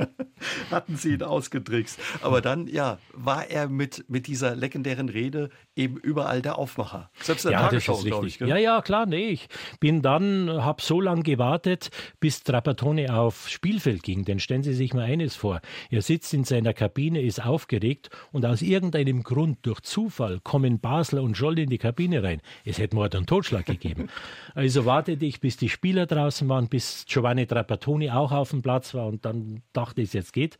Hatten 0.71 0.95
sie 0.95 1.13
ihn 1.13 1.21
ausgetrickst. 1.21 1.99
Aber 2.23 2.41
dann, 2.41 2.65
ja, 2.65 2.97
war 3.13 3.47
er 3.47 3.69
mit, 3.69 4.05
mit 4.09 4.25
dieser 4.25 4.55
legendären 4.55 5.07
Rede 5.07 5.51
eben 5.75 5.97
überall 5.97 6.41
der 6.41 6.57
Aufmacher. 6.57 7.11
Selbst 7.21 7.45
in 7.45 7.51
der 7.51 7.59
ja, 7.59 7.67
Tagesschau, 7.67 7.97
glaube 7.97 8.25
ich. 8.25 8.39
Gell? 8.39 8.47
Ja, 8.47 8.57
ja, 8.57 8.81
klar, 8.81 9.05
nee. 9.05 9.29
Ich 9.29 9.49
bin 9.81 10.01
dann, 10.01 10.49
habe 10.49 10.81
so 10.81 10.99
lange 10.99 11.21
gewartet, 11.21 11.91
bis 12.19 12.41
Trapattoni 12.41 13.07
auf 13.07 13.47
Spielfeld 13.49 14.01
ging. 14.01 14.25
Denn 14.25 14.39
stellen 14.39 14.63
Sie 14.63 14.73
sich 14.73 14.95
mal 14.95 15.03
eines 15.03 15.35
vor. 15.35 15.61
Er 15.91 16.01
sitzt 16.01 16.33
in 16.33 16.43
seiner 16.43 16.73
Kabine, 16.73 17.21
ist 17.21 17.45
aufgeregt 17.45 18.09
und 18.31 18.47
aus 18.47 18.62
irgendeinem 18.63 19.23
Grund 19.23 19.59
durch 19.63 19.81
Zufall 19.81 20.39
kommen 20.43 20.79
Basler 20.79 21.21
und 21.21 21.37
Scholl 21.37 21.59
in 21.59 21.69
die 21.69 21.77
Kabine 21.77 22.23
rein. 22.23 22.41
Es 22.65 22.77
hätte 22.79 22.95
Mord 22.95 23.15
und 23.15 23.27
Totschlag 23.27 23.65
gegeben. 23.65 24.07
Also 24.55 24.85
wartete 24.85 25.25
ich, 25.25 25.39
bis 25.39 25.57
die 25.57 25.69
Spieler 25.69 26.05
draußen 26.05 26.47
waren, 26.47 26.67
bis 26.67 27.05
Giovanni 27.07 27.47
Trapattoni 27.47 28.11
auch 28.11 28.31
auf 28.31 28.51
dem 28.51 28.61
Platz 28.61 28.93
war 28.93 29.07
und 29.07 29.25
dann 29.25 29.61
dachte 29.73 30.01
ich, 30.01 30.09
es 30.09 30.13
jetzt 30.13 30.33
geht. 30.33 30.57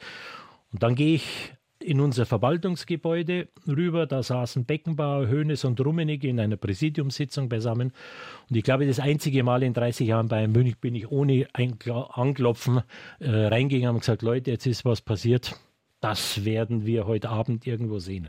Und 0.72 0.82
dann 0.82 0.95
gehe 0.95 1.16
ich 1.16 1.54
in 1.84 1.99
unser 1.99 2.26
Verwaltungsgebäude 2.26 3.49
rüber. 3.68 4.08
Da 4.08 4.24
saßen 4.24 4.66
Beckenbauer, 4.66 5.30
Hoeneß 5.30 5.66
und 5.66 5.80
Rummenigge 5.80 6.28
in 6.28 6.39
einer 6.39 6.56
Präsidiumssitzung 6.56 7.49
beisammen. 7.49 7.91
Und 8.49 8.56
ich 8.56 8.64
glaube, 8.64 8.88
das 8.88 8.99
einzige 8.99 9.43
Mal 9.43 9.64
in 9.64 9.74
30 9.74 10.08
Jahren 10.08 10.28
bei 10.28 10.47
München 10.47 10.78
bin 10.80 10.95
ich 10.95 11.12
ohne 11.12 11.47
Anklopfen 11.54 12.82
äh, 13.20 13.30
reingegangen 13.30 13.95
und 13.95 13.99
gesagt, 14.01 14.22
Leute, 14.22 14.51
jetzt 14.51 14.66
ist 14.66 14.86
was 14.86 15.01
passiert. 15.01 15.60
Das 16.04 16.43
werden 16.43 16.86
wir 16.86 17.08
heute 17.08 17.30
Abend 17.30 17.66
irgendwo 17.66 17.97
sehen. 17.97 18.28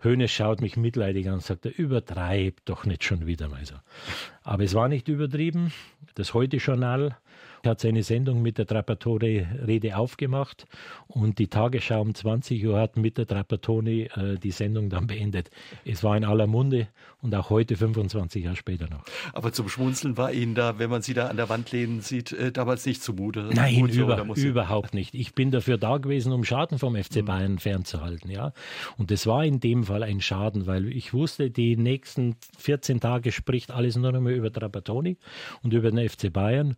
Höhne 0.00 0.28
schaut 0.28 0.60
mich 0.60 0.76
mitleidig 0.76 1.28
an 1.28 1.34
und 1.36 1.42
sagt, 1.42 1.64
er 1.64 1.78
übertreibt 1.78 2.68
doch 2.68 2.84
nicht 2.84 3.04
schon 3.04 3.26
wieder 3.26 3.48
mal 3.48 3.64
so. 3.64 3.74
Aber 4.42 4.64
es 4.64 4.74
war 4.74 4.90
nicht 4.90 5.08
übertrieben. 5.08 5.72
Das 6.14 6.34
Heute-Journal 6.34 7.16
hat 7.66 7.80
seine 7.80 8.02
Sendung 8.02 8.42
mit 8.42 8.58
der 8.58 8.66
Trapattoni-Rede 8.66 9.96
aufgemacht 9.96 10.66
und 11.06 11.38
die 11.38 11.48
Tagesschau 11.48 12.00
um 12.00 12.14
20 12.14 12.64
Uhr 12.66 12.78
hat 12.78 12.96
mit 12.96 13.18
der 13.18 13.26
Trapattoni 13.26 14.02
äh, 14.14 14.38
die 14.38 14.50
Sendung 14.50 14.88
dann 14.88 15.06
beendet. 15.06 15.50
Es 15.84 16.02
war 16.02 16.16
in 16.16 16.24
aller 16.24 16.46
Munde 16.46 16.88
und 17.22 17.34
auch 17.34 17.50
heute 17.50 17.76
25 17.76 18.44
Jahre 18.44 18.56
später 18.56 18.88
noch. 18.88 19.04
Aber 19.32 19.52
zum 19.52 19.68
Schmunzeln 19.68 20.16
war 20.16 20.32
Ihnen 20.32 20.54
da, 20.54 20.78
wenn 20.78 20.90
man 20.90 21.02
Sie 21.02 21.14
da 21.14 21.26
an 21.26 21.36
der 21.36 21.48
Wand 21.48 21.72
lehnen 21.72 22.00
sieht, 22.00 22.32
äh, 22.32 22.52
damals 22.52 22.86
nicht 22.86 23.02
zumute? 23.02 23.50
Nein, 23.52 23.80
Gut, 23.80 23.92
über, 23.92 24.22
überhaupt 24.36 24.94
nicht. 24.94 25.14
Ich 25.14 25.34
bin 25.34 25.50
dafür 25.50 25.78
da 25.78 25.98
gewesen, 25.98 26.32
um 26.32 26.44
Schaden 26.44 26.78
vom 26.78 26.96
FC 26.96 27.16
mhm. 27.16 27.24
Bayern 27.24 27.52
mhm. 27.52 27.58
fernzuhalten. 27.58 28.30
Ja? 28.30 28.52
Und 28.96 29.10
das 29.10 29.26
war 29.26 29.44
in 29.44 29.60
dem 29.60 29.84
Fall 29.84 30.02
ein 30.02 30.20
Schaden, 30.20 30.66
weil 30.66 30.88
ich 30.88 31.12
wusste, 31.12 31.50
die 31.50 31.76
nächsten 31.76 32.36
14 32.58 33.00
Tage 33.00 33.32
spricht 33.32 33.70
alles 33.70 33.96
nur 33.96 34.12
noch 34.12 34.20
mal 34.20 34.32
über 34.32 34.52
Trapattoni 34.52 35.16
und 35.62 35.72
über 35.72 35.90
den 35.90 36.08
FC 36.08 36.32
Bayern. 36.32 36.76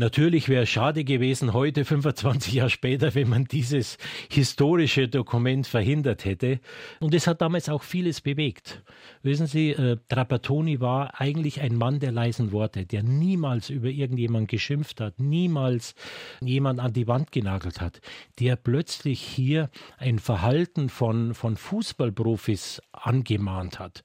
Natürlich 0.00 0.48
wäre 0.48 0.62
es 0.62 0.68
schade 0.68 1.02
gewesen, 1.02 1.52
heute 1.52 1.84
25 1.84 2.52
Jahre 2.52 2.70
später, 2.70 3.16
wenn 3.16 3.28
man 3.28 3.46
dieses 3.46 3.98
historische 4.30 5.08
Dokument 5.08 5.66
verhindert 5.66 6.24
hätte. 6.24 6.60
Und 7.00 7.14
es 7.14 7.26
hat 7.26 7.40
damals 7.40 7.68
auch 7.68 7.82
vieles 7.82 8.20
bewegt. 8.20 8.84
Wissen 9.22 9.48
Sie, 9.48 9.70
äh, 9.70 9.96
Trapattoni 10.08 10.80
war 10.80 11.20
eigentlich 11.20 11.62
ein 11.62 11.74
Mann 11.74 11.98
der 11.98 12.12
leisen 12.12 12.52
Worte, 12.52 12.86
der 12.86 13.02
niemals 13.02 13.70
über 13.70 13.88
irgendjemand 13.88 14.46
geschimpft 14.46 15.00
hat, 15.00 15.18
niemals 15.18 15.96
jemand 16.40 16.78
an 16.78 16.92
die 16.92 17.08
Wand 17.08 17.32
genagelt 17.32 17.80
hat, 17.80 18.00
der 18.38 18.54
plötzlich 18.54 19.20
hier 19.20 19.68
ein 19.96 20.20
Verhalten 20.20 20.90
von, 20.90 21.34
von 21.34 21.56
Fußballprofis 21.56 22.80
angemahnt 22.92 23.80
hat, 23.80 24.04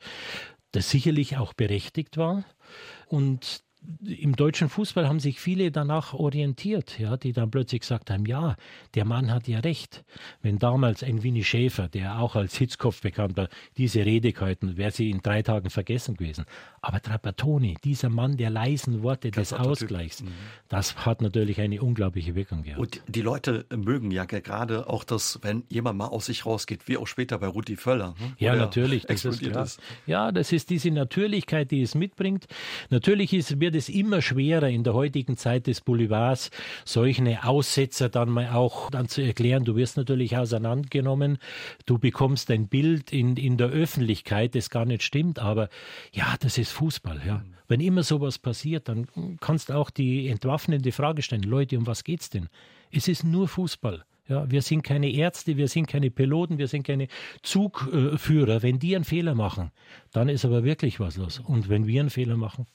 das 0.71 0.89
sicherlich 0.89 1.37
auch 1.37 1.53
berechtigt 1.53 2.17
war. 2.17 2.45
Und 3.05 3.63
im 4.05 4.35
deutschen 4.35 4.69
Fußball 4.69 5.07
haben 5.07 5.19
sich 5.19 5.39
viele 5.39 5.71
danach 5.71 6.13
orientiert, 6.13 6.99
ja, 6.99 7.17
die 7.17 7.33
dann 7.33 7.51
plötzlich 7.51 7.81
gesagt 7.81 8.09
haben, 8.09 8.25
ja, 8.25 8.55
der 8.95 9.05
Mann 9.05 9.31
hat 9.31 9.47
ja 9.47 9.59
recht. 9.59 10.03
Wenn 10.41 10.59
damals 10.59 11.03
ein 11.03 11.23
Winnie 11.23 11.43
Schäfer, 11.43 11.87
der 11.87 12.19
auch 12.19 12.35
als 12.35 12.55
Hitzkopf 12.57 13.01
bekannt 13.01 13.37
war, 13.37 13.49
diese 13.77 14.05
Rede 14.05 14.33
gehalten, 14.33 14.77
wäre 14.77 14.91
sie 14.91 15.09
in 15.09 15.21
drei 15.21 15.41
Tagen 15.41 15.69
vergessen 15.69 16.15
gewesen. 16.15 16.45
Aber 16.81 17.01
Trapattoni, 17.01 17.77
dieser 17.83 18.09
Mann 18.09 18.37
der 18.37 18.49
leisen 18.49 19.03
Worte 19.03 19.31
des 19.31 19.53
Ausgleichs, 19.53 20.21
mhm. 20.21 20.31
das 20.69 21.05
hat 21.05 21.21
natürlich 21.21 21.61
eine 21.61 21.81
unglaubliche 21.81 22.35
Wirkung 22.35 22.63
gehabt. 22.63 22.79
Und 22.79 23.01
die 23.07 23.21
Leute 23.21 23.65
mögen 23.73 24.11
ja 24.11 24.25
gerade 24.25 24.89
auch 24.89 25.03
das, 25.03 25.39
wenn 25.41 25.63
jemand 25.69 25.97
mal 25.97 26.07
aus 26.07 26.25
sich 26.25 26.45
rausgeht, 26.45 26.87
wie 26.87 26.97
auch 26.97 27.07
später 27.07 27.37
bei 27.39 27.47
Rudi 27.47 27.77
Völler. 27.77 28.15
Ne? 28.19 28.33
Ja, 28.37 28.55
natürlich. 28.55 29.05
Das 29.05 29.25
ist, 29.25 29.41
ist. 29.41 29.81
Ja, 30.05 30.31
das 30.31 30.51
ist 30.51 30.69
diese 30.69 30.91
Natürlichkeit, 30.91 31.71
die 31.71 31.81
es 31.81 31.95
mitbringt. 31.95 32.47
Natürlich 32.89 33.33
ist, 33.33 33.59
wird 33.59 33.72
wird 33.73 33.81
es 33.81 33.89
immer 33.89 34.21
schwerer 34.21 34.69
in 34.69 34.83
der 34.83 34.93
heutigen 34.93 35.35
Zeit 35.35 35.65
des 35.65 35.81
Boulevards, 35.81 36.51
solche 36.85 37.43
Aussetzer 37.43 38.07
dann 38.07 38.29
mal 38.29 38.49
auch 38.49 38.91
dann 38.91 39.07
zu 39.07 39.21
erklären. 39.21 39.65
Du 39.65 39.75
wirst 39.75 39.97
natürlich 39.97 40.37
auseinandergenommen, 40.37 41.39
du 41.87 41.97
bekommst 41.97 42.51
ein 42.51 42.67
Bild 42.67 43.11
in, 43.11 43.35
in 43.35 43.57
der 43.57 43.69
Öffentlichkeit, 43.69 44.53
das 44.53 44.69
gar 44.69 44.85
nicht 44.85 45.01
stimmt, 45.01 45.39
aber 45.39 45.69
ja, 46.11 46.35
das 46.39 46.59
ist 46.59 46.71
Fußball. 46.71 47.21
Ja. 47.25 47.43
Wenn 47.67 47.79
immer 47.79 48.03
sowas 48.03 48.37
passiert, 48.37 48.89
dann 48.89 49.07
kannst 49.41 49.69
du 49.69 49.73
auch 49.73 49.89
die 49.89 50.27
entwaffnende 50.27 50.91
Frage 50.91 51.23
stellen, 51.23 51.43
Leute, 51.43 51.77
um 51.77 51.87
was 51.87 52.03
geht's 52.03 52.29
denn? 52.29 52.49
Es 52.91 53.07
ist 53.07 53.23
nur 53.23 53.47
Fußball. 53.47 54.03
Ja, 54.29 54.49
wir 54.49 54.61
sind 54.61 54.83
keine 54.83 55.11
Ärzte, 55.11 55.57
wir 55.57 55.67
sind 55.67 55.87
keine 55.87 56.11
Piloten, 56.11 56.57
wir 56.57 56.67
sind 56.67 56.83
keine 56.83 57.07
Zugführer. 57.41 58.61
Wenn 58.61 58.79
die 58.79 58.95
einen 58.95 59.03
Fehler 59.03 59.35
machen, 59.35 59.71
dann 60.11 60.29
ist 60.29 60.45
aber 60.45 60.63
wirklich 60.63 60.99
was 60.99 61.17
los. 61.17 61.39
Und 61.39 61.69
wenn 61.69 61.87
wir 61.87 62.01
einen 62.01 62.09
Fehler 62.09 62.37
machen, 62.37 62.67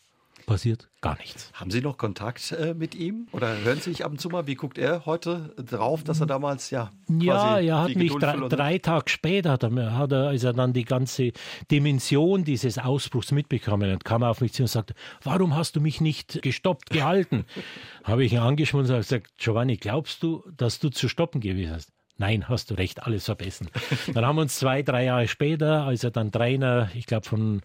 passiert 0.48 0.88
gar 1.02 1.16
nichts. 1.18 1.52
Haben 1.52 1.70
Sie 1.70 1.82
noch 1.82 1.98
Kontakt 1.98 2.52
äh, 2.52 2.74
mit 2.74 2.94
ihm 2.94 3.28
oder 3.32 3.56
hören 3.58 3.80
Sie 3.80 3.90
sich 3.90 4.04
ab 4.04 4.12
und 4.12 4.20
zu 4.20 4.30
mal? 4.30 4.46
Wie 4.46 4.54
guckt 4.54 4.78
er 4.78 5.04
heute 5.04 5.54
drauf, 5.56 6.02
dass 6.02 6.20
er 6.20 6.26
damals 6.26 6.70
ja 6.70 6.90
Ja, 7.08 7.60
er 7.60 7.82
hat 7.82 7.94
mich 7.94 8.12
drei, 8.14 8.48
drei, 8.48 8.78
Tage 8.78 9.10
später, 9.10 9.52
hat 9.52 9.62
er, 9.62 9.96
hat 9.96 10.10
er, 10.10 10.28
als 10.28 10.44
er 10.44 10.54
dann 10.54 10.72
die 10.72 10.84
ganze 10.84 11.32
Dimension 11.70 12.44
dieses 12.44 12.78
Ausbruchs 12.78 13.30
mitbekommen 13.30 13.92
hat, 13.92 14.04
kam 14.04 14.22
er 14.22 14.30
auf 14.30 14.40
mich 14.40 14.54
zu 14.54 14.62
und 14.62 14.68
sagte, 14.68 14.94
warum 15.22 15.54
hast 15.54 15.76
du 15.76 15.80
mich 15.80 16.00
nicht 16.00 16.40
gestoppt 16.42 16.90
gehalten? 16.90 17.44
Habe 18.04 18.24
ich 18.24 18.32
ihn 18.32 18.38
angeschmunzelt 18.38 18.96
und 18.96 19.02
gesagt, 19.02 19.38
Giovanni, 19.38 19.76
glaubst 19.76 20.22
du, 20.22 20.42
dass 20.56 20.78
du 20.78 20.88
zu 20.88 21.08
stoppen 21.08 21.42
gewesen 21.42 21.74
hast? 21.74 21.92
Nein, 22.20 22.48
hast 22.48 22.70
du 22.70 22.74
recht, 22.74 23.04
alles 23.04 23.26
vergessen. 23.26 23.68
Dann 24.12 24.26
haben 24.26 24.36
wir 24.36 24.42
uns 24.42 24.58
zwei, 24.58 24.82
drei 24.82 25.04
Jahre 25.04 25.28
später, 25.28 25.84
als 25.84 26.02
er 26.02 26.10
dann 26.10 26.32
Trainer, 26.32 26.90
ich 26.94 27.06
glaube 27.06 27.28
von 27.28 27.62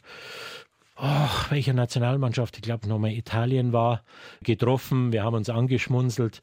ach, 0.96 1.52
welche 1.52 1.74
Nationalmannschaft, 1.74 2.58
ich 2.58 2.62
glaube 2.64 2.88
nochmal 2.88 3.12
Italien 3.12 3.74
war, 3.74 4.04
getroffen. 4.44 5.12
Wir 5.12 5.24
haben 5.24 5.36
uns 5.36 5.50
angeschmunzelt. 5.50 6.42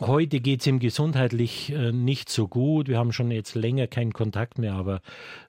Heute 0.00 0.40
geht 0.40 0.60
es 0.60 0.66
ihm 0.66 0.78
gesundheitlich 0.78 1.72
äh, 1.72 1.92
nicht 1.92 2.28
so 2.28 2.48
gut. 2.48 2.88
Wir 2.88 2.98
haben 2.98 3.12
schon 3.12 3.30
jetzt 3.30 3.54
länger 3.54 3.86
keinen 3.86 4.12
Kontakt 4.12 4.58
mehr, 4.58 4.74
aber 4.74 5.00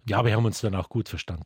ja, 0.08 0.24
wir 0.26 0.36
haben 0.36 0.46
uns 0.46 0.62
dann 0.62 0.76
auch 0.76 0.90
gut 0.90 1.10
verstanden. 1.10 1.46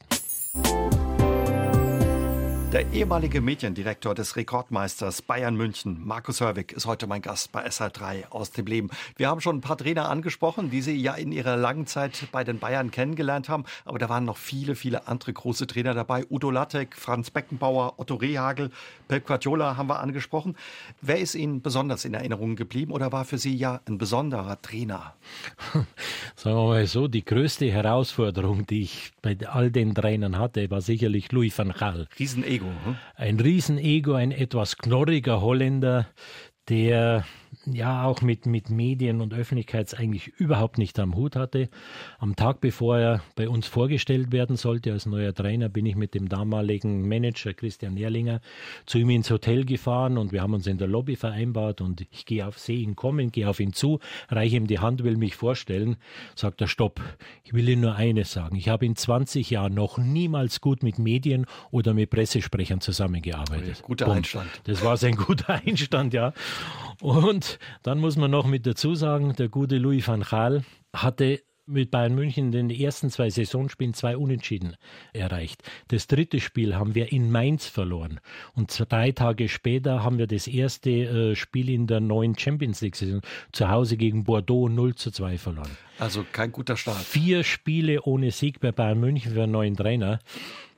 Der 2.71 2.89
ehemalige 2.93 3.41
Mediendirektor 3.41 4.15
des 4.15 4.37
Rekordmeisters 4.37 5.21
Bayern 5.21 5.57
München, 5.57 5.99
Markus 6.05 6.39
Hörwig, 6.39 6.71
ist 6.71 6.85
heute 6.85 7.05
mein 7.05 7.21
Gast 7.21 7.51
bei 7.51 7.65
SR3 7.67 8.29
aus 8.29 8.51
dem 8.51 8.65
Leben. 8.65 8.89
Wir 9.17 9.27
haben 9.27 9.41
schon 9.41 9.57
ein 9.57 9.61
paar 9.61 9.77
Trainer 9.77 10.07
angesprochen, 10.07 10.69
die 10.69 10.81
Sie 10.81 10.95
ja 10.95 11.15
in 11.15 11.33
Ihrer 11.33 11.57
langen 11.57 11.85
Zeit 11.85 12.29
bei 12.31 12.45
den 12.45 12.59
Bayern 12.59 12.89
kennengelernt 12.89 13.49
haben. 13.49 13.65
Aber 13.83 13.99
da 13.99 14.07
waren 14.07 14.23
noch 14.23 14.37
viele, 14.37 14.75
viele 14.75 15.09
andere 15.09 15.33
große 15.33 15.67
Trainer 15.67 15.93
dabei. 15.93 16.23
Udo 16.29 16.49
Lattek, 16.49 16.95
Franz 16.95 17.29
Beckenbauer, 17.29 17.95
Otto 17.97 18.15
Rehagel, 18.15 18.71
Pep 19.09 19.27
Guardiola 19.27 19.75
haben 19.75 19.89
wir 19.89 19.99
angesprochen. 19.99 20.55
Wer 21.01 21.19
ist 21.19 21.35
Ihnen 21.35 21.61
besonders 21.61 22.05
in 22.05 22.13
Erinnerung 22.13 22.55
geblieben 22.55 22.93
oder 22.93 23.11
war 23.11 23.25
für 23.25 23.37
Sie 23.37 23.53
ja 23.53 23.81
ein 23.85 23.97
besonderer 23.97 24.61
Trainer? 24.61 25.13
Sagen 26.37 26.55
wir 26.55 26.67
mal 26.67 26.87
so, 26.87 27.09
die 27.09 27.25
größte 27.25 27.69
Herausforderung, 27.69 28.65
die 28.65 28.83
ich 28.83 29.11
bei 29.21 29.37
all 29.45 29.71
den 29.71 29.93
Trainern 29.93 30.37
hatte, 30.37 30.71
war 30.71 30.79
sicherlich 30.79 31.33
Louis 31.33 31.57
van 31.57 31.73
Gaal. 31.73 32.07
Riesenego. 32.17 32.60
Hm? 32.65 32.95
Ein 33.15 33.39
Riesenego, 33.39 34.13
ein 34.13 34.31
etwas 34.31 34.77
knorriger 34.77 35.41
Holländer, 35.41 36.07
der 36.69 37.25
ja 37.65 38.05
auch 38.05 38.21
mit, 38.21 38.45
mit 38.45 38.69
Medien 38.69 39.21
und 39.21 39.33
Öffentlichkeit 39.33 39.97
eigentlich 39.97 40.27
überhaupt 40.27 40.77
nicht 40.77 40.99
am 40.99 41.15
Hut 41.15 41.35
hatte. 41.35 41.69
Am 42.19 42.35
Tag 42.35 42.61
bevor 42.61 42.97
er 42.97 43.21
bei 43.35 43.49
uns 43.49 43.67
vorgestellt 43.67 44.31
werden 44.31 44.55
sollte 44.55 44.91
als 44.91 45.05
neuer 45.05 45.33
Trainer, 45.33 45.69
bin 45.69 45.85
ich 45.85 45.95
mit 45.95 46.13
dem 46.13 46.29
damaligen 46.29 47.07
Manager 47.07 47.53
Christian 47.53 47.93
Nährlinger 47.93 48.41
zu 48.85 48.97
ihm 48.97 49.09
ins 49.09 49.29
Hotel 49.29 49.65
gefahren 49.65 50.17
und 50.17 50.31
wir 50.31 50.41
haben 50.41 50.53
uns 50.53 50.67
in 50.67 50.77
der 50.77 50.87
Lobby 50.87 51.15
vereinbart 51.15 51.81
und 51.81 52.01
ich 52.11 52.25
gehe 52.25 52.47
auf, 52.47 52.57
sehe 52.57 52.79
ihn 52.79 52.95
kommen, 52.95 53.31
gehe 53.31 53.49
auf 53.49 53.59
ihn 53.59 53.73
zu, 53.73 53.99
reiche 54.29 54.57
ihm 54.57 54.67
die 54.67 54.79
Hand, 54.79 55.03
will 55.03 55.17
mich 55.17 55.35
vorstellen, 55.35 55.97
sagt 56.35 56.61
er, 56.61 56.67
stopp, 56.67 57.01
ich 57.43 57.53
will 57.53 57.67
Ihnen 57.67 57.81
nur 57.81 57.95
eines 57.95 58.31
sagen, 58.31 58.55
ich 58.55 58.69
habe 58.69 58.85
in 58.85 58.95
20 58.95 59.49
Jahren 59.49 59.73
noch 59.73 59.97
niemals 59.97 60.61
gut 60.61 60.83
mit 60.83 60.99
Medien 60.99 61.45
oder 61.69 61.93
mit 61.93 62.09
Pressesprechern 62.09 62.81
zusammengearbeitet. 62.81 63.77
Okay, 63.77 63.83
guter 63.83 64.11
Einstand. 64.11 64.49
Das 64.65 64.83
war 64.83 64.97
sein 64.97 65.15
guter 65.15 65.61
Einstand, 65.65 66.13
ja. 66.13 66.33
Und 67.01 67.40
dann 67.83 67.99
muss 67.99 68.17
man 68.17 68.31
noch 68.31 68.45
mit 68.45 68.65
dazu 68.65 68.95
sagen, 68.95 69.33
der 69.37 69.49
gute 69.49 69.77
Louis 69.77 70.07
van 70.07 70.21
Gaal 70.21 70.63
hatte 70.93 71.41
mit 71.71 71.91
Bayern 71.91 72.15
München 72.15 72.47
in 72.47 72.51
den 72.51 72.69
ersten 72.69 73.09
zwei 73.09 73.29
Saisonspielen 73.29 73.93
zwei 73.93 74.17
Unentschieden 74.17 74.75
erreicht. 75.13 75.63
Das 75.87 76.07
dritte 76.07 76.39
Spiel 76.39 76.75
haben 76.75 76.95
wir 76.95 77.11
in 77.11 77.31
Mainz 77.31 77.67
verloren. 77.67 78.19
Und 78.53 78.85
drei 78.89 79.11
Tage 79.11 79.47
später 79.47 80.03
haben 80.03 80.17
wir 80.17 80.27
das 80.27 80.47
erste 80.47 80.89
äh, 80.89 81.35
Spiel 81.35 81.69
in 81.69 81.87
der 81.87 81.99
neuen 81.99 82.37
Champions 82.37 82.81
League-Saison 82.81 83.21
zu 83.51 83.69
Hause 83.69 83.97
gegen 83.97 84.23
Bordeaux 84.23 84.67
0 84.69 84.95
zu 84.95 85.11
2 85.11 85.37
verloren. 85.37 85.77
Also 85.99 86.25
kein 86.31 86.51
guter 86.51 86.77
Start. 86.77 86.97
Vier 86.97 87.43
Spiele 87.43 88.01
ohne 88.03 88.31
Sieg 88.31 88.59
bei 88.59 88.71
Bayern 88.71 88.99
München 88.99 89.33
für 89.33 89.43
einen 89.43 89.51
neuen 89.51 89.75
Trainer. 89.75 90.19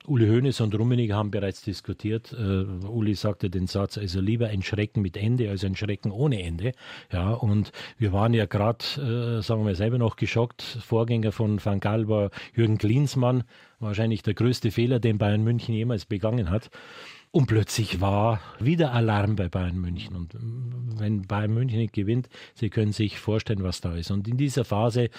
Uli 0.06 0.28
Hoeneß 0.28 0.62
und 0.62 0.78
Rummenigge 0.78 1.16
haben 1.16 1.32
bereits 1.32 1.62
diskutiert. 1.62 2.34
Uh, 2.34 2.88
Uli 2.88 3.16
sagte 3.16 3.50
den 3.50 3.68
Satz, 3.68 3.98
also 3.98 4.20
lieber 4.20 4.48
ein 4.48 4.62
Schrecken 4.62 5.02
mit 5.02 5.16
Ende 5.16 5.50
als 5.50 5.64
ein 5.64 5.76
Schrecken 5.76 6.12
ohne 6.12 6.42
Ende. 6.42 6.74
Ja, 7.12 7.32
und 7.32 7.72
wir 7.98 8.12
waren 8.12 8.34
ja 8.34 8.46
gerade, 8.46 8.84
uh, 8.98 9.42
sagen 9.42 9.66
wir 9.66 9.76
selber 9.76 9.98
noch 9.98 10.16
geschockt. 10.16 10.62
Vorgänger 10.62 11.32
von 11.32 11.64
Van 11.64 11.80
Gaal 11.80 12.08
war 12.08 12.32
Jürgen 12.56 12.78
Klinsmann, 12.78 13.44
wahrscheinlich 13.80 14.24
der 14.24 14.34
größte 14.34 14.72
Fehler, 14.72 15.00
den 15.00 15.18
Bayern 15.18 15.44
München 15.44 15.74
jemals 15.74 16.06
begangen 16.06 16.50
hat. 16.50 16.70
Und 17.36 17.48
plötzlich 17.48 18.00
war 18.00 18.42
wieder 18.60 18.92
Alarm 18.94 19.36
bei 19.36 19.50
Bayern 19.50 19.82
München. 19.82 20.16
Und 20.16 20.36
wenn 21.00 21.24
Bayern 21.24 21.52
München 21.52 21.80
nicht 21.80 21.94
gewinnt, 21.94 22.30
Sie 22.54 22.70
können 22.70 22.92
sich 22.92 23.18
vorstellen, 23.18 23.64
was 23.64 23.82
da 23.82 23.96
ist. 23.96 24.12
Und 24.12 24.28
in 24.28 24.38
dieser 24.38 24.66
Phase 24.66 25.10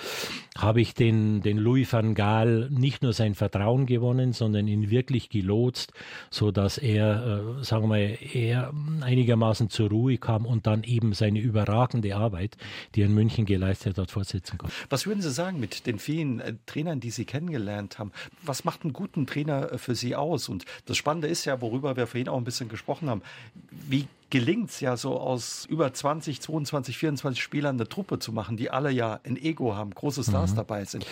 habe 0.57 0.81
ich 0.81 0.95
den, 0.95 1.43
den 1.43 1.59
Louis 1.59 1.93
van 1.93 2.15
Gaal 2.15 2.69
nicht 2.71 3.03
nur 3.03 3.13
sein 3.13 3.35
Vertrauen 3.35 3.87
gewonnen, 3.87 4.33
sondern 4.33 4.69
ihn 4.69 4.91
wirklich 4.91 5.29
gelotst, 5.29 5.93
so 6.31 6.53
dass 6.53 6.79
er, 6.79 7.57
äh, 7.59 7.65
sagen 7.65 7.89
wir, 7.89 8.21
er 8.33 8.73
einigermaßen 9.01 9.69
zur 9.69 9.91
Ruhe 9.91 10.17
kam 10.17 10.47
und 10.47 10.69
dann 10.69 10.85
eben 10.85 11.15
seine 11.15 11.41
überragende 11.41 12.15
Arbeit, 12.15 12.57
die 12.95 13.03
er 13.03 13.07
in 13.07 13.15
München 13.15 13.45
geleistet 13.45 13.99
hat, 13.99 14.13
fortsetzen 14.13 14.57
konnte. 14.57 14.73
Was 14.89 15.09
würden 15.09 15.21
Sie 15.21 15.33
sagen 15.33 15.59
mit 15.59 15.85
den 15.89 15.99
vielen 15.99 16.39
äh, 16.39 16.55
Trainern, 16.67 17.01
die 17.01 17.11
Sie 17.11 17.25
kennengelernt 17.25 17.99
haben? 17.99 18.13
Was 18.41 18.63
macht 18.63 18.85
einen 18.85 18.93
guten 18.93 19.27
Trainer 19.27 19.73
äh, 19.73 19.79
für 19.79 19.97
Sie 19.97 20.15
aus? 20.15 20.49
Und 20.49 20.65
das 20.87 20.97
Spannende 20.97 21.27
ist 21.27 21.45
ja, 21.45 21.61
worüber 21.61 21.97
wir 21.97 22.04
wir 22.05 22.07
vorhin 22.09 22.29
auch 22.29 22.39
ein 22.39 22.45
bisschen 22.45 22.69
gesprochen 22.69 23.11
haben, 23.11 23.23
wie 23.71 24.07
gelingt 24.31 24.71
es 24.71 24.81
ja 24.81 24.97
so 24.97 25.19
aus 25.19 25.65
über 25.67 25.93
20, 25.93 26.41
22, 26.41 26.99
24 26.99 27.43
Spielern 27.43 27.77
eine 27.77 27.89
Truppe 27.89 28.19
zu 28.19 28.33
machen, 28.33 28.57
die 28.57 28.71
alle 28.71 28.91
ja 28.91 29.21
ein 29.25 29.37
Ego 29.37 29.75
haben, 29.75 29.91
große 29.91 30.23
Stars 30.25 30.53
mhm. 30.53 30.57
dabei 30.57 30.85
sind. 30.85 31.07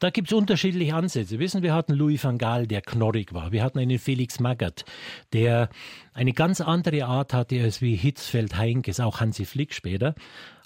Da 0.00 0.10
gibt 0.10 0.28
es 0.28 0.32
unterschiedliche 0.32 0.94
Ansätze. 0.94 1.40
Wissen, 1.40 1.62
wir 1.62 1.74
hatten 1.74 1.92
Louis 1.92 2.22
van 2.22 2.38
Gaal, 2.38 2.68
der 2.68 2.82
knorrig 2.82 3.34
war. 3.34 3.50
Wir 3.50 3.64
hatten 3.64 3.80
einen 3.80 3.98
Felix 3.98 4.38
Magath, 4.38 4.84
der 5.32 5.70
eine 6.12 6.32
ganz 6.32 6.60
andere 6.60 7.06
Art 7.06 7.34
hatte 7.34 7.60
als 7.60 7.80
wie 7.80 7.96
Hitzfeld 7.96 8.56
Heinkes, 8.56 9.00
auch 9.00 9.20
Hansi 9.20 9.44
Flick 9.44 9.74
später. 9.74 10.14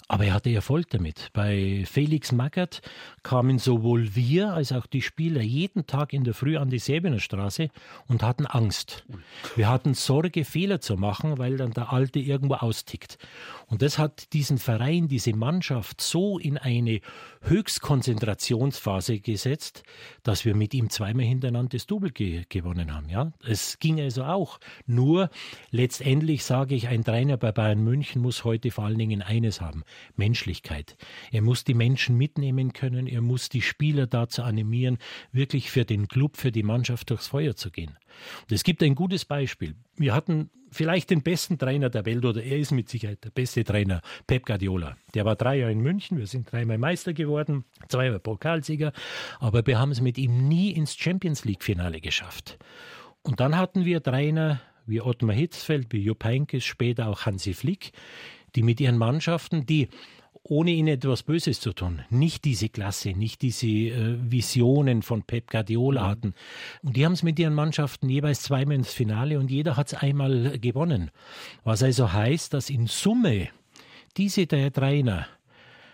Aber 0.07 0.25
er 0.25 0.33
hatte 0.33 0.53
Erfolg 0.53 0.89
damit. 0.89 1.29
Bei 1.33 1.83
Felix 1.85 2.31
Magath 2.31 2.81
kamen 3.23 3.57
sowohl 3.57 4.15
wir 4.15 4.53
als 4.53 4.71
auch 4.71 4.85
die 4.85 5.01
Spieler 5.01 5.41
jeden 5.41 5.87
Tag 5.87 6.13
in 6.13 6.23
der 6.23 6.33
Früh 6.33 6.57
an 6.57 6.69
die 6.69 6.79
Säbener 6.79 7.19
Straße 7.19 7.69
und 8.07 8.21
hatten 8.21 8.45
Angst. 8.45 9.05
Wir 9.55 9.69
hatten 9.69 9.93
Sorge, 9.93 10.45
Fehler 10.45 10.81
zu 10.81 10.97
machen, 10.97 11.37
weil 11.37 11.57
dann 11.57 11.71
der 11.71 11.93
Alte 11.93 12.19
irgendwo 12.19 12.55
austickt. 12.55 13.17
Und 13.67 13.81
das 13.81 13.97
hat 13.97 14.33
diesen 14.33 14.57
Verein, 14.57 15.07
diese 15.07 15.35
Mannschaft 15.35 16.01
so 16.01 16.37
in 16.37 16.57
eine 16.57 16.99
Höchstkonzentrationsphase 17.43 19.19
gesetzt, 19.19 19.83
dass 20.23 20.45
wir 20.45 20.55
mit 20.55 20.73
ihm 20.73 20.89
zweimal 20.89 21.25
hintereinander 21.25 21.77
das 21.77 21.87
Double 21.87 22.11
ge 22.11 22.43
gewonnen 22.49 22.93
haben. 22.93 23.09
Ja, 23.09 23.33
es 23.45 23.79
ging 23.79 23.99
also 23.99 24.23
auch. 24.23 24.59
Nur 24.85 25.29
letztendlich 25.69 26.43
sage 26.43 26.75
ich, 26.75 26.87
ein 26.87 27.03
Trainer 27.03 27.37
bei 27.37 27.51
Bayern 27.51 27.83
München 27.83 28.21
muss 28.21 28.43
heute 28.43 28.71
vor 28.71 28.85
allen 28.85 28.97
Dingen 28.97 29.21
eines 29.21 29.61
haben: 29.61 29.83
Menschlichkeit. 30.15 30.97
Er 31.31 31.41
muss 31.41 31.63
die 31.63 31.73
Menschen 31.73 32.17
mitnehmen 32.17 32.73
können. 32.73 33.07
Er 33.07 33.21
muss 33.21 33.49
die 33.49 33.61
Spieler 33.61 34.07
dazu 34.07 34.43
animieren, 34.43 34.97
wirklich 35.31 35.69
für 35.69 35.85
den 35.85 36.07
Club, 36.07 36.37
für 36.37 36.51
die 36.51 36.63
Mannschaft 36.63 37.09
durchs 37.09 37.27
Feuer 37.27 37.55
zu 37.55 37.71
gehen. 37.71 37.97
Und 38.41 38.51
es 38.51 38.63
gibt 38.63 38.83
ein 38.83 38.95
gutes 38.95 39.25
Beispiel. 39.25 39.75
Wir 39.95 40.13
hatten 40.13 40.49
vielleicht 40.71 41.11
den 41.11 41.21
besten 41.21 41.57
Trainer 41.57 41.89
der 41.89 42.05
Welt 42.05 42.25
oder 42.25 42.43
er 42.43 42.57
ist 42.57 42.71
mit 42.71 42.89
Sicherheit 42.89 43.23
der 43.23 43.29
beste 43.29 43.63
Trainer, 43.63 44.01
Pep 44.27 44.45
Guardiola. 44.45 44.97
Der 45.13 45.23
war 45.25 45.35
drei 45.35 45.57
Jahre 45.59 45.71
in 45.71 45.81
München, 45.81 46.17
wir 46.17 46.27
sind 46.27 46.51
dreimal 46.51 46.77
Meister 46.77 47.13
geworden, 47.13 47.63
zweimal 47.87 48.19
Pokalsieger, 48.19 48.91
aber 49.39 49.65
wir 49.65 49.79
haben 49.79 49.91
es 49.91 50.01
mit 50.01 50.17
ihm 50.17 50.47
nie 50.47 50.71
ins 50.71 50.95
Champions 50.95 51.45
League 51.45 51.63
Finale 51.63 52.01
geschafft. 52.01 52.57
Und 53.21 53.39
dann 53.39 53.55
hatten 53.57 53.85
wir 53.85 54.01
Trainer 54.01 54.61
wie 54.85 55.01
Ottmar 55.01 55.35
Hitzfeld, 55.35 55.87
wie 55.91 56.01
Jupp 56.01 56.23
Heynckes, 56.23 56.65
später 56.65 57.07
auch 57.07 57.25
Hansi 57.25 57.53
Flick, 57.53 57.91
die 58.55 58.63
mit 58.63 58.81
ihren 58.81 58.97
Mannschaften, 58.97 59.65
die 59.65 59.87
ohne 60.43 60.71
ihnen 60.71 60.89
etwas 60.89 61.23
Böses 61.23 61.61
zu 61.61 61.71
tun, 61.71 62.01
nicht 62.09 62.43
diese 62.43 62.67
Klasse, 62.69 63.11
nicht 63.11 63.41
diese 63.41 63.67
äh, 63.67 64.17
Visionen 64.19 65.01
von 65.01 65.23
Pep 65.23 65.49
Guardiola 65.49 66.03
mhm. 66.03 66.07
hatten. 66.07 66.33
Und 66.81 66.97
die 66.97 67.05
haben 67.05 67.13
es 67.13 67.23
mit 67.23 67.39
ihren 67.39 67.53
Mannschaften 67.53 68.09
jeweils 68.09 68.41
zweimal 68.43 68.75
ins 68.75 68.93
Finale 68.93 69.39
und 69.39 69.49
jeder 69.49 69.77
hat 69.77 69.87
es 69.87 69.93
einmal 69.93 70.59
gewonnen. 70.59 71.11
Was 71.63 71.81
also 71.81 72.11
heißt, 72.11 72.53
dass 72.53 72.69
in 72.69 72.87
Summe 72.87 73.49
diese 74.17 74.45
drei 74.45 74.69
Trainer 74.69 75.27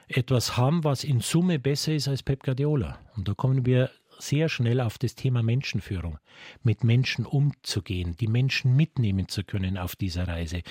etwas 0.07 0.57
haben, 0.57 0.83
was 0.83 1.03
in 1.03 1.21
Summe 1.21 1.59
besser 1.59 1.93
ist 1.93 2.07
als 2.07 2.23
Pep 2.23 2.43
Guardiola. 2.43 2.97
Und 3.15 3.27
da 3.27 3.35
kommen 3.35 3.65
wir 3.65 3.91
sehr 4.19 4.49
schnell 4.49 4.81
auf 4.81 4.97
das 4.97 5.15
Thema 5.15 5.41
Menschenführung, 5.43 6.19
mit 6.63 6.83
Menschen 6.83 7.25
umzugehen, 7.25 8.15
die 8.19 8.27
Menschen 8.27 8.75
mitnehmen 8.75 9.27
zu 9.27 9.43
können 9.43 9.77
auf 9.77 9.95
dieser 9.95 10.27
Reise. 10.27 10.61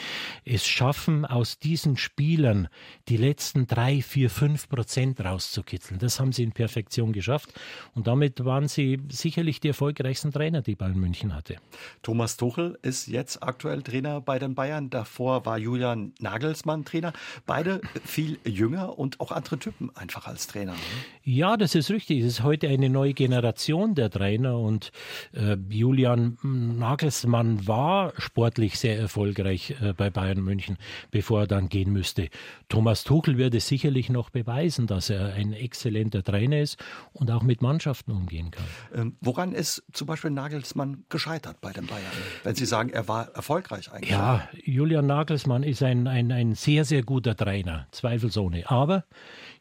Es 0.44 0.66
schaffen 0.66 1.24
aus 1.24 1.58
diesen 1.58 1.96
Spielern 1.96 2.68
die 3.08 3.16
letzten 3.16 3.66
drei, 3.66 4.02
vier, 4.02 4.30
fünf 4.30 4.68
Prozent 4.68 5.20
rauszukitzeln. 5.20 5.98
Das 5.98 6.20
haben 6.20 6.32
sie 6.32 6.42
in 6.42 6.52
Perfektion 6.52 7.12
geschafft 7.12 7.52
und 7.94 8.06
damit 8.06 8.44
waren 8.44 8.68
sie 8.68 9.00
sicherlich 9.10 9.60
die 9.60 9.68
erfolgreichsten 9.68 10.32
Trainer, 10.32 10.62
die 10.62 10.74
Bayern 10.74 10.98
München 10.98 11.34
hatte. 11.34 11.56
Thomas 12.02 12.36
Tuchel 12.36 12.78
ist 12.82 13.06
jetzt 13.08 13.42
aktuell 13.42 13.82
Trainer 13.82 14.20
bei 14.20 14.38
den 14.38 14.54
Bayern. 14.54 14.90
Davor 14.90 15.46
war 15.46 15.58
Julian 15.58 16.12
Nagelsmann 16.20 16.84
Trainer. 16.84 17.12
Beide 17.46 17.80
viel 18.04 18.38
jünger 18.44 18.98
und 18.98 19.20
auch 19.20 19.32
andere 19.32 19.58
Typen 19.58 19.94
einfach 19.96 20.26
als 20.26 20.46
Trainer. 20.46 20.72
Ne? 20.72 20.78
Ja, 21.22 21.56
das 21.56 21.74
ist 21.74 21.90
richtig. 21.90 22.20
Es 22.20 22.26
ist 22.26 22.42
heute 22.42 22.68
eine 22.68 22.90
neue 22.90 23.14
Generation 23.14 23.37
Generation 23.38 23.94
der 23.94 24.10
Trainer 24.10 24.58
und 24.58 24.90
äh, 25.32 25.56
Julian 25.68 26.38
Nagelsmann 26.42 27.68
war 27.68 28.12
sportlich 28.18 28.78
sehr 28.78 28.98
erfolgreich 28.98 29.76
äh, 29.80 29.92
bei 29.92 30.10
Bayern 30.10 30.42
München, 30.42 30.76
bevor 31.12 31.42
er 31.42 31.46
dann 31.46 31.68
gehen 31.68 31.92
müsste. 31.92 32.30
Thomas 32.68 33.04
Tuchel 33.04 33.38
wird 33.38 33.54
es 33.54 33.68
sicherlich 33.68 34.10
noch 34.10 34.30
beweisen, 34.30 34.88
dass 34.88 35.08
er 35.08 35.34
ein 35.34 35.52
exzellenter 35.52 36.24
Trainer 36.24 36.60
ist 36.60 36.82
und 37.12 37.30
auch 37.30 37.44
mit 37.44 37.62
Mannschaften 37.62 38.10
umgehen 38.10 38.50
kann. 38.50 38.64
Ähm, 38.92 39.16
woran 39.20 39.52
ist 39.52 39.84
zum 39.92 40.08
Beispiel 40.08 40.30
Nagelsmann 40.30 41.04
gescheitert 41.08 41.60
bei 41.60 41.72
den 41.72 41.86
Bayern? 41.86 42.02
Wenn 42.42 42.56
Sie 42.56 42.66
sagen, 42.66 42.90
er 42.90 43.06
war 43.06 43.28
erfolgreich 43.34 43.92
eigentlich. 43.92 44.10
Ja, 44.10 44.48
Julian 44.64 45.06
Nagelsmann 45.06 45.62
ist 45.62 45.82
ein, 45.84 46.08
ein, 46.08 46.32
ein 46.32 46.54
sehr, 46.56 46.84
sehr 46.84 47.02
guter 47.02 47.36
Trainer, 47.36 47.86
zweifelsohne. 47.92 48.68
Aber 48.68 49.04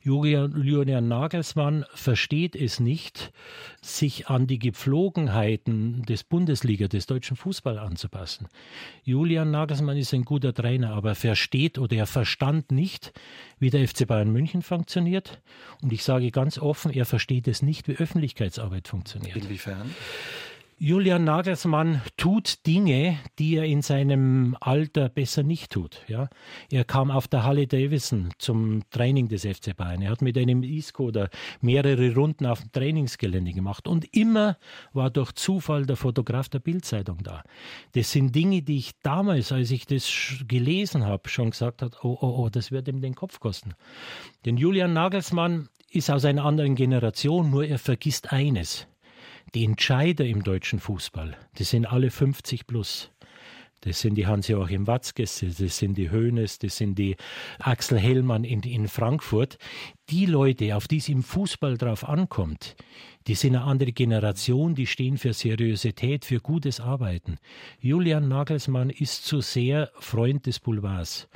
Julian 0.08 1.10
Nagelsmann 1.10 1.84
versteht 1.94 2.56
es 2.56 2.80
nicht, 2.80 3.34
sich 3.82 4.30
an 4.30 4.48
die 4.48 4.58
Gepflogenheiten 4.58 6.04
des 6.04 6.24
Bundesliga, 6.24 6.88
des 6.88 7.08
deutschen 7.08 7.36
Fußball 7.36 7.78
anzupassen. 7.78 8.48
Julian 9.04 9.52
Nagelsmann 9.52 9.98
ist 9.98 10.14
ein 10.14 10.24
guter 10.24 10.54
Trainer, 10.54 10.92
aber 10.92 11.14
versteht 11.14 11.78
oder 11.78 11.98
er 11.98 12.08
verstand 12.08 12.72
nicht, 12.72 13.12
wie 13.60 13.70
der 13.70 13.86
FC 13.86 14.08
Bayern 14.08 14.32
München 14.32 14.62
funktioniert. 14.62 15.42
Und 15.82 15.92
ich 15.92 16.06
sage 16.06 16.32
ganz 16.32 16.58
offen, 16.58 16.92
er 16.94 17.06
versteht 17.06 17.48
es 17.50 17.62
nicht, 17.62 17.90
wie 17.90 17.98
Öffentlichkeitsarbeit 17.98 18.88
funktioniert. 18.88 19.36
Inwiefern? 19.36 19.94
Julian 20.80 21.24
Nagelsmann 21.24 22.04
tut 22.18 22.68
Dinge, 22.68 23.18
die 23.40 23.56
er 23.56 23.64
in 23.64 23.82
seinem 23.82 24.56
Alter 24.60 25.10
besser 25.10 25.42
nicht 25.42 25.72
tut. 25.72 26.04
Ja? 26.08 26.30
Er 26.70 26.84
kam 26.84 27.10
auf 27.10 27.28
der 27.28 27.44
Halle 27.44 27.66
Davison 27.66 28.30
zum 28.38 28.88
Training 28.92 29.28
des 29.28 29.42
FC 29.42 29.76
Bayern. 29.76 30.04
Er 30.04 30.12
hat 30.12 30.22
mit 30.22 30.38
einem 30.38 30.62
E-Scooter 30.62 31.32
mehrere 31.62 32.14
Runden 32.14 32.46
auf 32.46 32.62
dem 32.62 32.72
Trainingsgelände 32.72 33.54
gemacht. 33.54 33.88
Und 33.88 34.06
immer 34.16 34.60
war 34.94 35.10
durch 35.10 35.32
Zufall 35.32 35.88
der 35.88 35.96
Fotograf 35.96 36.48
der 36.48 36.60
Bildzeitung 36.60 37.24
da. 37.24 37.42
Das 37.94 38.12
sind 38.12 38.36
Dinge, 38.36 38.62
die 38.62 38.78
ich 38.78 38.92
damals, 39.02 39.52
als 39.52 39.72
ich 39.72 39.88
das 39.88 40.44
gelesen 40.48 41.08
habe, 41.08 41.28
schon 41.28 41.50
gesagt 41.50 41.82
habe, 41.82 41.98
oh, 42.04 42.20
oh, 42.22 42.44
oh, 42.44 42.50
das 42.50 42.72
wird 42.72 42.88
ihm 42.88 43.02
den 43.02 43.16
Kopf 43.16 43.40
kosten. 43.40 43.74
Denn 44.46 44.58
Julian 44.58 44.94
Nagelsmann 44.94 45.70
ist 45.90 46.12
aus 46.12 46.24
einer 46.24 46.46
anderen 46.46 46.76
Generation, 46.76 47.50
nur 47.50 47.66
er 47.66 47.80
vergisst 47.80 48.32
eines. 48.32 48.86
Die 49.56 49.64
Entscheider 49.64 50.26
im 50.26 50.44
deutschen 50.44 50.80
Fußball, 50.80 51.38
die 51.58 51.64
sind 51.64 51.86
alle 51.86 52.12
50 52.12 52.68
plus. 52.68 53.12
Das 53.82 54.02
sind 54.02 54.16
die 54.16 54.28
Hans-Joachim 54.28 54.88
Watzkes, 54.88 55.46
das 55.58 55.78
sind 55.78 55.98
die 55.98 56.12
Hoeneß, 56.12 56.60
das 56.60 56.78
sind 56.78 56.98
die 56.98 57.16
Axel 57.60 57.98
Hellmann 57.98 58.44
in, 58.44 58.62
in 58.64 58.88
Frankfurt. 58.88 59.58
Die 60.10 60.26
Leute, 60.26 60.76
auf 60.76 60.88
die 60.88 60.98
es 60.98 61.08
im 61.10 61.24
Fußball 61.24 61.78
drauf 61.78 62.08
ankommt, 62.10 62.76
die 63.28 63.36
sind 63.36 63.56
eine 63.56 63.66
andere 63.66 63.94
Generation, 63.94 64.76
die 64.76 64.88
stehen 64.88 65.18
für 65.18 65.32
Seriosität, 65.32 66.26
für 66.26 66.40
gutes 66.40 66.80
Arbeiten. 66.80 67.38
Julian 67.80 68.28
Nagelsmann 68.28 68.90
ist 68.90 69.26
zu 69.26 69.42
sehr 69.42 69.92
Freund 70.00 70.46
des 70.46 70.60
Boulevards. 70.60 71.30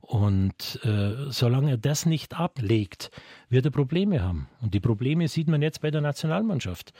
Und 0.00 0.80
äh, 0.84 1.30
solange 1.30 1.72
er 1.72 1.78
das 1.78 2.04
nicht 2.04 2.38
ablegt, 2.38 3.10
wird 3.48 3.64
er 3.64 3.70
Probleme 3.70 4.22
haben. 4.22 4.48
Und 4.60 4.74
die 4.74 4.80
Probleme 4.80 5.26
sieht 5.28 5.48
man 5.48 5.62
jetzt 5.62 5.80
bei 5.80 5.90
der 5.90 6.00
Nationalmannschaft. 6.00 6.92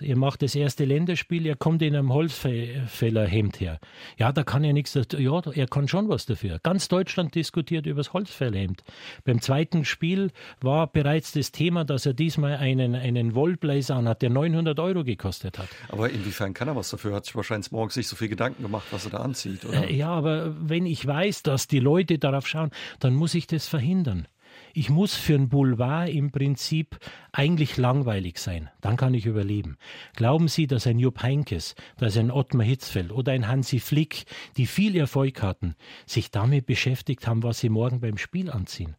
Er 0.00 0.16
macht 0.16 0.42
das 0.42 0.54
erste 0.54 0.84
Länderspiel, 0.84 1.46
er 1.46 1.56
kommt 1.56 1.82
in 1.82 1.96
einem 1.96 2.12
Holzfällerhemd 2.12 3.60
her. 3.60 3.80
Ja, 4.16 4.32
da 4.32 4.44
kann 4.44 4.62
er 4.62 4.72
nichts 4.72 4.92
dazu. 4.92 5.18
Ja, 5.18 5.40
er 5.52 5.66
kann 5.66 5.88
schon 5.88 6.08
was 6.08 6.26
dafür. 6.26 6.60
Ganz 6.62 6.88
Deutschland 6.88 7.34
diskutiert 7.34 7.86
über 7.86 7.98
das 7.98 8.12
Holzfällerhemd. 8.12 8.84
Beim 9.24 9.40
zweiten 9.40 9.84
Spiel 9.84 10.30
war 10.60 10.86
bereits 10.86 11.32
das 11.32 11.52
Thema, 11.52 11.84
dass 11.84 12.06
er 12.06 12.14
diesmal 12.14 12.56
einen, 12.56 12.94
einen 12.94 13.34
Wollblazer 13.34 13.96
anhat, 13.96 14.22
der 14.22 14.30
900 14.30 14.78
Euro 14.78 15.04
gekostet 15.04 15.58
hat. 15.58 15.68
Aber 15.88 16.10
inwiefern 16.10 16.54
kann 16.54 16.68
er 16.68 16.76
was 16.76 16.90
dafür? 16.90 17.14
Hat 17.14 17.24
sich 17.24 17.34
wahrscheinlich 17.34 17.72
morgens 17.72 17.96
nicht 17.96 18.08
so 18.08 18.16
viel 18.16 18.28
Gedanken 18.28 18.62
gemacht, 18.62 18.86
was 18.90 19.04
er 19.04 19.10
da 19.10 19.18
anzieht, 19.18 19.64
oder? 19.64 19.88
Äh, 19.88 19.94
ja, 19.94 20.10
aber 20.10 20.54
wenn 20.60 20.86
ich 20.86 21.06
weiß, 21.06 21.42
dass 21.42 21.66
die 21.66 21.80
Leute 21.80 22.18
darauf 22.18 22.46
schauen, 22.46 22.70
dann 23.00 23.14
muss 23.14 23.34
ich 23.34 23.46
das 23.46 23.66
verhindern. 23.66 24.28
Ich 24.74 24.90
muss 24.90 25.14
für 25.14 25.34
ein 25.34 25.48
Boulevard 25.48 26.08
im 26.08 26.30
Prinzip 26.30 26.98
eigentlich 27.32 27.76
langweilig 27.76 28.38
sein. 28.38 28.70
Dann 28.80 28.96
kann 28.96 29.14
ich 29.14 29.26
überleben. 29.26 29.76
Glauben 30.14 30.48
Sie, 30.48 30.66
dass 30.66 30.86
ein 30.86 30.98
Jupp 30.98 31.22
Heinkes, 31.22 31.74
dass 31.96 32.16
ein 32.16 32.30
Ottmar 32.30 32.66
Hitzfeld 32.66 33.12
oder 33.12 33.32
ein 33.32 33.48
Hansi 33.48 33.80
Flick, 33.80 34.24
die 34.56 34.66
viel 34.66 34.96
Erfolg 34.96 35.42
hatten, 35.42 35.74
sich 36.06 36.30
damit 36.30 36.66
beschäftigt 36.66 37.26
haben, 37.26 37.42
was 37.42 37.60
sie 37.60 37.68
morgen 37.68 38.00
beim 38.00 38.18
Spiel 38.18 38.50
anziehen? 38.50 38.96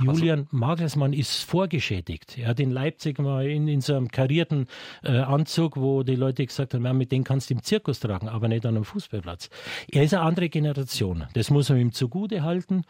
Julian 0.00 0.40
also, 0.40 0.56
Magelsmann 0.56 1.12
ist 1.12 1.42
vorgeschädigt. 1.44 2.38
Er 2.38 2.48
hat 2.48 2.60
in 2.60 2.70
Leipzig 2.70 3.18
mal 3.18 3.46
in, 3.48 3.68
in 3.68 3.80
so 3.80 3.94
einem 3.94 4.08
karierten 4.08 4.66
äh, 5.02 5.18
Anzug, 5.18 5.76
wo 5.76 6.02
die 6.02 6.16
Leute 6.16 6.44
gesagt 6.46 6.74
haben, 6.74 6.84
ja, 6.84 6.92
mit 6.92 7.12
dem 7.12 7.24
kannst 7.24 7.50
du 7.50 7.54
im 7.54 7.62
Zirkus 7.62 8.00
tragen, 8.00 8.28
aber 8.28 8.48
nicht 8.48 8.66
an 8.66 8.76
einem 8.76 8.84
Fußballplatz. 8.84 9.50
Er 9.90 10.04
ist 10.04 10.14
eine 10.14 10.22
andere 10.22 10.48
Generation. 10.48 11.26
Das 11.34 11.50
muss 11.50 11.68
man 11.68 11.78
ihm 11.78 11.92
zugute 11.92 12.42
halten. 12.42 12.82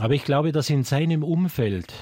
Aber 0.00 0.14
ich 0.14 0.24
glaube, 0.24 0.50
dass 0.50 0.70
in 0.70 0.82
seinem 0.82 1.22
Umfeld 1.22 1.92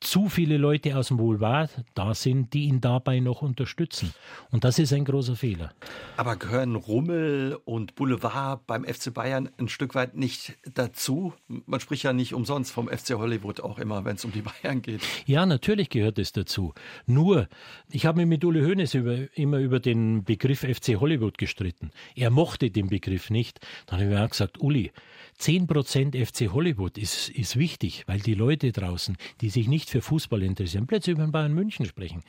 zu 0.00 0.28
viele 0.28 0.58
Leute 0.58 0.96
aus 0.96 1.08
dem 1.08 1.16
Boulevard 1.16 1.70
da 1.94 2.14
sind, 2.14 2.52
die 2.52 2.64
ihn 2.64 2.80
dabei 2.80 3.20
noch 3.20 3.42
unterstützen. 3.42 4.14
Und 4.50 4.64
das 4.64 4.78
ist 4.78 4.92
ein 4.92 5.04
großer 5.04 5.34
Fehler. 5.34 5.72
Aber 6.16 6.36
gehören 6.36 6.76
Rummel 6.76 7.58
und 7.64 7.94
Boulevard 7.94 8.64
beim 8.66 8.84
FC 8.84 9.12
Bayern 9.12 9.48
ein 9.58 9.68
Stück 9.68 9.94
weit 9.94 10.14
nicht 10.14 10.56
dazu? 10.74 11.32
Man 11.48 11.80
spricht 11.80 12.04
ja 12.04 12.12
nicht 12.12 12.34
umsonst 12.34 12.70
vom 12.70 12.88
FC 12.88 13.14
Hollywood 13.14 13.60
auch 13.60 13.78
immer, 13.78 14.04
wenn 14.04 14.16
es 14.16 14.24
um 14.24 14.32
die 14.32 14.42
Bayern 14.42 14.82
geht. 14.82 15.00
Ja, 15.26 15.46
natürlich 15.46 15.90
gehört 15.90 16.18
es 16.18 16.32
dazu. 16.32 16.74
Nur, 17.06 17.48
ich 17.90 18.06
habe 18.06 18.18
mich 18.18 18.26
mit 18.26 18.44
Uli 18.44 18.60
Hoeneß 18.60 18.94
über, 18.94 19.36
immer 19.36 19.58
über 19.58 19.80
den 19.80 20.22
Begriff 20.22 20.60
FC 20.60 21.00
Hollywood 21.00 21.38
gestritten. 21.38 21.90
Er 22.14 22.30
mochte 22.30 22.70
den 22.70 22.88
Begriff 22.88 23.30
nicht. 23.30 23.60
Dann 23.86 24.00
habe 24.00 24.10
ich 24.10 24.16
mir 24.16 24.28
gesagt, 24.28 24.60
Uli, 24.60 24.92
10% 25.40 26.24
FC 26.24 26.52
Hollywood 26.52 26.98
ist, 26.98 27.28
ist 27.28 27.56
wichtig, 27.56 28.04
weil 28.06 28.18
die 28.18 28.34
Leute 28.34 28.72
draußen, 28.72 29.16
die 29.40 29.50
sich 29.50 29.68
nicht 29.68 29.88
für 29.88 30.02
Fußball 30.02 30.42
interessieren, 30.42 30.86
plötzlich 30.86 31.16
über 31.16 31.26
Bayern 31.28 31.54
München 31.54 31.86
sprechen. 31.86 32.22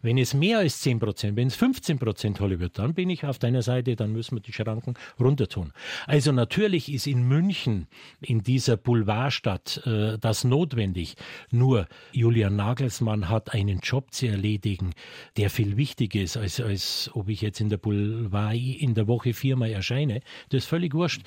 Wenn 0.00 0.16
es 0.16 0.32
mehr 0.32 0.58
als 0.58 0.82
10%, 0.84 1.36
wenn 1.36 1.48
es 1.48 1.58
15% 1.58 2.40
Hollywood, 2.40 2.78
dann 2.78 2.94
bin 2.94 3.10
ich 3.10 3.24
auf 3.24 3.38
deiner 3.38 3.62
Seite, 3.62 3.96
dann 3.96 4.12
müssen 4.12 4.36
wir 4.36 4.40
die 4.40 4.52
Schranken 4.52 4.94
runter 5.20 5.48
tun. 5.48 5.72
Also 6.06 6.32
natürlich 6.32 6.90
ist 6.90 7.06
in 7.06 7.28
München, 7.28 7.86
in 8.20 8.42
dieser 8.42 8.76
Boulevardstadt, 8.76 9.86
äh, 9.86 10.18
das 10.18 10.44
notwendig. 10.44 11.16
Nur 11.50 11.86
Julian 12.12 12.56
Nagelsmann 12.56 13.28
hat 13.28 13.52
einen 13.52 13.80
Job 13.80 14.12
zu 14.12 14.26
erledigen, 14.26 14.94
der 15.36 15.50
viel 15.50 15.76
wichtiger 15.76 16.22
ist, 16.22 16.36
als, 16.36 16.60
als 16.60 17.10
ob 17.12 17.28
ich 17.28 17.42
jetzt 17.42 17.60
in 17.60 17.68
der 17.68 17.78
Boulevard 17.78 18.54
in 18.54 18.94
der 18.94 19.06
Woche 19.06 19.34
viermal 19.34 19.70
erscheine. 19.70 20.22
Das 20.48 20.64
ist 20.64 20.68
völlig 20.68 20.94
wurscht. 20.94 21.22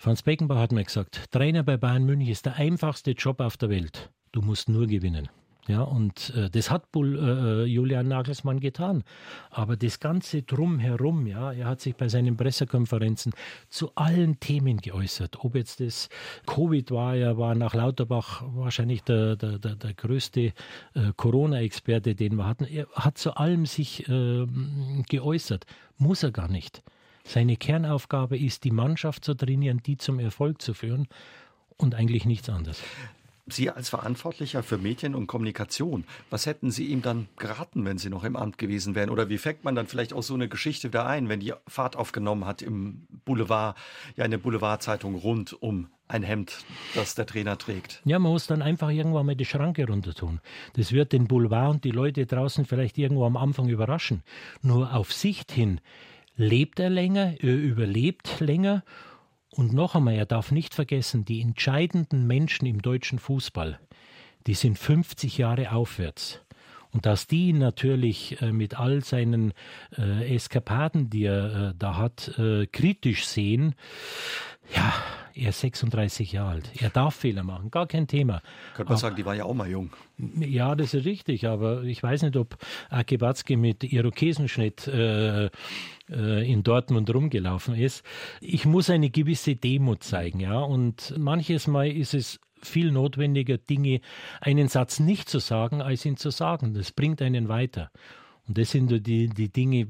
Franz 0.00 0.22
Beckenbauer 0.22 0.60
hat 0.60 0.72
mir 0.72 0.82
gesagt, 0.82 1.30
Trainer 1.30 1.62
bei 1.62 1.76
Bayern 1.76 2.06
München 2.06 2.32
ist 2.32 2.46
der 2.46 2.56
einfachste 2.56 3.10
Job 3.10 3.38
auf 3.38 3.58
der 3.58 3.68
Welt. 3.68 4.08
Du 4.32 4.40
musst 4.40 4.70
nur 4.70 4.86
gewinnen. 4.86 5.28
Ja, 5.68 5.82
und 5.82 6.32
äh, 6.34 6.48
das 6.48 6.70
hat 6.70 6.90
Bull, 6.90 7.18
äh, 7.18 7.64
Julian 7.66 8.08
Nagelsmann 8.08 8.60
getan. 8.60 9.04
Aber 9.50 9.76
das 9.76 10.00
Ganze 10.00 10.40
drumherum, 10.40 11.26
ja, 11.26 11.52
er 11.52 11.66
hat 11.66 11.82
sich 11.82 11.96
bei 11.96 12.08
seinen 12.08 12.38
Pressekonferenzen 12.38 13.34
zu 13.68 13.94
allen 13.94 14.40
Themen 14.40 14.78
geäußert. 14.78 15.44
Ob 15.44 15.54
jetzt 15.54 15.80
das 15.80 16.08
Covid 16.46 16.90
war, 16.92 17.14
er 17.14 17.36
war 17.36 17.54
nach 17.54 17.74
Lauterbach 17.74 18.42
wahrscheinlich 18.54 19.02
der, 19.02 19.36
der, 19.36 19.58
der, 19.58 19.74
der 19.74 19.92
größte 19.92 20.40
äh, 20.40 20.52
Corona-Experte, 21.14 22.14
den 22.14 22.36
wir 22.36 22.46
hatten. 22.46 22.64
Er 22.64 22.86
hat 22.94 23.18
zu 23.18 23.34
allem 23.36 23.66
sich 23.66 24.08
äh, 24.08 24.46
geäußert. 25.10 25.66
Muss 25.98 26.22
er 26.22 26.30
gar 26.30 26.48
nicht. 26.48 26.82
Seine 27.24 27.56
Kernaufgabe 27.56 28.38
ist, 28.38 28.64
die 28.64 28.70
Mannschaft 28.70 29.24
zu 29.24 29.34
trainieren, 29.34 29.82
die 29.84 29.96
zum 29.96 30.18
Erfolg 30.18 30.62
zu 30.62 30.74
führen 30.74 31.08
und 31.76 31.94
eigentlich 31.94 32.24
nichts 32.24 32.48
anderes. 32.48 32.82
Sie 33.52 33.70
als 33.70 33.88
Verantwortlicher 33.88 34.62
für 34.62 34.78
Medien 34.78 35.14
und 35.14 35.26
Kommunikation, 35.26 36.04
was 36.30 36.46
hätten 36.46 36.70
Sie 36.70 36.86
ihm 36.86 37.02
dann 37.02 37.28
geraten, 37.36 37.84
wenn 37.84 37.98
Sie 37.98 38.10
noch 38.10 38.24
im 38.24 38.36
Amt 38.36 38.58
gewesen 38.58 38.94
wären? 38.94 39.10
Oder 39.10 39.28
wie 39.28 39.38
fängt 39.38 39.64
man 39.64 39.74
dann 39.74 39.86
vielleicht 39.86 40.12
auch 40.12 40.22
so 40.22 40.34
eine 40.34 40.48
Geschichte 40.48 40.88
wieder 40.88 41.06
ein, 41.06 41.28
wenn 41.28 41.40
die 41.40 41.52
Fahrt 41.66 41.96
aufgenommen 41.96 42.44
hat 42.44 42.62
im 42.62 43.06
Boulevard, 43.24 43.76
ja 44.16 44.24
in 44.24 44.30
der 44.30 44.38
Boulevardzeitung 44.38 45.16
rund 45.16 45.60
um 45.60 45.88
ein 46.06 46.22
Hemd, 46.22 46.64
das 46.94 47.14
der 47.14 47.26
Trainer 47.26 47.56
trägt? 47.58 48.02
Ja, 48.04 48.18
man 48.18 48.32
muss 48.32 48.46
dann 48.46 48.62
einfach 48.62 48.90
irgendwann 48.90 49.26
mal 49.26 49.36
die 49.36 49.44
Schranke 49.44 49.86
runter 49.86 50.14
tun. 50.14 50.40
Das 50.74 50.92
wird 50.92 51.12
den 51.12 51.26
Boulevard 51.26 51.70
und 51.70 51.84
die 51.84 51.92
Leute 51.92 52.26
draußen 52.26 52.64
vielleicht 52.64 52.98
irgendwo 52.98 53.24
am 53.24 53.36
Anfang 53.36 53.68
überraschen. 53.68 54.22
Nur 54.62 54.94
auf 54.94 55.12
Sicht 55.12 55.52
hin 55.52 55.80
lebt 56.40 56.80
er 56.80 56.90
länger, 56.90 57.34
er 57.38 57.54
überlebt 57.54 58.40
länger 58.40 58.82
und 59.50 59.72
noch 59.72 59.94
einmal, 59.94 60.14
er 60.14 60.26
darf 60.26 60.50
nicht 60.52 60.74
vergessen, 60.74 61.24
die 61.24 61.42
entscheidenden 61.42 62.26
Menschen 62.26 62.66
im 62.66 62.80
deutschen 62.80 63.18
Fußball, 63.18 63.78
die 64.46 64.54
sind 64.54 64.78
50 64.78 65.38
Jahre 65.38 65.72
aufwärts. 65.72 66.40
Und 66.92 67.06
dass 67.06 67.28
die 67.28 67.52
natürlich 67.52 68.40
äh, 68.42 68.52
mit 68.52 68.80
all 68.80 69.04
seinen 69.04 69.52
äh, 69.96 70.34
Eskapaden, 70.34 71.08
die 71.08 71.24
er 71.24 71.70
äh, 71.70 71.74
da 71.78 71.96
hat, 71.96 72.32
kritisch 72.72 73.26
sehen, 73.26 73.74
ja, 74.74 74.92
er 75.34 75.50
ist 75.50 75.60
36 75.60 76.32
Jahre 76.32 76.50
alt. 76.50 76.70
Er 76.80 76.90
darf 76.90 77.14
Fehler 77.14 77.42
machen, 77.42 77.70
gar 77.70 77.86
kein 77.86 78.06
Thema. 78.06 78.42
Könnte 78.74 78.92
man 78.92 78.98
sagen, 78.98 79.16
die 79.16 79.24
war 79.24 79.34
ja 79.34 79.44
auch 79.44 79.54
mal 79.54 79.68
jung. 79.68 79.90
Ja, 80.38 80.74
das 80.74 80.94
ist 80.94 81.04
richtig, 81.04 81.46
aber 81.46 81.82
ich 81.84 82.02
weiß 82.02 82.22
nicht, 82.22 82.36
ob 82.36 82.56
Ake 82.88 83.20
Watzke 83.20 83.56
mit 83.56 83.84
Irokesenschnitt 83.84 84.86
äh, 84.86 85.46
äh, 85.46 86.52
in 86.52 86.62
Dortmund 86.62 87.12
rumgelaufen 87.12 87.74
ist. 87.74 88.04
Ich 88.40 88.66
muss 88.66 88.90
eine 88.90 89.10
gewisse 89.10 89.56
Demut 89.56 90.02
zeigen, 90.02 90.40
ja, 90.40 90.58
und 90.58 91.14
manches 91.16 91.66
Mal 91.66 91.88
ist 91.88 92.14
es 92.14 92.40
viel 92.62 92.92
notwendiger, 92.92 93.58
Dinge, 93.58 94.00
einen 94.40 94.68
Satz 94.68 95.00
nicht 95.00 95.28
zu 95.28 95.38
sagen, 95.38 95.80
als 95.80 96.04
ihn 96.04 96.16
zu 96.16 96.30
sagen. 96.30 96.74
Das 96.74 96.92
bringt 96.92 97.22
einen 97.22 97.48
weiter. 97.48 97.90
Und 98.48 98.58
das 98.58 98.70
sind 98.70 98.90
die, 99.06 99.28
die 99.28 99.48
Dinge, 99.48 99.86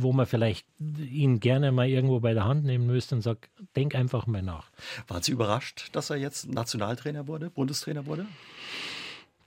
wo 0.00 0.12
man 0.12 0.26
vielleicht 0.26 0.66
ihn 0.78 1.40
gerne 1.40 1.72
mal 1.72 1.88
irgendwo 1.88 2.20
bei 2.20 2.34
der 2.34 2.44
Hand 2.44 2.64
nehmen 2.64 2.86
müsste 2.86 3.14
und 3.14 3.22
sagt, 3.22 3.50
denk 3.76 3.94
einfach 3.94 4.26
mal 4.26 4.42
nach. 4.42 4.70
Waren 5.08 5.22
Sie 5.22 5.32
überrascht, 5.32 5.90
dass 5.92 6.10
er 6.10 6.16
jetzt 6.16 6.52
Nationaltrainer 6.52 7.28
wurde, 7.28 7.50
Bundestrainer 7.50 8.06
wurde? 8.06 8.26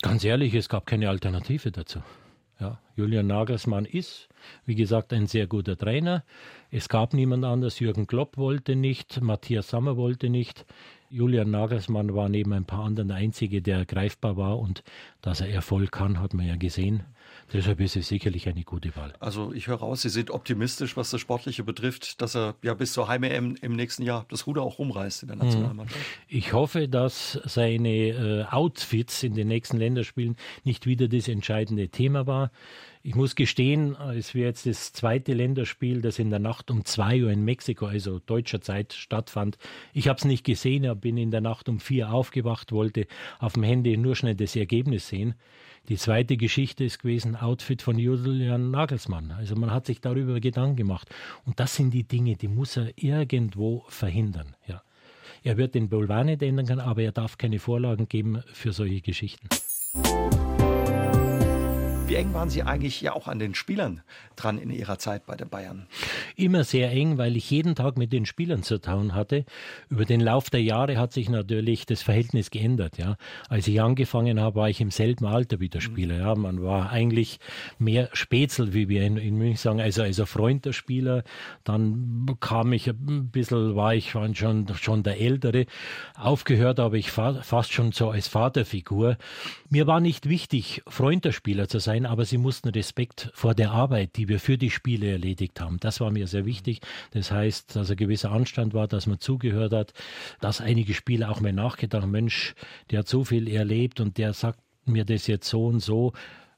Ganz 0.01 0.23
ehrlich, 0.23 0.53
es 0.53 0.69
gab 0.69 0.85
keine 0.85 1.09
Alternative 1.09 1.71
dazu. 1.71 2.01
Ja, 2.59 2.79
Julian 2.95 3.27
Nagelsmann 3.27 3.83
ist, 3.83 4.29
wie 4.65 4.75
gesagt, 4.75 5.11
ein 5.11 5.27
sehr 5.27 5.45
guter 5.45 5.77
Trainer. 5.77 6.23
Es 6.71 6.87
gab 6.87 7.13
niemand 7.13 7.43
anders. 7.43 7.79
Jürgen 7.79 8.07
Klopp 8.07 8.37
wollte 8.37 8.77
nicht, 8.77 9.21
Matthias 9.21 9.69
Sammer 9.69 9.97
wollte 9.97 10.29
nicht. 10.29 10.65
Julian 11.09 11.51
Nagelsmann 11.51 12.15
war 12.15 12.29
neben 12.29 12.53
ein 12.53 12.65
paar 12.65 12.85
anderen 12.85 13.09
der 13.09 13.17
Einzige, 13.17 13.61
der 13.61 13.85
greifbar 13.85 14.37
war 14.37 14.59
und 14.59 14.83
dass 15.21 15.41
er 15.41 15.49
Erfolg 15.49 15.91
kann, 15.91 16.19
hat 16.19 16.33
man 16.33 16.45
ja 16.45 16.55
gesehen. 16.55 17.03
Deshalb 17.53 17.79
ist 17.79 17.95
es 17.95 18.07
sicherlich 18.07 18.47
eine 18.47 18.63
gute 18.63 18.95
Wahl. 18.95 19.13
Also 19.19 19.53
ich 19.53 19.67
höre 19.67 19.77
raus, 19.77 20.01
Sie 20.01 20.09
sind 20.09 20.31
optimistisch, 20.31 20.97
was 20.97 21.11
das 21.11 21.21
Sportliche 21.21 21.63
betrifft, 21.63 22.21
dass 22.21 22.35
er 22.35 22.55
ja 22.63 22.73
bis 22.73 22.93
zur 22.93 23.07
Heim-EM 23.07 23.55
im 23.61 23.75
nächsten 23.75 24.03
Jahr 24.03 24.25
das 24.29 24.47
Ruder 24.47 24.63
auch 24.63 24.79
rumreißt 24.79 25.23
in 25.23 25.27
der 25.29 25.37
hm. 25.37 25.45
Nationalmannschaft. 25.45 26.05
Ich 26.27 26.53
hoffe, 26.53 26.87
dass 26.87 27.39
seine 27.45 27.89
äh, 27.89 28.45
Outfits 28.45 29.23
in 29.23 29.35
den 29.35 29.47
nächsten 29.47 29.77
Länderspielen 29.77 30.35
nicht 30.63 30.85
wieder 30.85 31.07
das 31.07 31.27
entscheidende 31.27 31.89
Thema 31.89 32.25
war. 32.25 32.51
Ich 33.07 33.13
muss 33.13 33.35
gestehen, 33.35 33.95
es 34.17 34.33
wäre 34.33 34.47
jetzt 34.47 34.65
das 34.65 34.91
zweite 34.91 35.35
Länderspiel, 35.35 36.01
das 36.01 36.17
in 36.17 36.31
der 36.31 36.39
Nacht 36.39 36.71
um 36.71 36.85
zwei 36.85 37.21
Uhr 37.21 37.29
in 37.29 37.45
Mexiko, 37.45 37.85
also 37.85 38.17
deutscher 38.17 38.61
Zeit, 38.61 38.93
stattfand. 38.93 39.59
Ich 39.93 40.07
habe 40.07 40.17
es 40.17 40.25
nicht 40.25 40.43
gesehen, 40.43 40.85
ich 40.85 40.93
bin 40.95 41.15
in 41.15 41.29
der 41.29 41.39
Nacht 41.39 41.69
um 41.69 41.79
vier 41.79 42.11
aufgewacht, 42.11 42.71
wollte 42.71 43.05
auf 43.37 43.53
dem 43.53 43.61
Handy 43.61 43.95
nur 43.95 44.15
schnell 44.15 44.33
das 44.33 44.55
Ergebnis 44.55 45.07
sehen. 45.07 45.35
Die 45.87 45.97
zweite 45.97 46.35
Geschichte 46.35 46.83
ist 46.83 46.97
gewesen, 46.97 47.35
Outfit 47.35 47.83
von 47.83 47.99
Julian 47.99 48.71
Nagelsmann. 48.71 49.29
Also 49.29 49.55
man 49.55 49.69
hat 49.69 49.85
sich 49.85 50.01
darüber 50.01 50.39
Gedanken 50.39 50.75
gemacht. 50.75 51.07
Und 51.45 51.59
das 51.59 51.75
sind 51.75 51.93
die 51.93 52.07
Dinge, 52.07 52.37
die 52.37 52.47
muss 52.47 52.75
er 52.75 52.91
irgendwo 52.95 53.85
verhindern. 53.87 54.55
Ja. 54.65 54.81
Er 55.43 55.57
wird 55.57 55.75
den 55.75 55.89
Boulevard 55.89 56.25
nicht 56.25 56.41
ändern 56.41 56.65
können, 56.65 56.81
aber 56.81 57.03
er 57.03 57.11
darf 57.11 57.37
keine 57.37 57.59
Vorlagen 57.59 58.09
geben 58.09 58.41
für 58.51 58.73
solche 58.73 59.01
Geschichten. 59.01 59.47
Wie 62.07 62.13
eng 62.13 62.35
waren 62.35 62.51
Sie 62.51 62.61
eigentlich 62.61 63.01
ja 63.01 63.13
auch 63.13 63.27
an 63.27 63.39
den 63.39 63.55
Spielern 63.55 64.01
dran 64.35 64.59
in 64.59 64.69
Ihrer 64.69 64.99
Zeit 64.99 65.25
bei 65.25 65.35
den 65.35 65.49
Bayern? 65.49 65.87
Immer 66.35 66.63
sehr 66.63 66.91
eng, 66.91 67.17
weil 67.17 67.35
ich 67.35 67.49
jeden 67.49 67.73
Tag 67.73 67.97
mit 67.97 68.13
den 68.13 68.27
Spielern 68.27 68.61
zu 68.61 68.79
tun 68.79 69.15
hatte. 69.15 69.43
Über 69.89 70.05
den 70.05 70.19
Lauf 70.19 70.51
der 70.51 70.61
Jahre 70.61 70.97
hat 70.97 71.13
sich 71.13 71.29
natürlich 71.29 71.87
das 71.87 72.03
Verhältnis 72.03 72.51
geändert. 72.51 72.99
Ja. 72.99 73.17
Als 73.49 73.67
ich 73.67 73.81
angefangen 73.81 74.39
habe, 74.39 74.57
war 74.57 74.69
ich 74.69 74.81
im 74.81 74.91
selben 74.91 75.25
Alter 75.25 75.59
wie 75.59 75.69
der 75.69 75.81
mhm. 75.81 75.85
Spieler. 75.85 76.17
Ja. 76.19 76.35
Man 76.35 76.61
war 76.61 76.91
eigentlich 76.91 77.39
mehr 77.79 78.09
Spätzl, 78.13 78.73
wie 78.73 78.87
wir 78.87 79.01
in, 79.03 79.17
in 79.17 79.35
München 79.37 79.57
sagen, 79.57 79.81
also, 79.81 80.03
also 80.03 80.27
Freund 80.27 80.65
der 80.65 80.73
Spieler. 80.73 81.23
Dann 81.63 82.35
kam 82.39 82.71
ich 82.71 82.87
ein 82.87 83.29
bisschen, 83.31 83.75
war 83.75 83.95
ich 83.95 84.11
schon, 84.11 84.35
schon 84.35 85.01
der 85.01 85.19
Ältere. 85.19 85.65
Aufgehört 86.15 86.77
habe 86.77 86.99
ich 86.99 87.09
fast 87.09 87.73
schon 87.73 87.93
so 87.93 88.11
als 88.11 88.27
Vaterfigur. 88.27 89.17
Mir 89.71 89.87
war 89.87 90.01
nicht 90.01 90.29
wichtig, 90.29 90.83
Freund 90.87 91.25
der 91.25 91.31
Spieler 91.31 91.67
zu 91.67 91.79
sein, 91.79 91.94
aber 92.03 92.25
sie 92.25 92.39
mussten 92.39 92.69
Respekt 92.69 93.29
vor 93.35 93.53
der 93.53 93.69
Arbeit, 93.69 94.15
die 94.15 94.27
wir 94.27 94.39
für 94.39 94.57
die 94.57 94.71
Spiele 94.71 95.11
erledigt 95.11 95.61
haben. 95.61 95.77
Das 95.79 95.99
war 95.99 96.09
mir 96.09 96.25
sehr 96.25 96.45
wichtig. 96.45 96.81
Das 97.11 97.29
heißt, 97.29 97.75
dass 97.75 97.91
ein 97.91 97.97
gewisser 97.97 98.31
Anstand 98.31 98.73
war, 98.73 98.87
dass 98.87 99.05
man 99.05 99.19
zugehört 99.19 99.71
hat, 99.71 99.93
dass 100.41 100.61
einige 100.61 100.95
Spieler 100.95 101.29
auch 101.29 101.41
mal 101.41 101.53
nachgedacht 101.53 102.01
haben, 102.01 102.11
Mensch, 102.11 102.55
der 102.89 102.99
hat 102.99 103.07
so 103.07 103.23
viel 103.23 103.47
erlebt 103.47 103.99
und 103.99 104.17
der 104.17 104.33
sagt 104.33 104.59
mir 104.85 105.05
das 105.05 105.27
jetzt 105.27 105.47
so 105.47 105.67
und 105.67 105.79
so. 105.79 106.13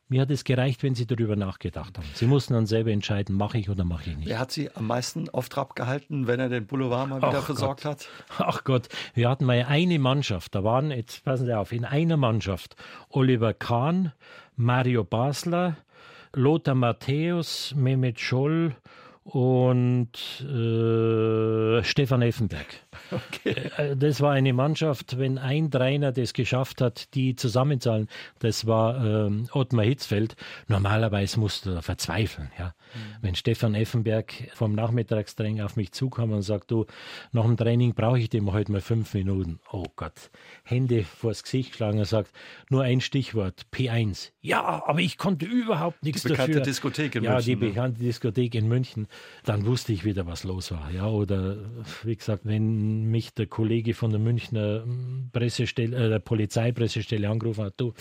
Mir 0.10 0.22
hat 0.22 0.32
es 0.32 0.45
gereicht, 0.45 0.84
wenn 0.84 0.95
Sie 0.95 1.05
darüber 1.05 1.36
nachgedacht 1.36 1.97
haben. 1.97 2.08
Sie 2.14 2.28
mussten 2.28 2.53
dann 2.53 2.66
selber 2.66 2.91
entscheiden, 2.91 3.36
mache 3.36 3.58
ich 3.58 3.70
oder 3.70 3.84
mache 3.84 4.10
ich 4.10 4.16
nicht. 4.18 4.30
Wer 4.30 4.39
hat 4.39 4.51
Sie 4.53 4.74
am 4.74 4.88
meisten 4.88 5.28
auf 5.30 5.49
Trab 5.49 5.76
gehalten, 5.76 6.28
wenn 6.28 6.39
er 6.39 6.47
den 6.47 6.66
Boulevard 6.66 7.10
mal 7.10 7.18
wieder 7.18 7.39
Ach 7.39 7.45
versorgt 7.45 7.84
Gott. 7.84 7.91
hat? 7.91 8.10
Ach 8.38 8.64
Gott, 8.64 8.88
wir 9.16 9.30
hatten 9.30 9.43
mal 9.43 9.66
eine 9.68 9.99
Mannschaft. 9.99 10.55
Da 10.55 10.64
waren, 10.64 10.91
jetzt 10.91 11.26
passen 11.26 11.45
Sie 11.45 11.58
auf, 11.58 11.74
in 11.74 11.84
einer 11.84 12.16
Mannschaft 12.16 12.78
Oliver 13.10 13.53
Kahn, 13.53 14.14
Mario 14.55 15.03
Basler, 15.03 15.76
Lothar 16.34 16.76
Matthäus, 16.76 17.74
Mehmet 17.76 18.20
Scholl 18.22 18.76
und 19.26 20.12
äh, 20.41 21.84
Stefan 21.84 22.22
Effenberg. 22.22 22.68
Okay. 23.12 23.56
Äh, 23.78 23.95
das 23.95 24.22
war 24.22 24.34
eine 24.34 24.54
Mannschaft, 24.54 25.18
wenn 25.18 25.38
ein 25.38 25.72
Trainer 25.72 26.12
das 26.12 26.34
geschafft 26.34 26.82
hat, 26.82 27.14
die 27.14 27.36
zusammenzahlen, 27.36 28.08
das 28.39 28.68
war 28.68 29.04
ähm, 29.04 29.48
Ottmar 29.52 29.86
Hitzfeld. 29.86 30.36
Normalerweise 30.68 31.39
musste 31.39 31.76
er 31.76 31.82
verzweifeln. 31.82 32.52
Ja. 32.58 32.68
Mhm. 32.68 33.00
Wenn 33.22 33.36
Stefan 33.36 33.76
Effenberg 33.76 34.34
vom 34.54 34.74
Nachmittagstraining 34.74 35.62
auf 35.62 35.76
mich 35.76 35.91
zukam 35.91 36.32
und 36.32 36.41
sagt, 36.41 36.72
du, 36.72 36.86
nach 37.32 37.43
dem 37.43 37.58
Training 37.58 37.93
brauche 37.93 38.20
ich 38.20 38.30
dem 38.30 38.52
heute 38.52 38.72
mal 38.72 38.82
fünf 38.82 39.14
Minuten. 39.14 39.60
Oh 39.72 39.86
Gott, 39.95 40.32
Hände 40.64 41.04
vors 41.04 41.43
Gesicht 41.43 41.72
geschlagen 41.72 42.00
und 42.00 42.06
sagt, 42.06 42.32
nur 42.70 42.84
ein 42.84 43.02
Stichwort, 43.02 43.66
P1. 43.74 44.32
Ja, 44.41 44.84
aber 44.86 45.00
ich 45.00 45.18
konnte 45.18 45.45
überhaupt 45.45 46.04
nichts 46.04 46.24
die 46.24 46.30
bekannte 46.30 46.54
dafür. 46.54 46.66
Diskothek 46.66 47.16
in 47.16 47.24
ja, 47.24 47.34
München. 47.34 47.50
Ja, 47.50 47.56
die 47.56 47.66
ne? 47.66 47.70
bekannte 47.72 48.00
Diskothek 48.02 48.56
in 48.56 48.68
München. 48.68 49.08
Dann 49.43 49.66
wusste 49.66 49.93
ich 49.93 50.06
wieder, 50.06 50.26
was 50.26 50.43
los 50.43 50.72
war. 50.72 50.89
Ja, 50.91 51.08
oder 51.08 51.58
wie 52.04 52.16
gesagt, 52.16 52.41
wenn 52.45 52.87
mich 52.88 53.34
der 53.34 53.48
Kollege 53.48 53.94
von 53.94 54.12
der 54.12 54.20
Münchner 54.20 54.86
Pressestelle, 55.32 55.96
äh, 55.96 56.10
der 56.10 56.20
Polizeipressestelle 56.20 57.30
angerufen 57.30 57.66
hat, 57.66 57.76
du, 57.78 57.94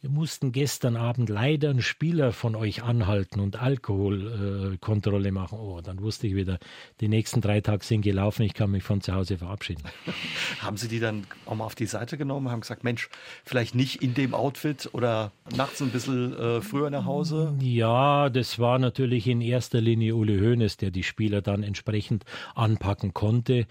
wir 0.00 0.10
mussten 0.10 0.52
gestern 0.52 0.96
Abend 0.96 1.28
leider 1.28 1.70
einen 1.70 1.82
Spieler 1.82 2.32
von 2.32 2.54
euch 2.54 2.84
anhalten 2.84 3.40
und 3.40 3.60
Alkoholkontrolle 3.60 5.28
äh, 5.28 5.32
machen. 5.32 5.58
Oh, 5.58 5.80
dann 5.80 6.00
wusste 6.00 6.28
ich 6.28 6.36
wieder, 6.36 6.58
die 7.00 7.08
nächsten 7.08 7.40
drei 7.40 7.60
Tage 7.60 7.84
sind 7.84 8.02
gelaufen, 8.02 8.42
ich 8.42 8.54
kann 8.54 8.70
mich 8.70 8.84
von 8.84 9.00
zu 9.00 9.12
Hause 9.12 9.38
verabschieden. 9.38 9.82
haben 10.60 10.76
Sie 10.76 10.86
die 10.86 11.00
dann 11.00 11.26
auch 11.46 11.56
mal 11.56 11.64
auf 11.64 11.74
die 11.74 11.86
Seite 11.86 12.16
genommen, 12.16 12.48
haben 12.48 12.60
gesagt, 12.60 12.84
Mensch, 12.84 13.08
vielleicht 13.44 13.74
nicht 13.74 14.00
in 14.00 14.14
dem 14.14 14.34
Outfit 14.34 14.88
oder 14.92 15.32
nachts 15.56 15.82
ein 15.82 15.90
bisschen 15.90 16.38
äh, 16.38 16.60
früher 16.60 16.90
nach 16.90 17.04
Hause? 17.04 17.56
Ja, 17.60 18.30
das 18.30 18.60
war 18.60 18.78
natürlich 18.78 19.26
in 19.26 19.40
erster 19.40 19.80
Linie 19.80 20.14
Uli 20.14 20.38
Hoeneß, 20.38 20.76
der 20.76 20.92
die 20.92 21.02
Spieler 21.02 21.42
dann 21.42 21.64
entsprechend 21.64 22.24
anpacken 22.54 23.14
konnte. 23.14 23.66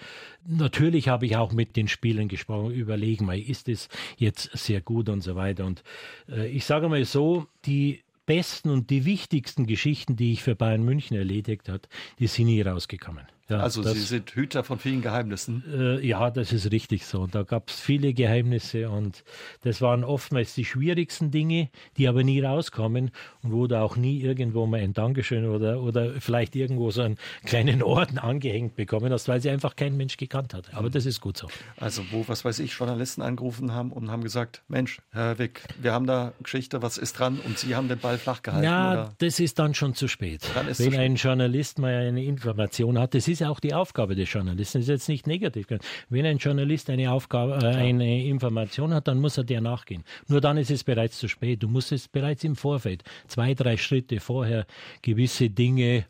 Natürlich 0.46 1.08
habe 1.08 1.26
ich 1.26 1.38
auch 1.38 1.52
mit 1.52 1.76
den 1.76 1.88
Spielern 1.88 2.28
gesprochen, 2.28 2.72
überlegen 2.72 3.26
mal, 3.26 3.40
ist 3.40 3.68
es 3.70 3.90
jetzt 4.18 4.50
sehr 4.54 4.82
gut 4.82 5.10
und 5.10 5.22
so 5.22 5.36
weiter. 5.36 5.66
Und 5.66 5.84
ich 6.28 6.66
sage 6.66 6.90
mal 6.90 7.04
so, 7.06 7.48
die 7.66 8.04
besten 8.26 8.70
und 8.70 8.90
die 8.90 9.06
wichtigsten 9.06 9.66
Geschichten, 9.66 10.16
die 10.16 10.34
ich 10.34 10.44
für 10.44 10.56
Bayern 10.56 10.84
München 10.84 11.18
erledigt 11.18 11.70
hat, 11.70 11.88
die 12.20 12.28
sind 12.28 12.48
nie 12.48 12.62
rausgekommen. 12.62 13.26
Ja, 13.50 13.60
also 13.60 13.82
das, 13.82 13.94
Sie 13.94 14.02
sind 14.02 14.30
Hüter 14.32 14.64
von 14.64 14.78
vielen 14.78 15.02
Geheimnissen. 15.02 15.64
Äh, 15.74 16.06
ja, 16.06 16.30
das 16.30 16.52
ist 16.52 16.72
richtig 16.72 17.06
so. 17.06 17.28
Da 17.28 17.44
gab 17.44 17.70
es 17.70 17.80
viele 17.80 18.14
Geheimnisse 18.14 18.90
und 18.90 19.24
das 19.62 19.82
waren 19.82 20.04
oftmals 20.04 20.54
die 20.54 20.66
schwierigsten 20.66 21.32
Dinge, 21.32 21.70
die 21.96 22.10
aber 22.10 22.24
nie 22.24 22.42
rauskommen 22.42 23.12
und 23.44 23.52
wo 23.54 23.68
da 23.68 23.84
auch 23.84 23.96
nie 23.96 24.20
irgendwo 24.20 24.66
mal 24.66 24.82
ein 24.82 24.94
Dankeschön 24.94 25.46
oder, 25.46 25.82
oder 25.82 26.20
vielleicht 26.20 26.58
irgendwo 26.58 26.92
so 26.92 27.02
einen 27.04 27.18
kleinen 27.46 27.82
Orden 27.84 28.18
angehängt 28.18 28.76
bekommen 28.76 29.14
hast, 29.14 29.30
weil 29.30 29.40
sie 29.40 29.50
einfach 29.50 29.78
kein 29.78 29.96
Mensch 29.96 30.18
gekannt 30.18 30.54
hat. 30.54 30.74
Aber 30.74 30.90
das 30.90 31.06
ist 31.06 31.22
gut 31.22 31.38
so. 31.38 31.48
Also 31.78 32.04
wo, 32.12 32.28
was 32.28 32.44
weiß 32.44 32.60
ich, 32.60 32.74
Journalisten 32.74 33.22
angerufen 33.22 33.74
haben 33.74 33.94
und 33.94 34.12
haben 34.12 34.24
gesagt, 34.24 34.62
Mensch, 34.68 35.00
Herr 35.12 35.40
Wick, 35.40 35.62
wir 35.82 35.94
haben 35.94 36.06
da 36.06 36.34
Geschichte, 36.44 36.82
was 36.82 36.98
ist 36.98 37.18
dran? 37.18 37.40
Und 37.46 37.58
Sie 37.58 37.76
haben 37.76 37.88
den 37.88 38.00
Ball 38.00 38.18
flach 38.18 38.42
gehalten. 38.42 38.66
Ja, 38.66 39.14
das 39.20 39.40
ist 39.40 39.58
dann 39.58 39.74
schon 39.74 39.96
zu 39.96 40.10
spät. 40.10 40.42
Wenn 40.78 40.96
ein 40.96 41.16
Journalist 41.16 41.80
mal 41.80 41.94
eine 41.94 42.24
Information 42.24 43.00
hat, 43.00 43.14
das 43.14 43.28
ist 43.28 43.37
ist 43.42 43.48
auch 43.48 43.60
die 43.60 43.74
Aufgabe 43.74 44.16
des 44.16 44.32
Journalisten. 44.32 44.80
Das 44.80 44.86
ist 44.86 44.90
jetzt 44.90 45.10
nicht 45.10 45.28
negativ. 45.28 45.68
Wenn 46.10 46.26
ein 46.26 46.38
Journalist 46.38 46.90
eine 46.90 47.12
Aufgabe, 47.12 47.60
äh, 47.62 47.68
eine 47.68 48.24
Information 48.26 48.94
hat, 48.94 49.08
dann 49.08 49.20
muss 49.20 49.38
er 49.38 49.44
der 49.44 49.62
nachgehen. 49.62 50.04
Nur 50.28 50.42
dann 50.42 50.58
ist 50.58 50.72
es 50.72 50.84
bereits 50.84 51.18
zu 51.18 51.28
spät. 51.28 51.64
Du 51.64 51.68
musst 51.68 51.92
es 51.92 52.08
bereits 52.08 52.44
im 52.44 52.56
Vorfeld, 52.56 53.04
zwei, 53.28 53.54
drei 53.54 53.78
Schritte 53.78 54.20
vorher, 54.20 54.66
gewisse 55.02 55.50
Dinge 55.50 56.06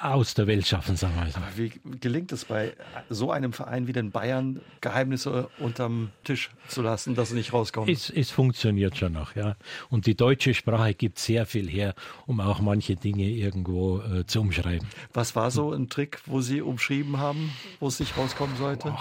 aus 0.00 0.34
der 0.34 0.46
Welt 0.46 0.66
schaffen, 0.66 0.96
sagen 0.96 1.14
wir 1.14 1.22
mal. 1.22 1.30
Aber 1.34 1.56
wie 1.56 1.72
gelingt 2.00 2.32
es 2.32 2.44
bei 2.44 2.74
so 3.08 3.30
einem 3.30 3.52
Verein 3.52 3.86
wie 3.86 3.92
den 3.92 4.10
Bayern, 4.10 4.60
Geheimnisse 4.80 5.48
unterm 5.58 6.10
Tisch 6.24 6.50
zu 6.66 6.82
lassen, 6.82 7.14
dass 7.14 7.28
sie 7.28 7.36
nicht 7.36 7.52
rauskommen? 7.52 7.88
Es, 7.88 8.10
es 8.10 8.30
funktioniert 8.30 8.96
schon 8.96 9.12
noch, 9.12 9.36
ja. 9.36 9.56
Und 9.90 10.06
die 10.06 10.16
deutsche 10.16 10.52
Sprache 10.52 10.94
gibt 10.94 11.18
sehr 11.18 11.46
viel 11.46 11.68
her, 11.68 11.94
um 12.26 12.40
auch 12.40 12.60
manche 12.60 12.96
Dinge 12.96 13.28
irgendwo 13.28 14.00
äh, 14.00 14.26
zu 14.26 14.40
umschreiben. 14.40 14.88
Was 15.12 15.36
war 15.36 15.50
so 15.50 15.72
ein 15.72 15.88
Trick, 15.88 16.20
wo 16.26 16.40
Sie 16.40 16.60
umschrieben 16.60 17.18
haben, 17.18 17.52
wo 17.78 17.86
es 17.86 18.00
nicht 18.00 18.16
rauskommen 18.16 18.56
sollte? 18.56 18.88
Oh. 18.88 18.98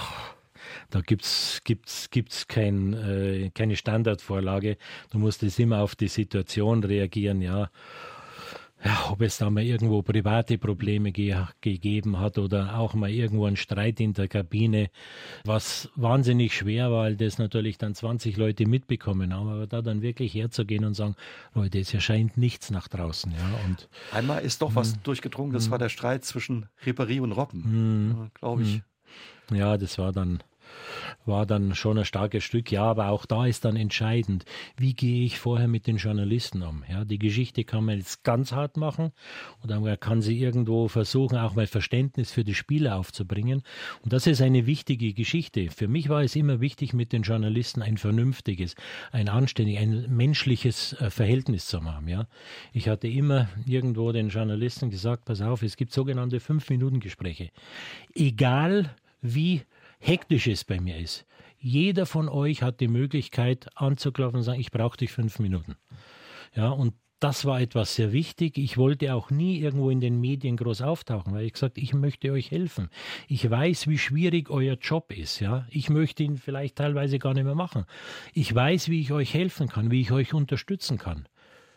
Da 0.92 1.02
gibt's 1.02 1.62
gibt's 1.64 2.10
gibt's 2.12 2.48
kein, 2.48 2.94
äh, 2.94 3.50
keine 3.54 3.76
Standardvorlage. 3.76 4.78
Du 5.12 5.18
musst 5.18 5.42
es 5.44 5.58
immer 5.58 5.80
auf 5.80 5.96
die 5.96 6.08
Situation 6.08 6.84
reagieren, 6.84 7.42
ja 7.42 7.70
ja, 8.84 9.10
ob 9.10 9.22
es 9.22 9.38
da 9.38 9.50
mal 9.50 9.64
irgendwo 9.64 10.02
private 10.02 10.58
Probleme 10.58 11.12
ge 11.12 11.36
gegeben 11.62 12.20
hat 12.20 12.38
oder 12.38 12.78
auch 12.78 12.94
mal 12.94 13.10
irgendwo 13.10 13.46
ein 13.46 13.56
Streit 13.56 14.00
in 14.00 14.14
der 14.14 14.28
Kabine, 14.28 14.90
was 15.46 15.90
wahnsinnig 15.96 16.54
schwer 16.54 16.92
war, 16.92 17.04
weil 17.04 17.16
das 17.16 17.38
natürlich 17.38 17.78
dann 17.78 17.96
20 17.96 18.38
Leute 18.38 18.66
mitbekommen 18.66 19.34
haben, 19.34 19.50
aber 19.50 19.68
da 19.68 19.82
dann 19.82 20.02
wirklich 20.02 20.34
herzugehen 20.34 20.86
und 20.86 20.94
sagen, 20.94 21.16
Leute, 21.54 21.80
es 21.80 21.94
erscheint 21.94 22.38
nichts 22.38 22.72
nach 22.72 22.88
draußen. 22.88 23.32
Ja, 23.32 23.66
und, 23.68 23.90
Einmal 24.12 24.44
ist 24.44 24.62
doch 24.62 24.76
was 24.76 24.94
hm. 24.94 25.04
durchgedrungen, 25.04 25.54
das 25.54 25.66
hm. 25.66 25.72
war 25.72 25.80
der 25.80 25.90
Streit 25.90 26.26
zwischen 26.26 26.68
Ribéry 26.86 27.22
und 27.22 27.32
Robben, 27.32 27.64
hm. 27.64 28.32
glaube 28.34 28.64
ich. 28.64 28.82
Ja, 29.52 29.78
das 29.78 29.98
war 29.98 30.12
dann 30.12 30.42
war 31.26 31.46
dann 31.46 31.76
schon 31.76 31.98
ein 31.98 32.06
starkes 32.06 32.44
Stück. 32.44 32.72
Ja, 32.72 32.84
aber 32.84 33.10
auch 33.10 33.26
da 33.26 33.46
ist 33.46 33.66
dann 33.66 33.76
entscheidend, 33.76 34.46
wie 34.78 34.94
gehe 34.94 35.24
ich 35.26 35.40
vorher 35.40 35.68
mit 35.68 35.88
den 35.88 35.98
Journalisten 35.98 36.62
um. 36.64 36.84
Ja, 36.90 37.06
die 37.06 37.20
Geschichte 37.20 37.64
kann 37.64 37.86
man 37.86 37.98
jetzt 37.98 38.24
ganz 38.24 38.52
hart 38.52 38.78
machen 38.78 39.12
oder 39.64 39.80
man 39.80 40.00
kann 40.00 40.22
sie 40.22 40.40
irgendwo 40.40 40.88
versuchen, 40.88 41.38
auch 41.38 41.56
mal 41.56 41.68
Verständnis 41.68 42.32
für 42.32 42.44
die 42.44 42.56
Spieler 42.56 42.98
aufzubringen. 42.98 43.64
Und 44.02 44.14
das 44.14 44.28
ist 44.28 44.42
eine 44.42 44.66
wichtige 44.66 45.14
Geschichte. 45.14 45.70
Für 45.70 45.88
mich 45.88 46.10
war 46.10 46.22
es 46.22 46.36
immer 46.36 46.62
wichtig, 46.62 46.94
mit 46.94 47.14
den 47.14 47.24
Journalisten 47.24 47.82
ein 47.82 47.98
vernünftiges, 47.98 48.76
ein 49.12 49.30
anständiges, 49.30 49.82
ein 49.82 50.16
menschliches 50.16 50.94
äh, 50.94 51.10
Verhältnis 51.10 51.68
zu 51.68 51.84
haben. 51.84 52.08
Ja, 52.08 52.28
ich 52.72 52.90
hatte 52.90 53.08
immer 53.08 53.50
irgendwo 53.66 54.12
den 54.12 54.30
Journalisten 54.30 54.90
gesagt, 54.90 55.26
pass 55.26 55.42
auf, 55.42 55.64
es 55.64 55.78
gibt 55.78 55.92
sogenannte 55.92 56.40
Fünf-Minuten-Gespräche. 56.40 57.50
Egal 58.16 58.94
wie 59.22 59.62
hektisch 60.04 60.48
es 60.48 60.64
bei 60.64 60.80
mir 60.80 60.98
ist. 60.98 61.26
Jeder 61.58 62.06
von 62.06 62.28
euch 62.28 62.62
hat 62.62 62.82
die 62.82 62.90
Möglichkeit 62.90 63.70
anzuklopfen 63.76 64.40
und 64.40 64.44
sagen, 64.44 64.60
ich 64.60 64.72
brauche 64.72 64.98
dich 64.98 65.12
fünf 65.12 65.40
Minuten. 65.40 65.76
Ja, 66.54 66.70
und 66.70 66.94
das 67.22 67.46
war 67.46 67.62
etwas 67.62 67.96
sehr 67.96 68.12
wichtig. 68.12 68.58
Ich 68.58 68.78
wollte 68.78 69.14
auch 69.14 69.30
nie 69.30 69.60
irgendwo 69.60 69.90
in 69.90 70.02
den 70.02 70.20
Medien 70.20 70.58
groß 70.58 70.82
auftauchen, 70.82 71.34
weil 71.34 71.46
ich 71.46 71.54
gesagt, 71.54 71.78
ich 71.78 71.94
möchte 71.94 72.34
euch 72.34 72.52
helfen. 72.52 72.90
Ich 73.30 73.50
weiß, 73.50 73.88
wie 73.88 73.98
schwierig 73.98 74.50
euer 74.50 74.76
Job 74.76 75.14
ist, 75.14 75.40
ja. 75.40 75.66
Ich 75.70 75.90
möchte 75.90 76.24
ihn 76.24 76.36
vielleicht 76.36 76.76
teilweise 76.76 77.20
gar 77.20 77.34
nicht 77.34 77.46
mehr 77.46 77.56
machen. 77.56 77.86
Ich 78.34 78.54
weiß, 78.54 78.90
wie 78.90 79.00
ich 79.00 79.14
euch 79.14 79.34
helfen 79.34 79.70
kann, 79.70 79.90
wie 79.90 80.02
ich 80.02 80.12
euch 80.12 80.34
unterstützen 80.34 80.98
kann. 80.98 81.30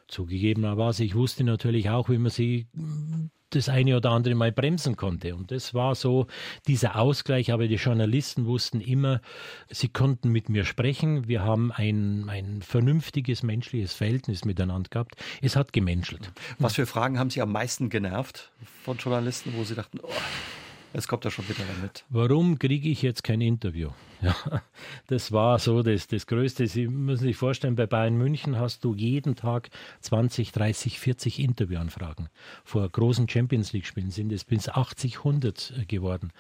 Zugegebenerweise, 0.09 1.05
ich 1.05 1.15
wusste 1.15 1.45
natürlich 1.45 1.91
auch, 1.91 2.09
wie 2.09 2.19
man 2.19 2.31
sie 2.31 2.67
das 3.51 3.69
eine 3.69 3.97
oder 3.97 4.11
andere 4.11 4.35
mal 4.35 4.53
bremsen 4.53 4.97
konnte. 4.97 5.35
Und 5.35 5.51
das 5.51 5.75
war 5.75 5.95
so 5.95 6.27
dieser 6.67 6.97
Ausgleich. 6.97 7.53
Aber 7.53 7.69
die 7.69 7.77
Journalisten 7.77 8.47
wussten 8.47 8.81
immer, 8.81 9.21
sie 9.71 9.89
konnten 9.89 10.31
mit 10.31 10.49
mir 10.49 10.65
sprechen. 10.65 11.29
Wir 11.29 11.43
haben 11.43 11.73
ein, 11.73 12.29
ein 12.29 12.63
vernünftiges 12.63 13.43
menschliches 13.43 13.95
Verhältnis 13.95 14.45
miteinander 14.45 14.89
gehabt. 14.91 15.17
Es 15.43 15.57
hat 15.57 15.73
gemenschelt. 15.73 16.31
Was 16.59 16.75
für 16.75 16.87
Fragen 16.87 17.19
haben 17.19 17.31
Sie 17.31 17.41
am 17.41 17.53
meisten 17.53 17.89
genervt 17.89 18.51
von 18.85 18.97
Journalisten, 18.97 19.53
wo 19.57 19.65
Sie 19.65 19.75
dachten, 19.75 19.99
oh, 20.03 20.09
Jetzt 20.95 21.09
kommt 21.09 21.25
er 21.25 21.31
schon 21.31 21.49
wieder 21.49 21.63
damit. 21.77 22.05
Warum 22.09 22.59
kriege 22.59 22.89
ich 22.89 23.03
jetzt 23.03 23.23
kein 23.23 23.41
Interview? 23.41 23.91
Ja, 24.23 24.35
das 25.09 25.31
war 25.31 25.59
so 25.59 25.83
das, 25.83 26.07
das 26.07 26.27
Größte. 26.27 26.67
Sie 26.69 26.89
müssen 26.89 27.25
sich 27.25 27.37
vorstellen, 27.37 27.77
bei 27.77 27.87
Bayern 27.87 28.17
München 28.17 28.59
hast 28.59 28.83
du 28.83 28.95
jeden 28.95 29.37
Tag 29.37 29.69
20, 30.01 30.53
30, 30.53 30.99
40 30.99 31.39
Interviewanfragen. 31.39 32.31
Vor 32.65 32.89
großen 32.89 33.29
Champions 33.29 33.75
League-Spielen 33.75 34.11
sind 34.11 34.33
es 34.33 34.45
bis 34.45 34.71
80, 34.71 35.19
100 35.19 35.75
äh, 35.77 35.85
geworden. 35.85 36.33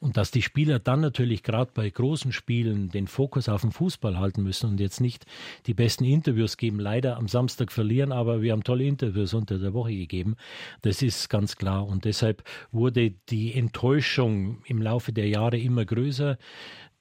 Und 0.00 0.16
dass 0.16 0.30
die 0.30 0.40
Spieler 0.40 0.78
dann 0.78 1.02
natürlich 1.02 1.42
gerade 1.42 1.72
bei 1.74 1.88
großen 1.88 2.32
Spielen 2.32 2.88
den 2.88 3.06
Fokus 3.06 3.50
auf 3.50 3.60
den 3.60 3.70
Fußball 3.70 4.18
halten 4.18 4.42
müssen 4.42 4.70
und 4.70 4.80
jetzt 4.80 5.02
nicht 5.02 5.26
die 5.66 5.74
besten 5.74 6.04
Interviews 6.04 6.56
geben, 6.56 6.80
leider 6.80 7.18
am 7.18 7.28
Samstag 7.28 7.70
verlieren, 7.70 8.10
aber 8.10 8.40
wir 8.40 8.52
haben 8.52 8.64
tolle 8.64 8.84
Interviews 8.84 9.34
unter 9.34 9.58
der 9.58 9.74
Woche 9.74 9.94
gegeben. 9.94 10.36
Das 10.80 11.02
ist 11.02 11.28
ganz 11.28 11.56
klar. 11.56 11.86
Und 11.86 12.06
deshalb 12.06 12.42
wurde 12.72 13.10
die 13.28 13.52
Enttäuschung 13.52 14.62
im 14.64 14.80
Laufe 14.80 15.12
der 15.12 15.28
Jahre 15.28 15.58
immer 15.58 15.84
größer. 15.84 16.38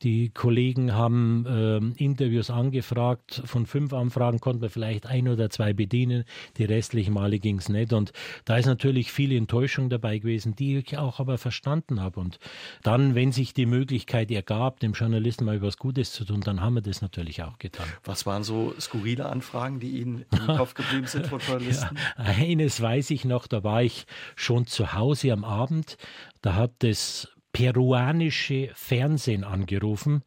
Die 0.01 0.29
Kollegen 0.29 0.93
haben 0.93 1.45
äh, 1.45 2.03
Interviews 2.03 2.49
angefragt. 2.49 3.41
Von 3.43 3.65
fünf 3.65 3.91
Anfragen 3.91 4.39
konnten 4.39 4.61
wir 4.61 4.69
vielleicht 4.69 5.05
ein 5.05 5.27
oder 5.27 5.49
zwei 5.49 5.73
bedienen. 5.73 6.23
Die 6.57 6.63
restlichen 6.63 7.13
Male 7.13 7.39
ging 7.39 7.57
es 7.57 7.67
nicht. 7.67 7.91
Und 7.91 8.13
da 8.45 8.55
ist 8.57 8.65
natürlich 8.65 9.11
viel 9.11 9.33
Enttäuschung 9.33 9.89
dabei 9.89 10.19
gewesen, 10.19 10.55
die 10.55 10.77
ich 10.77 10.97
auch 10.97 11.19
aber 11.19 11.37
verstanden 11.37 11.99
habe. 11.99 12.21
Und 12.21 12.39
dann, 12.81 13.13
wenn 13.13 13.33
sich 13.33 13.53
die 13.53 13.65
Möglichkeit 13.65 14.31
ergab, 14.31 14.79
dem 14.79 14.93
Journalisten 14.93 15.43
mal 15.43 15.57
etwas 15.57 15.77
Gutes 15.77 16.13
zu 16.13 16.23
tun, 16.23 16.39
dann 16.41 16.61
haben 16.61 16.75
wir 16.75 16.81
das 16.81 17.01
natürlich 17.01 17.43
auch 17.43 17.57
getan. 17.57 17.87
Was 18.05 18.25
waren 18.25 18.43
so 18.43 18.73
skurrile 18.79 19.25
Anfragen, 19.25 19.81
die 19.81 19.99
Ihnen 19.99 20.23
im 20.31 20.47
Kopf 20.55 20.75
geblieben 20.75 21.07
sind 21.07 21.27
von 21.27 21.39
Journalisten? 21.39 21.97
Ja, 22.17 22.23
eines 22.23 22.79
weiß 22.79 23.11
ich 23.11 23.25
noch, 23.25 23.47
da 23.47 23.65
war 23.65 23.83
ich 23.83 24.05
schon 24.37 24.65
zu 24.65 24.93
Hause 24.93 25.33
am 25.33 25.43
Abend. 25.43 25.97
Da 26.41 26.55
hat 26.55 26.71
das 26.79 27.27
peruanische 27.59 28.69
Fernsehen 28.73 29.43
angerufen 29.43 30.23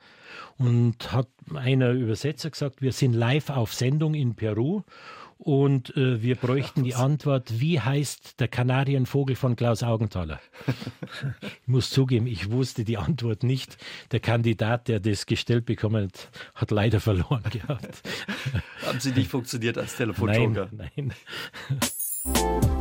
und 0.59 1.12
hat 1.12 1.28
einer 1.55 1.93
Übersetzer 1.93 2.51
gesagt, 2.51 2.83
wir 2.83 2.93
sind 2.93 3.14
live 3.14 3.49
auf 3.49 3.72
Sendung 3.72 4.12
in 4.12 4.35
Peru 4.35 4.83
und 5.39 5.97
äh, 5.97 6.22
wir 6.22 6.37
bräuchten 6.37 6.85
die 6.85 6.95
Antwort, 6.95 7.59
wie 7.59 7.80
heißt 7.80 8.39
der 8.39 8.49
Kanarienvogel 8.49 9.35
von 9.35 9.57
Klaus 9.57 9.83
Augenthaler? 9.83 10.41
ich 11.41 11.68
muss 11.68 11.89
zugeben, 11.89 12.26
ich 12.26 12.51
wusste 12.51 12.85
die 12.85 12.99
Antwort 12.99 13.45
nicht. 13.45 13.78
Der 14.11 14.20
Kandidat, 14.20 14.89
der 14.89 15.01
das 15.01 15.24
gestellt 15.24 15.64
bekommen 15.64 16.09
hat, 16.09 16.30
hat 16.55 16.70
leider 16.70 17.01
verloren 17.01 17.45
gehabt. 17.51 18.03
Haben 18.85 19.01
Sie 19.01 19.12
nicht 19.12 19.30
funktioniert 19.30 19.78
als 19.78 19.97
Telefonjoker? 19.97 20.68
Nein, 20.70 20.91
nein. 20.97 22.72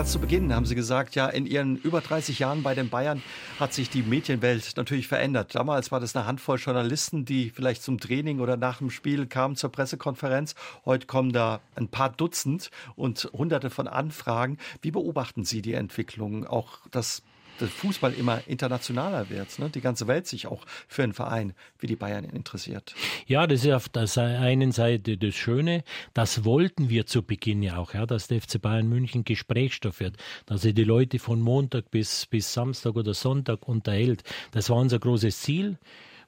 Ganz 0.00 0.12
zu 0.12 0.18
Beginn 0.18 0.54
haben 0.54 0.64
Sie 0.64 0.74
gesagt, 0.74 1.14
ja, 1.14 1.26
in 1.26 1.44
Ihren 1.44 1.76
über 1.76 2.00
30 2.00 2.38
Jahren 2.38 2.62
bei 2.62 2.74
den 2.74 2.88
Bayern 2.88 3.22
hat 3.58 3.74
sich 3.74 3.90
die 3.90 4.00
Medienwelt 4.00 4.72
natürlich 4.78 5.06
verändert. 5.06 5.54
Damals 5.54 5.92
war 5.92 6.00
das 6.00 6.16
eine 6.16 6.24
Handvoll 6.24 6.56
Journalisten, 6.56 7.26
die 7.26 7.50
vielleicht 7.50 7.82
zum 7.82 8.00
Training 8.00 8.40
oder 8.40 8.56
nach 8.56 8.78
dem 8.78 8.88
Spiel 8.88 9.26
kamen 9.26 9.56
zur 9.56 9.70
Pressekonferenz. 9.70 10.54
Heute 10.86 11.06
kommen 11.06 11.34
da 11.34 11.60
ein 11.76 11.88
paar 11.88 12.08
Dutzend 12.08 12.70
und 12.96 13.28
hunderte 13.34 13.68
von 13.68 13.88
Anfragen. 13.88 14.56
Wie 14.80 14.90
beobachten 14.90 15.44
Sie 15.44 15.60
die 15.60 15.74
Entwicklung? 15.74 16.46
Auch 16.46 16.78
das 16.90 17.22
Fußball 17.68 18.12
immer 18.14 18.42
internationaler 18.46 19.28
wird, 19.30 19.58
ne? 19.58 19.70
die 19.70 19.80
ganze 19.80 20.06
Welt 20.06 20.26
sich 20.26 20.46
auch 20.46 20.64
für 20.88 21.02
einen 21.02 21.12
Verein 21.12 21.52
wie 21.78 21.86
die 21.86 21.96
Bayern 21.96 22.24
interessiert. 22.24 22.94
Ja, 23.26 23.46
das 23.46 23.64
ist 23.64 23.72
auf 23.72 23.88
der 23.88 24.08
einen 24.40 24.72
Seite 24.72 25.16
das 25.16 25.34
Schöne. 25.34 25.84
Das 26.14 26.44
wollten 26.44 26.88
wir 26.88 27.06
zu 27.06 27.22
Beginn 27.22 27.62
ja 27.62 27.76
auch, 27.76 27.94
ja, 27.94 28.06
dass 28.06 28.28
der 28.28 28.40
FC 28.40 28.60
Bayern 28.60 28.88
München 28.88 29.24
Gesprächsstoff 29.24 30.00
wird, 30.00 30.16
dass 30.46 30.64
er 30.64 30.72
die 30.72 30.84
Leute 30.84 31.18
von 31.18 31.40
Montag 31.40 31.90
bis, 31.90 32.26
bis 32.26 32.52
Samstag 32.52 32.96
oder 32.96 33.14
Sonntag 33.14 33.66
unterhält. 33.68 34.22
Das 34.52 34.70
war 34.70 34.76
unser 34.76 34.98
großes 34.98 35.40
Ziel 35.40 35.78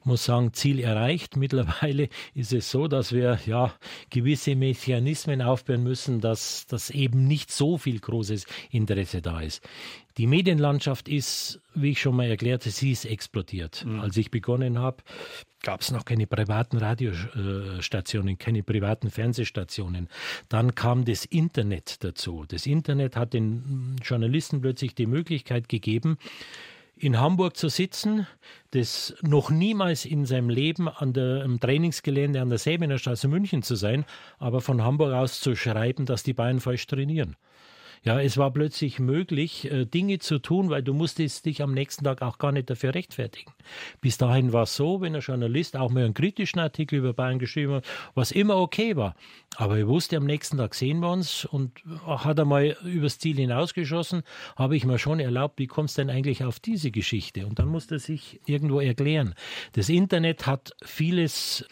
muss 0.05 0.25
sagen, 0.25 0.53
Ziel 0.53 0.79
erreicht. 0.79 1.37
Mittlerweile 1.37 2.09
ist 2.33 2.53
es 2.53 2.69
so, 2.69 2.87
dass 2.87 3.11
wir 3.11 3.39
ja 3.45 3.73
gewisse 4.09 4.55
Mechanismen 4.55 5.41
aufbauen 5.41 5.83
müssen, 5.83 6.21
dass, 6.21 6.67
dass 6.67 6.89
eben 6.89 7.27
nicht 7.27 7.51
so 7.51 7.77
viel 7.77 7.99
großes 7.99 8.45
Interesse 8.71 9.21
da 9.21 9.41
ist. 9.41 9.61
Die 10.17 10.27
Medienlandschaft 10.27 11.09
ist, 11.09 11.59
wie 11.73 11.91
ich 11.91 12.01
schon 12.01 12.15
mal 12.15 12.27
erklärte, 12.27 12.69
sie 12.69 12.91
ist 12.91 13.05
explodiert. 13.05 13.83
Mhm. 13.85 13.99
Als 13.99 14.15
ich 14.15 14.29
begonnen 14.29 14.77
habe, 14.77 14.97
gab 15.63 15.81
es 15.81 15.91
noch 15.91 16.05
keine 16.05 16.27
privaten 16.27 16.77
Radiostationen, 16.77 18.37
keine 18.37 18.61
privaten 18.61 19.09
Fernsehstationen. 19.09 20.09
Dann 20.49 20.75
kam 20.75 21.05
das 21.05 21.25
Internet 21.25 22.03
dazu. 22.03 22.45
Das 22.47 22.67
Internet 22.67 23.15
hat 23.15 23.33
den 23.33 23.95
Journalisten 24.03 24.61
plötzlich 24.61 24.93
die 24.93 25.07
Möglichkeit 25.07 25.67
gegeben, 25.67 26.17
in 27.03 27.19
Hamburg 27.19 27.57
zu 27.57 27.67
sitzen, 27.67 28.27
das 28.71 29.13
noch 29.21 29.49
niemals 29.49 30.05
in 30.05 30.25
seinem 30.25 30.49
Leben 30.49 30.87
an 30.87 31.11
der, 31.11 31.43
im 31.43 31.59
Trainingsgelände 31.59 32.41
an 32.41 32.49
der 32.49 32.57
Säbener 32.57 32.97
Straße 32.97 33.27
München 33.27 33.61
zu 33.61 33.75
sein, 33.75 34.05
aber 34.39 34.61
von 34.61 34.81
Hamburg 34.81 35.13
aus 35.13 35.41
zu 35.41 35.55
schreiben, 35.55 36.05
dass 36.05 36.23
die 36.23 36.33
Bayern 36.33 36.61
falsch 36.61 36.87
trainieren. 36.87 37.35
Ja, 38.05 38.19
es 38.19 38.37
war 38.37 38.51
plötzlich 38.51 38.99
möglich, 38.99 39.71
äh, 39.71 39.85
Dinge 39.85 40.19
zu 40.19 40.39
tun, 40.39 40.69
weil 40.69 40.83
du 40.83 40.93
musstest 40.93 41.45
dich 41.45 41.61
am 41.61 41.73
nächsten 41.73 42.03
Tag 42.03 42.21
auch 42.21 42.37
gar 42.37 42.51
nicht 42.51 42.69
dafür 42.69 42.93
rechtfertigen. 42.93 43.53
Bis 44.01 44.17
dahin 44.17 44.51
war 44.51 44.63
es 44.63 44.75
so, 44.75 44.99
wenn 44.99 45.15
ein 45.15 45.21
Journalist 45.21 45.77
auch 45.77 45.89
mal 45.89 46.03
einen 46.03 46.13
kritischen 46.13 46.59
Artikel 46.59 46.99
über 46.99 47.13
Bayern 47.13 47.39
geschrieben 47.39 47.75
hat, 47.75 47.85
was 48.13 48.31
immer 48.31 48.57
okay 48.57 48.97
war. 48.97 49.15
Aber 49.55 49.77
ich 49.77 49.87
wusste, 49.87 50.17
am 50.17 50.25
nächsten 50.25 50.57
Tag 50.57 50.75
sehen 50.75 50.99
wir 50.99 51.11
uns 51.11 51.45
und 51.45 51.81
hat 52.05 52.37
er 52.37 52.45
mal 52.45 52.75
übers 52.83 53.19
Ziel 53.19 53.37
hinausgeschossen, 53.37 54.23
habe 54.57 54.75
ich 54.75 54.83
mir 54.83 54.99
schon 54.99 55.21
erlaubt, 55.21 55.57
wie 55.59 55.67
kommst 55.67 55.97
du 55.97 56.01
denn 56.01 56.09
eigentlich 56.09 56.43
auf 56.43 56.59
diese 56.59 56.91
Geschichte? 56.91 57.47
Und 57.47 57.57
dann 57.59 57.69
musste 57.69 57.95
er 57.95 57.99
sich 57.99 58.41
irgendwo 58.45 58.81
erklären. 58.81 59.33
Das 59.73 59.87
Internet 59.87 60.45
hat 60.45 60.73
vieles 60.83 61.65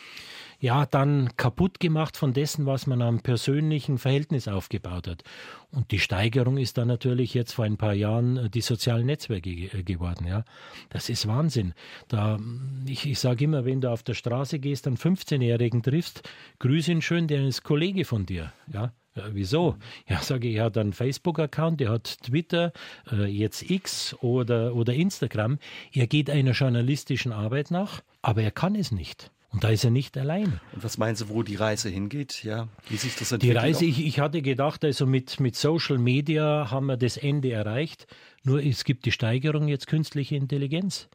ja, 0.62 0.86
dann 0.86 1.36
kaputt 1.38 1.80
gemacht 1.80 2.16
von 2.16 2.34
dessen, 2.34 2.68
was 2.68 2.86
man 2.86 3.01
am 3.01 3.20
persönlichen 3.20 3.97
Verhältnis 3.97 4.47
aufgebaut 4.47 5.07
hat. 5.07 5.24
Und 5.72 5.91
die 5.91 5.99
Steigerung 5.99 6.57
ist 6.57 6.78
dann 6.78 6.88
natürlich 6.88 7.34
jetzt 7.34 7.53
vor 7.53 7.66
ein 7.66 7.78
paar 7.78 7.93
Jahren 7.93 8.38
äh, 8.38 8.49
die 8.49 8.62
sozialen 8.62 9.07
Netzwerke 9.07 9.49
äh, 9.49 9.84
geworden. 9.84 10.28
Ja, 10.28 10.45
das 10.89 11.09
ist 11.09 11.28
Wahnsinn. 11.28 11.74
Da, 12.07 12.39
ich, 12.86 13.09
ich 13.09 13.20
sage 13.20 13.45
immer, 13.45 13.66
wenn 13.66 13.82
du 13.82 13.89
auf 13.89 14.03
der 14.03 14.14
Straße 14.14 14.59
gehst, 14.59 14.86
einen 14.86 14.97
15-Jährigen 14.97 15.82
triffst, 15.82 16.30
grüß 16.59 16.89
ihn 16.89 17.01
schön, 17.01 17.28
der 17.28 17.45
ist 17.45 17.64
Kollege 17.64 18.05
von 18.05 18.28
dir. 18.28 18.53
Ja, 18.72 18.93
ja, 19.16 19.24
wieso? 19.32 19.78
Ja, 20.07 20.22
sage 20.22 20.47
ich, 20.47 20.57
er 20.57 20.66
hat 20.66 20.78
einen 20.78 20.93
Facebook-Account, 20.93 21.82
er 21.82 21.89
hat 21.89 22.22
Twitter, 22.22 22.72
äh, 23.12 23.26
jetzt 23.26 23.68
X 23.68 24.16
oder, 24.22 24.76
oder 24.76 24.93
Instagram. 24.93 25.57
Er 25.91 26.05
geht 26.05 26.30
einer 26.30 26.51
journalistischen 26.51 27.32
Arbeit 27.32 27.72
nach, 27.72 28.01
aber 28.22 28.43
er 28.43 28.51
kann 28.51 28.76
es 28.76 28.91
nicht. 28.91 29.32
Und 29.52 29.66
da 29.66 29.70
ist 29.70 29.84
er 29.84 29.91
nicht 29.91 30.18
allein. 30.18 30.62
Und 30.72 30.84
was 30.84 30.97
meinen 30.97 31.16
Sie, 31.16 31.28
wo 31.28 31.43
die 31.43 31.56
Reise 31.56 31.89
hingeht? 31.89 32.43
Ja, 32.43 32.70
wie 32.88 32.95
sich 32.95 33.16
das 33.16 33.34
entwickelt? 33.34 33.58
Die 33.58 33.66
Reise, 33.66 33.86
ich, 33.86 34.06
ich, 34.06 34.20
hatte 34.20 34.41
gedacht, 34.41 34.86
also 34.86 35.06
mit, 35.06 35.41
mit 35.41 35.58
Social 35.58 35.97
Media 35.97 36.72
haben 36.72 36.86
wir 36.86 36.95
das 36.95 37.18
Ende 37.18 37.52
erreicht. 37.52 38.08
Nur 38.43 38.64
es 38.64 38.86
gibt 38.86 39.06
die 39.06 39.12
Steigerung 39.12 39.68
jetzt 39.68 39.88
künstliche 39.88 40.36
Intelligenz. 40.38 41.10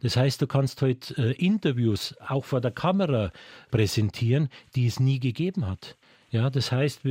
Das 0.00 0.16
heißt, 0.16 0.40
du 0.40 0.46
kannst 0.46 0.80
heute 0.82 1.14
äh, 1.16 1.32
Interviews 1.32 2.14
auch 2.26 2.44
vor 2.44 2.60
der 2.60 2.70
Kamera 2.70 3.32
präsentieren, 3.70 4.48
die 4.74 4.86
es 4.86 4.98
nie 4.98 5.20
gegeben 5.20 5.66
hat. 5.66 5.96
Ja, 6.34 6.50
das 6.50 6.72
heißt, 6.72 7.02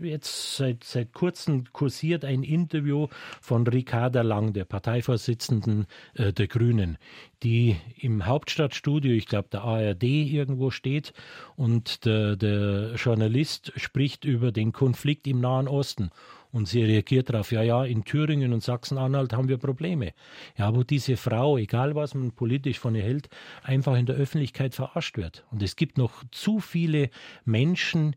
jetzt 0.00 0.56
seit, 0.56 0.82
seit 0.82 1.12
kurzem 1.12 1.72
kursiert 1.72 2.24
ein 2.24 2.42
Interview 2.42 3.06
von 3.40 3.64
Ricarda 3.64 4.22
Lang, 4.22 4.52
der 4.52 4.64
Parteivorsitzenden 4.64 5.86
äh, 6.14 6.32
der 6.32 6.48
Grünen, 6.48 6.98
die 7.44 7.76
im 7.96 8.26
Hauptstadtstudio, 8.26 9.12
ich 9.12 9.26
glaube 9.26 9.46
der 9.52 9.62
ARD 9.62 10.02
irgendwo 10.02 10.72
steht 10.72 11.12
und 11.54 12.04
der, 12.04 12.34
der 12.34 12.94
Journalist 12.96 13.72
spricht 13.76 14.24
über 14.24 14.50
den 14.50 14.72
Konflikt 14.72 15.28
im 15.28 15.40
Nahen 15.40 15.68
Osten. 15.68 16.10
Und 16.50 16.68
sie 16.68 16.84
reagiert 16.84 17.30
darauf, 17.30 17.50
ja, 17.50 17.62
ja, 17.62 17.84
in 17.84 18.04
Thüringen 18.04 18.52
und 18.52 18.62
Sachsen-Anhalt 18.62 19.32
haben 19.32 19.48
wir 19.48 19.58
Probleme. 19.58 20.12
Ja, 20.56 20.72
wo 20.72 20.84
diese 20.84 21.16
Frau, 21.16 21.58
egal 21.58 21.96
was 21.96 22.14
man 22.14 22.30
politisch 22.30 22.78
von 22.78 22.94
ihr 22.94 23.02
hält, 23.02 23.28
einfach 23.64 23.96
in 23.96 24.06
der 24.06 24.14
Öffentlichkeit 24.14 24.72
verarscht 24.72 25.16
wird. 25.16 25.44
Und 25.50 25.64
es 25.64 25.74
gibt 25.74 25.98
noch 25.98 26.22
zu 26.30 26.60
viele 26.60 27.10
Menschen, 27.44 28.14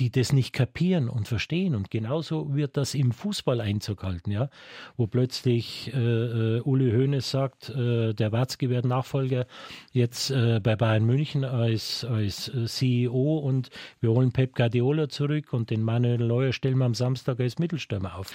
die 0.00 0.10
das 0.10 0.32
nicht 0.32 0.52
kapieren 0.52 1.08
und 1.08 1.28
verstehen. 1.28 1.74
Und 1.74 1.90
genauso 1.90 2.54
wird 2.54 2.76
das 2.76 2.94
im 2.94 3.12
Fußball 3.12 3.60
Einzug 3.60 4.02
halten, 4.02 4.30
ja, 4.30 4.48
wo 4.96 5.06
plötzlich 5.06 5.92
äh, 5.94 6.56
äh 6.56 6.60
Uli 6.62 6.90
Hoeneß 6.90 7.30
sagt, 7.30 7.68
äh, 7.68 8.14
der 8.14 8.32
Watzke 8.32 8.70
wird 8.70 8.86
Nachfolger 8.86 9.46
jetzt 9.92 10.30
äh, 10.30 10.60
bei 10.60 10.74
Bayern 10.74 11.04
München 11.04 11.44
als, 11.44 12.04
als 12.04 12.48
äh, 12.48 12.64
CEO 12.64 13.38
und 13.38 13.70
wir 14.00 14.10
holen 14.10 14.32
Pep 14.32 14.54
Guardiola 14.54 15.08
zurück 15.08 15.52
und 15.52 15.70
den 15.70 15.82
Manuel 15.82 16.18
Neuer 16.18 16.52
stellen 16.52 16.78
wir 16.78 16.86
am 16.86 16.94
Samstag 16.94 17.38
als 17.38 17.58
Mittelstürmer 17.58 18.16
auf. 18.16 18.32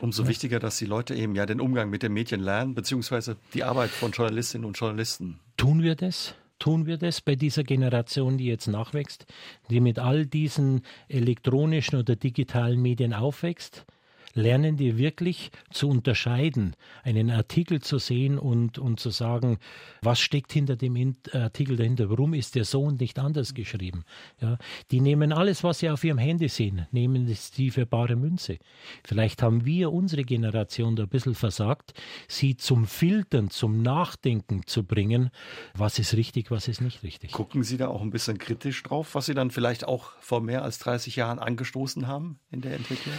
Umso 0.00 0.22
ja. 0.22 0.28
wichtiger, 0.28 0.60
dass 0.60 0.78
die 0.78 0.86
Leute 0.86 1.14
eben 1.14 1.34
ja 1.34 1.44
den 1.44 1.60
Umgang 1.60 1.90
mit 1.90 2.02
den 2.02 2.12
Medien 2.12 2.40
lernen, 2.40 2.74
beziehungsweise 2.74 3.36
die 3.52 3.64
Arbeit 3.64 3.90
von 3.90 4.12
Journalistinnen 4.12 4.64
und 4.64 4.78
Journalisten. 4.78 5.40
Tun 5.56 5.82
wir 5.82 5.96
das? 5.96 6.34
Tun 6.60 6.86
wir 6.86 6.98
das 6.98 7.22
bei 7.22 7.36
dieser 7.36 7.64
Generation, 7.64 8.38
die 8.38 8.44
jetzt 8.44 8.68
nachwächst, 8.68 9.26
die 9.70 9.80
mit 9.80 9.98
all 9.98 10.26
diesen 10.26 10.82
elektronischen 11.08 11.98
oder 11.98 12.16
digitalen 12.16 12.80
Medien 12.80 13.14
aufwächst? 13.14 13.86
Lernen 14.34 14.76
die 14.76 14.98
wirklich 14.98 15.50
zu 15.70 15.88
unterscheiden, 15.88 16.76
einen 17.02 17.30
Artikel 17.30 17.80
zu 17.80 17.98
sehen 17.98 18.38
und, 18.38 18.78
und 18.78 19.00
zu 19.00 19.10
sagen, 19.10 19.58
was 20.02 20.20
steckt 20.20 20.52
hinter 20.52 20.76
dem 20.76 21.16
Artikel 21.32 21.76
dahinter, 21.76 22.10
warum 22.10 22.34
ist 22.34 22.54
der 22.54 22.64
so 22.64 22.82
und 22.82 23.00
nicht 23.00 23.18
anders 23.18 23.54
geschrieben. 23.54 24.04
Ja, 24.40 24.58
die 24.90 25.00
nehmen 25.00 25.32
alles, 25.32 25.64
was 25.64 25.80
sie 25.80 25.90
auf 25.90 26.04
ihrem 26.04 26.18
Handy 26.18 26.48
sehen, 26.48 26.86
nehmen 26.90 27.28
es 27.28 27.50
die 27.50 27.70
für 27.70 27.86
bare 27.86 28.16
Münze. 28.16 28.58
Vielleicht 29.04 29.42
haben 29.42 29.64
wir, 29.64 29.92
unsere 29.92 30.24
Generation, 30.24 30.96
da 30.96 31.04
ein 31.04 31.08
bisschen 31.08 31.34
versagt, 31.34 31.94
sie 32.28 32.56
zum 32.56 32.86
Filtern, 32.86 33.50
zum 33.50 33.82
Nachdenken 33.82 34.62
zu 34.66 34.84
bringen, 34.84 35.30
was 35.74 35.98
ist 35.98 36.14
richtig, 36.14 36.50
was 36.50 36.68
ist 36.68 36.80
nicht 36.80 37.02
richtig. 37.02 37.32
Gucken 37.32 37.62
Sie 37.62 37.76
da 37.76 37.88
auch 37.88 38.02
ein 38.02 38.10
bisschen 38.10 38.38
kritisch 38.38 38.82
drauf, 38.82 39.14
was 39.14 39.26
Sie 39.26 39.34
dann 39.34 39.50
vielleicht 39.50 39.84
auch 39.84 40.12
vor 40.20 40.40
mehr 40.40 40.62
als 40.62 40.78
30 40.78 41.16
Jahren 41.16 41.38
angestoßen 41.38 42.06
haben 42.06 42.38
in 42.50 42.60
der 42.60 42.74
Entwicklung? 42.74 43.14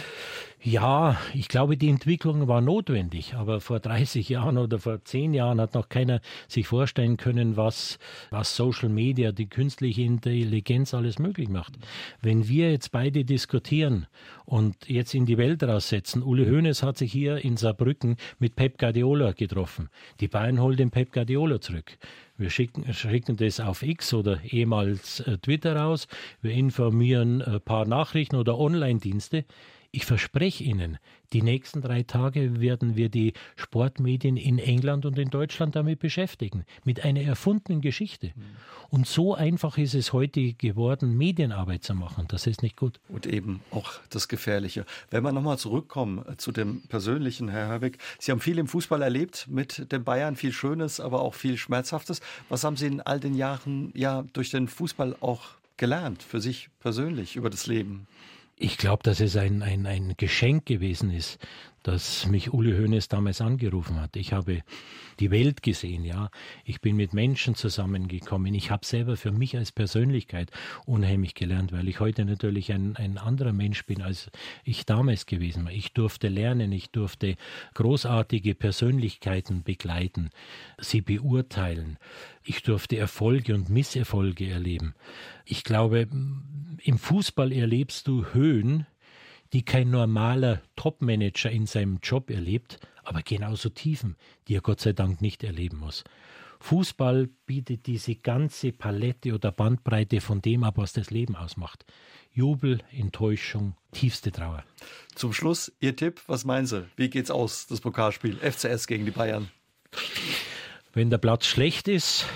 Ja, 0.64 1.18
ich 1.34 1.48
glaube, 1.48 1.76
die 1.76 1.88
Entwicklung 1.88 2.46
war 2.46 2.60
notwendig, 2.60 3.34
aber 3.34 3.60
vor 3.60 3.80
30 3.80 4.28
Jahren 4.28 4.58
oder 4.58 4.78
vor 4.78 5.04
10 5.04 5.34
Jahren 5.34 5.60
hat 5.60 5.74
noch 5.74 5.88
keiner 5.88 6.20
sich 6.46 6.68
vorstellen 6.68 7.16
können, 7.16 7.56
was, 7.56 7.98
was 8.30 8.54
Social 8.54 8.88
Media, 8.88 9.32
die 9.32 9.48
künstliche 9.48 10.02
Intelligenz 10.02 10.94
alles 10.94 11.18
möglich 11.18 11.48
macht. 11.48 11.72
Wenn 12.20 12.46
wir 12.46 12.70
jetzt 12.70 12.92
beide 12.92 13.24
diskutieren 13.24 14.06
und 14.44 14.88
jetzt 14.88 15.14
in 15.14 15.26
die 15.26 15.36
Welt 15.36 15.64
raussetzen, 15.64 16.22
Uli 16.22 16.46
Hoeneß 16.46 16.84
hat 16.84 16.96
sich 16.96 17.10
hier 17.10 17.44
in 17.44 17.56
Saarbrücken 17.56 18.16
mit 18.38 18.54
Pep 18.54 18.78
Guardiola 18.78 19.32
getroffen. 19.32 19.88
Die 20.20 20.28
Bayern 20.28 20.60
holen 20.60 20.76
den 20.76 20.92
Pep 20.92 21.12
Guardiola 21.12 21.60
zurück. 21.60 21.98
Wir 22.36 22.50
schicken, 22.50 22.94
schicken 22.94 23.36
das 23.36 23.58
auf 23.58 23.82
X 23.82 24.14
oder 24.14 24.38
ehemals 24.44 25.18
äh, 25.20 25.38
Twitter 25.38 25.74
raus. 25.74 26.06
Wir 26.40 26.52
informieren 26.52 27.42
ein 27.42 27.60
paar 27.60 27.84
Nachrichten 27.84 28.36
oder 28.36 28.56
Online-Dienste. 28.56 29.44
Ich 29.94 30.06
verspreche 30.06 30.64
Ihnen, 30.64 30.96
die 31.34 31.42
nächsten 31.42 31.82
drei 31.82 32.02
Tage 32.02 32.62
werden 32.62 32.96
wir 32.96 33.10
die 33.10 33.34
Sportmedien 33.56 34.38
in 34.38 34.58
England 34.58 35.04
und 35.04 35.18
in 35.18 35.28
Deutschland 35.28 35.76
damit 35.76 35.98
beschäftigen, 35.98 36.64
mit 36.82 37.04
einer 37.04 37.20
erfundenen 37.20 37.82
Geschichte. 37.82 38.28
Mhm. 38.28 38.42
Und 38.88 39.06
so 39.06 39.34
einfach 39.34 39.76
ist 39.76 39.92
es 39.92 40.14
heute 40.14 40.54
geworden, 40.54 41.18
Medienarbeit 41.18 41.84
zu 41.84 41.94
machen. 41.94 42.24
Das 42.28 42.46
ist 42.46 42.62
nicht 42.62 42.78
gut. 42.78 43.00
Und 43.10 43.26
eben 43.26 43.60
auch 43.70 43.92
das 44.08 44.28
Gefährliche. 44.28 44.86
Wenn 45.10 45.24
wir 45.24 45.32
nochmal 45.32 45.58
zurückkommen 45.58 46.24
äh, 46.26 46.38
zu 46.38 46.52
dem 46.52 46.80
Persönlichen, 46.88 47.50
Herr 47.50 47.68
Herwig. 47.68 47.98
Sie 48.18 48.32
haben 48.32 48.40
viel 48.40 48.56
im 48.56 48.68
Fußball 48.68 49.02
erlebt 49.02 49.46
mit 49.50 49.92
den 49.92 50.04
Bayern, 50.04 50.36
viel 50.36 50.52
Schönes, 50.52 51.00
aber 51.00 51.20
auch 51.20 51.34
viel 51.34 51.58
Schmerzhaftes. 51.58 52.22
Was 52.48 52.64
haben 52.64 52.78
Sie 52.78 52.86
in 52.86 53.02
all 53.02 53.20
den 53.20 53.34
Jahren 53.34 53.92
ja 53.94 54.24
durch 54.32 54.48
den 54.48 54.68
Fußball 54.68 55.16
auch 55.20 55.50
gelernt, 55.76 56.22
für 56.22 56.40
sich 56.40 56.70
persönlich, 56.80 57.36
über 57.36 57.50
das 57.50 57.66
Leben? 57.66 58.06
Ich 58.64 58.78
glaube, 58.78 59.02
dass 59.02 59.18
es 59.18 59.36
ein, 59.36 59.60
ein, 59.64 59.86
ein 59.86 60.14
Geschenk 60.16 60.66
gewesen 60.66 61.10
ist, 61.10 61.40
dass 61.82 62.26
mich 62.28 62.52
Uli 62.52 62.70
Hoeneß 62.70 63.08
damals 63.08 63.40
angerufen 63.40 64.00
hat. 64.00 64.14
Ich 64.14 64.32
habe 64.32 64.62
die 65.18 65.32
Welt 65.32 65.64
gesehen, 65.64 66.04
ja. 66.04 66.30
Ich 66.64 66.80
bin 66.80 66.94
mit 66.94 67.12
Menschen 67.12 67.56
zusammengekommen. 67.56 68.54
Ich 68.54 68.70
habe 68.70 68.86
selber 68.86 69.16
für 69.16 69.32
mich 69.32 69.56
als 69.56 69.72
Persönlichkeit 69.72 70.52
unheimlich 70.86 71.34
gelernt, 71.34 71.72
weil 71.72 71.88
ich 71.88 71.98
heute 71.98 72.24
natürlich 72.24 72.72
ein, 72.72 72.94
ein 72.94 73.18
anderer 73.18 73.52
Mensch 73.52 73.84
bin, 73.84 74.00
als 74.00 74.30
ich 74.62 74.86
damals 74.86 75.26
gewesen 75.26 75.64
war. 75.64 75.72
Ich 75.72 75.92
durfte 75.92 76.28
lernen, 76.28 76.70
ich 76.70 76.92
durfte 76.92 77.34
großartige 77.74 78.54
Persönlichkeiten 78.54 79.64
begleiten, 79.64 80.30
sie 80.78 81.00
beurteilen. 81.00 81.98
Ich 82.44 82.62
durfte 82.62 82.96
Erfolge 82.96 83.54
und 83.54 83.68
Misserfolge 83.68 84.50
erleben. 84.50 84.94
Ich 85.44 85.64
glaube, 85.64 86.08
im 86.10 86.98
Fußball 86.98 87.52
erlebst 87.52 88.08
du 88.08 88.26
Höhen, 88.32 88.86
die 89.52 89.64
kein 89.64 89.90
normaler 89.90 90.62
Topmanager 90.76 91.50
in 91.50 91.66
seinem 91.66 91.98
Job 92.02 92.30
erlebt, 92.30 92.78
aber 93.04 93.22
genauso 93.22 93.68
Tiefen, 93.68 94.16
die 94.48 94.56
er 94.56 94.60
Gott 94.60 94.80
sei 94.80 94.92
Dank 94.92 95.20
nicht 95.20 95.44
erleben 95.44 95.78
muss. 95.78 96.04
Fußball 96.60 97.28
bietet 97.44 97.86
diese 97.86 98.14
ganze 98.14 98.72
Palette 98.72 99.34
oder 99.34 99.50
Bandbreite 99.50 100.20
von 100.20 100.40
dem 100.40 100.62
ab, 100.62 100.74
was 100.78 100.92
das 100.92 101.10
Leben 101.10 101.34
ausmacht. 101.34 101.84
Jubel, 102.32 102.78
Enttäuschung, 102.92 103.74
tiefste 103.90 104.30
Trauer. 104.30 104.64
Zum 105.14 105.32
Schluss 105.32 105.72
Ihr 105.80 105.96
Tipp, 105.96 106.22
was 106.28 106.44
meinen 106.44 106.66
Sie? 106.66 106.86
Wie 106.96 107.10
geht's 107.10 107.32
aus, 107.32 107.66
das 107.66 107.80
Pokalspiel? 107.80 108.36
FCS 108.36 108.86
gegen 108.86 109.04
die 109.04 109.10
Bayern. 109.10 109.50
Wenn 110.94 111.08
der 111.08 111.18
Platz 111.18 111.46
schlecht 111.46 111.88
ist, 111.88 112.26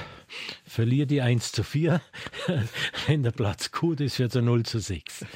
verliert 0.66 1.10
die 1.10 1.20
1 1.20 1.52
zu 1.52 1.62
4. 1.62 2.00
Wenn 3.06 3.22
der 3.22 3.30
Platz 3.30 3.70
gut 3.70 4.00
ist, 4.00 4.18
wird 4.18 4.34
es 4.34 4.42
0 4.42 4.62
zu 4.64 4.78
6. 4.78 5.26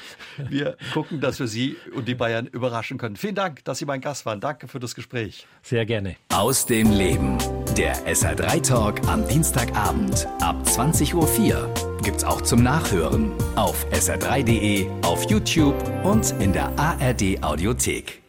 Wir 0.49 0.75
gucken, 0.93 1.21
dass 1.21 1.39
wir 1.39 1.47
Sie 1.47 1.75
und 1.95 2.07
die 2.07 2.15
Bayern 2.15 2.47
überraschen 2.47 2.97
können. 2.97 3.15
Vielen 3.15 3.35
Dank, 3.35 3.63
dass 3.63 3.77
Sie 3.79 3.85
mein 3.85 4.01
Gast 4.01 4.25
waren. 4.25 4.39
Danke 4.39 4.67
für 4.67 4.79
das 4.79 4.95
Gespräch. 4.95 5.45
Sehr 5.61 5.85
gerne. 5.85 6.15
Aus 6.29 6.65
dem 6.65 6.91
Leben. 6.91 7.37
Der 7.77 7.95
SR3 8.07 8.67
Talk 8.67 9.07
am 9.07 9.27
Dienstagabend 9.27 10.27
ab 10.41 10.61
20.04 10.65 11.13
Uhr. 11.15 11.99
Gibt's 12.03 12.23
auch 12.23 12.41
zum 12.41 12.63
Nachhören 12.63 13.31
auf 13.55 13.85
sr3.de, 13.91 14.89
auf 15.03 15.29
YouTube 15.29 15.75
und 16.03 16.31
in 16.39 16.53
der 16.53 16.77
ARD 16.77 17.43
Audiothek. 17.43 18.20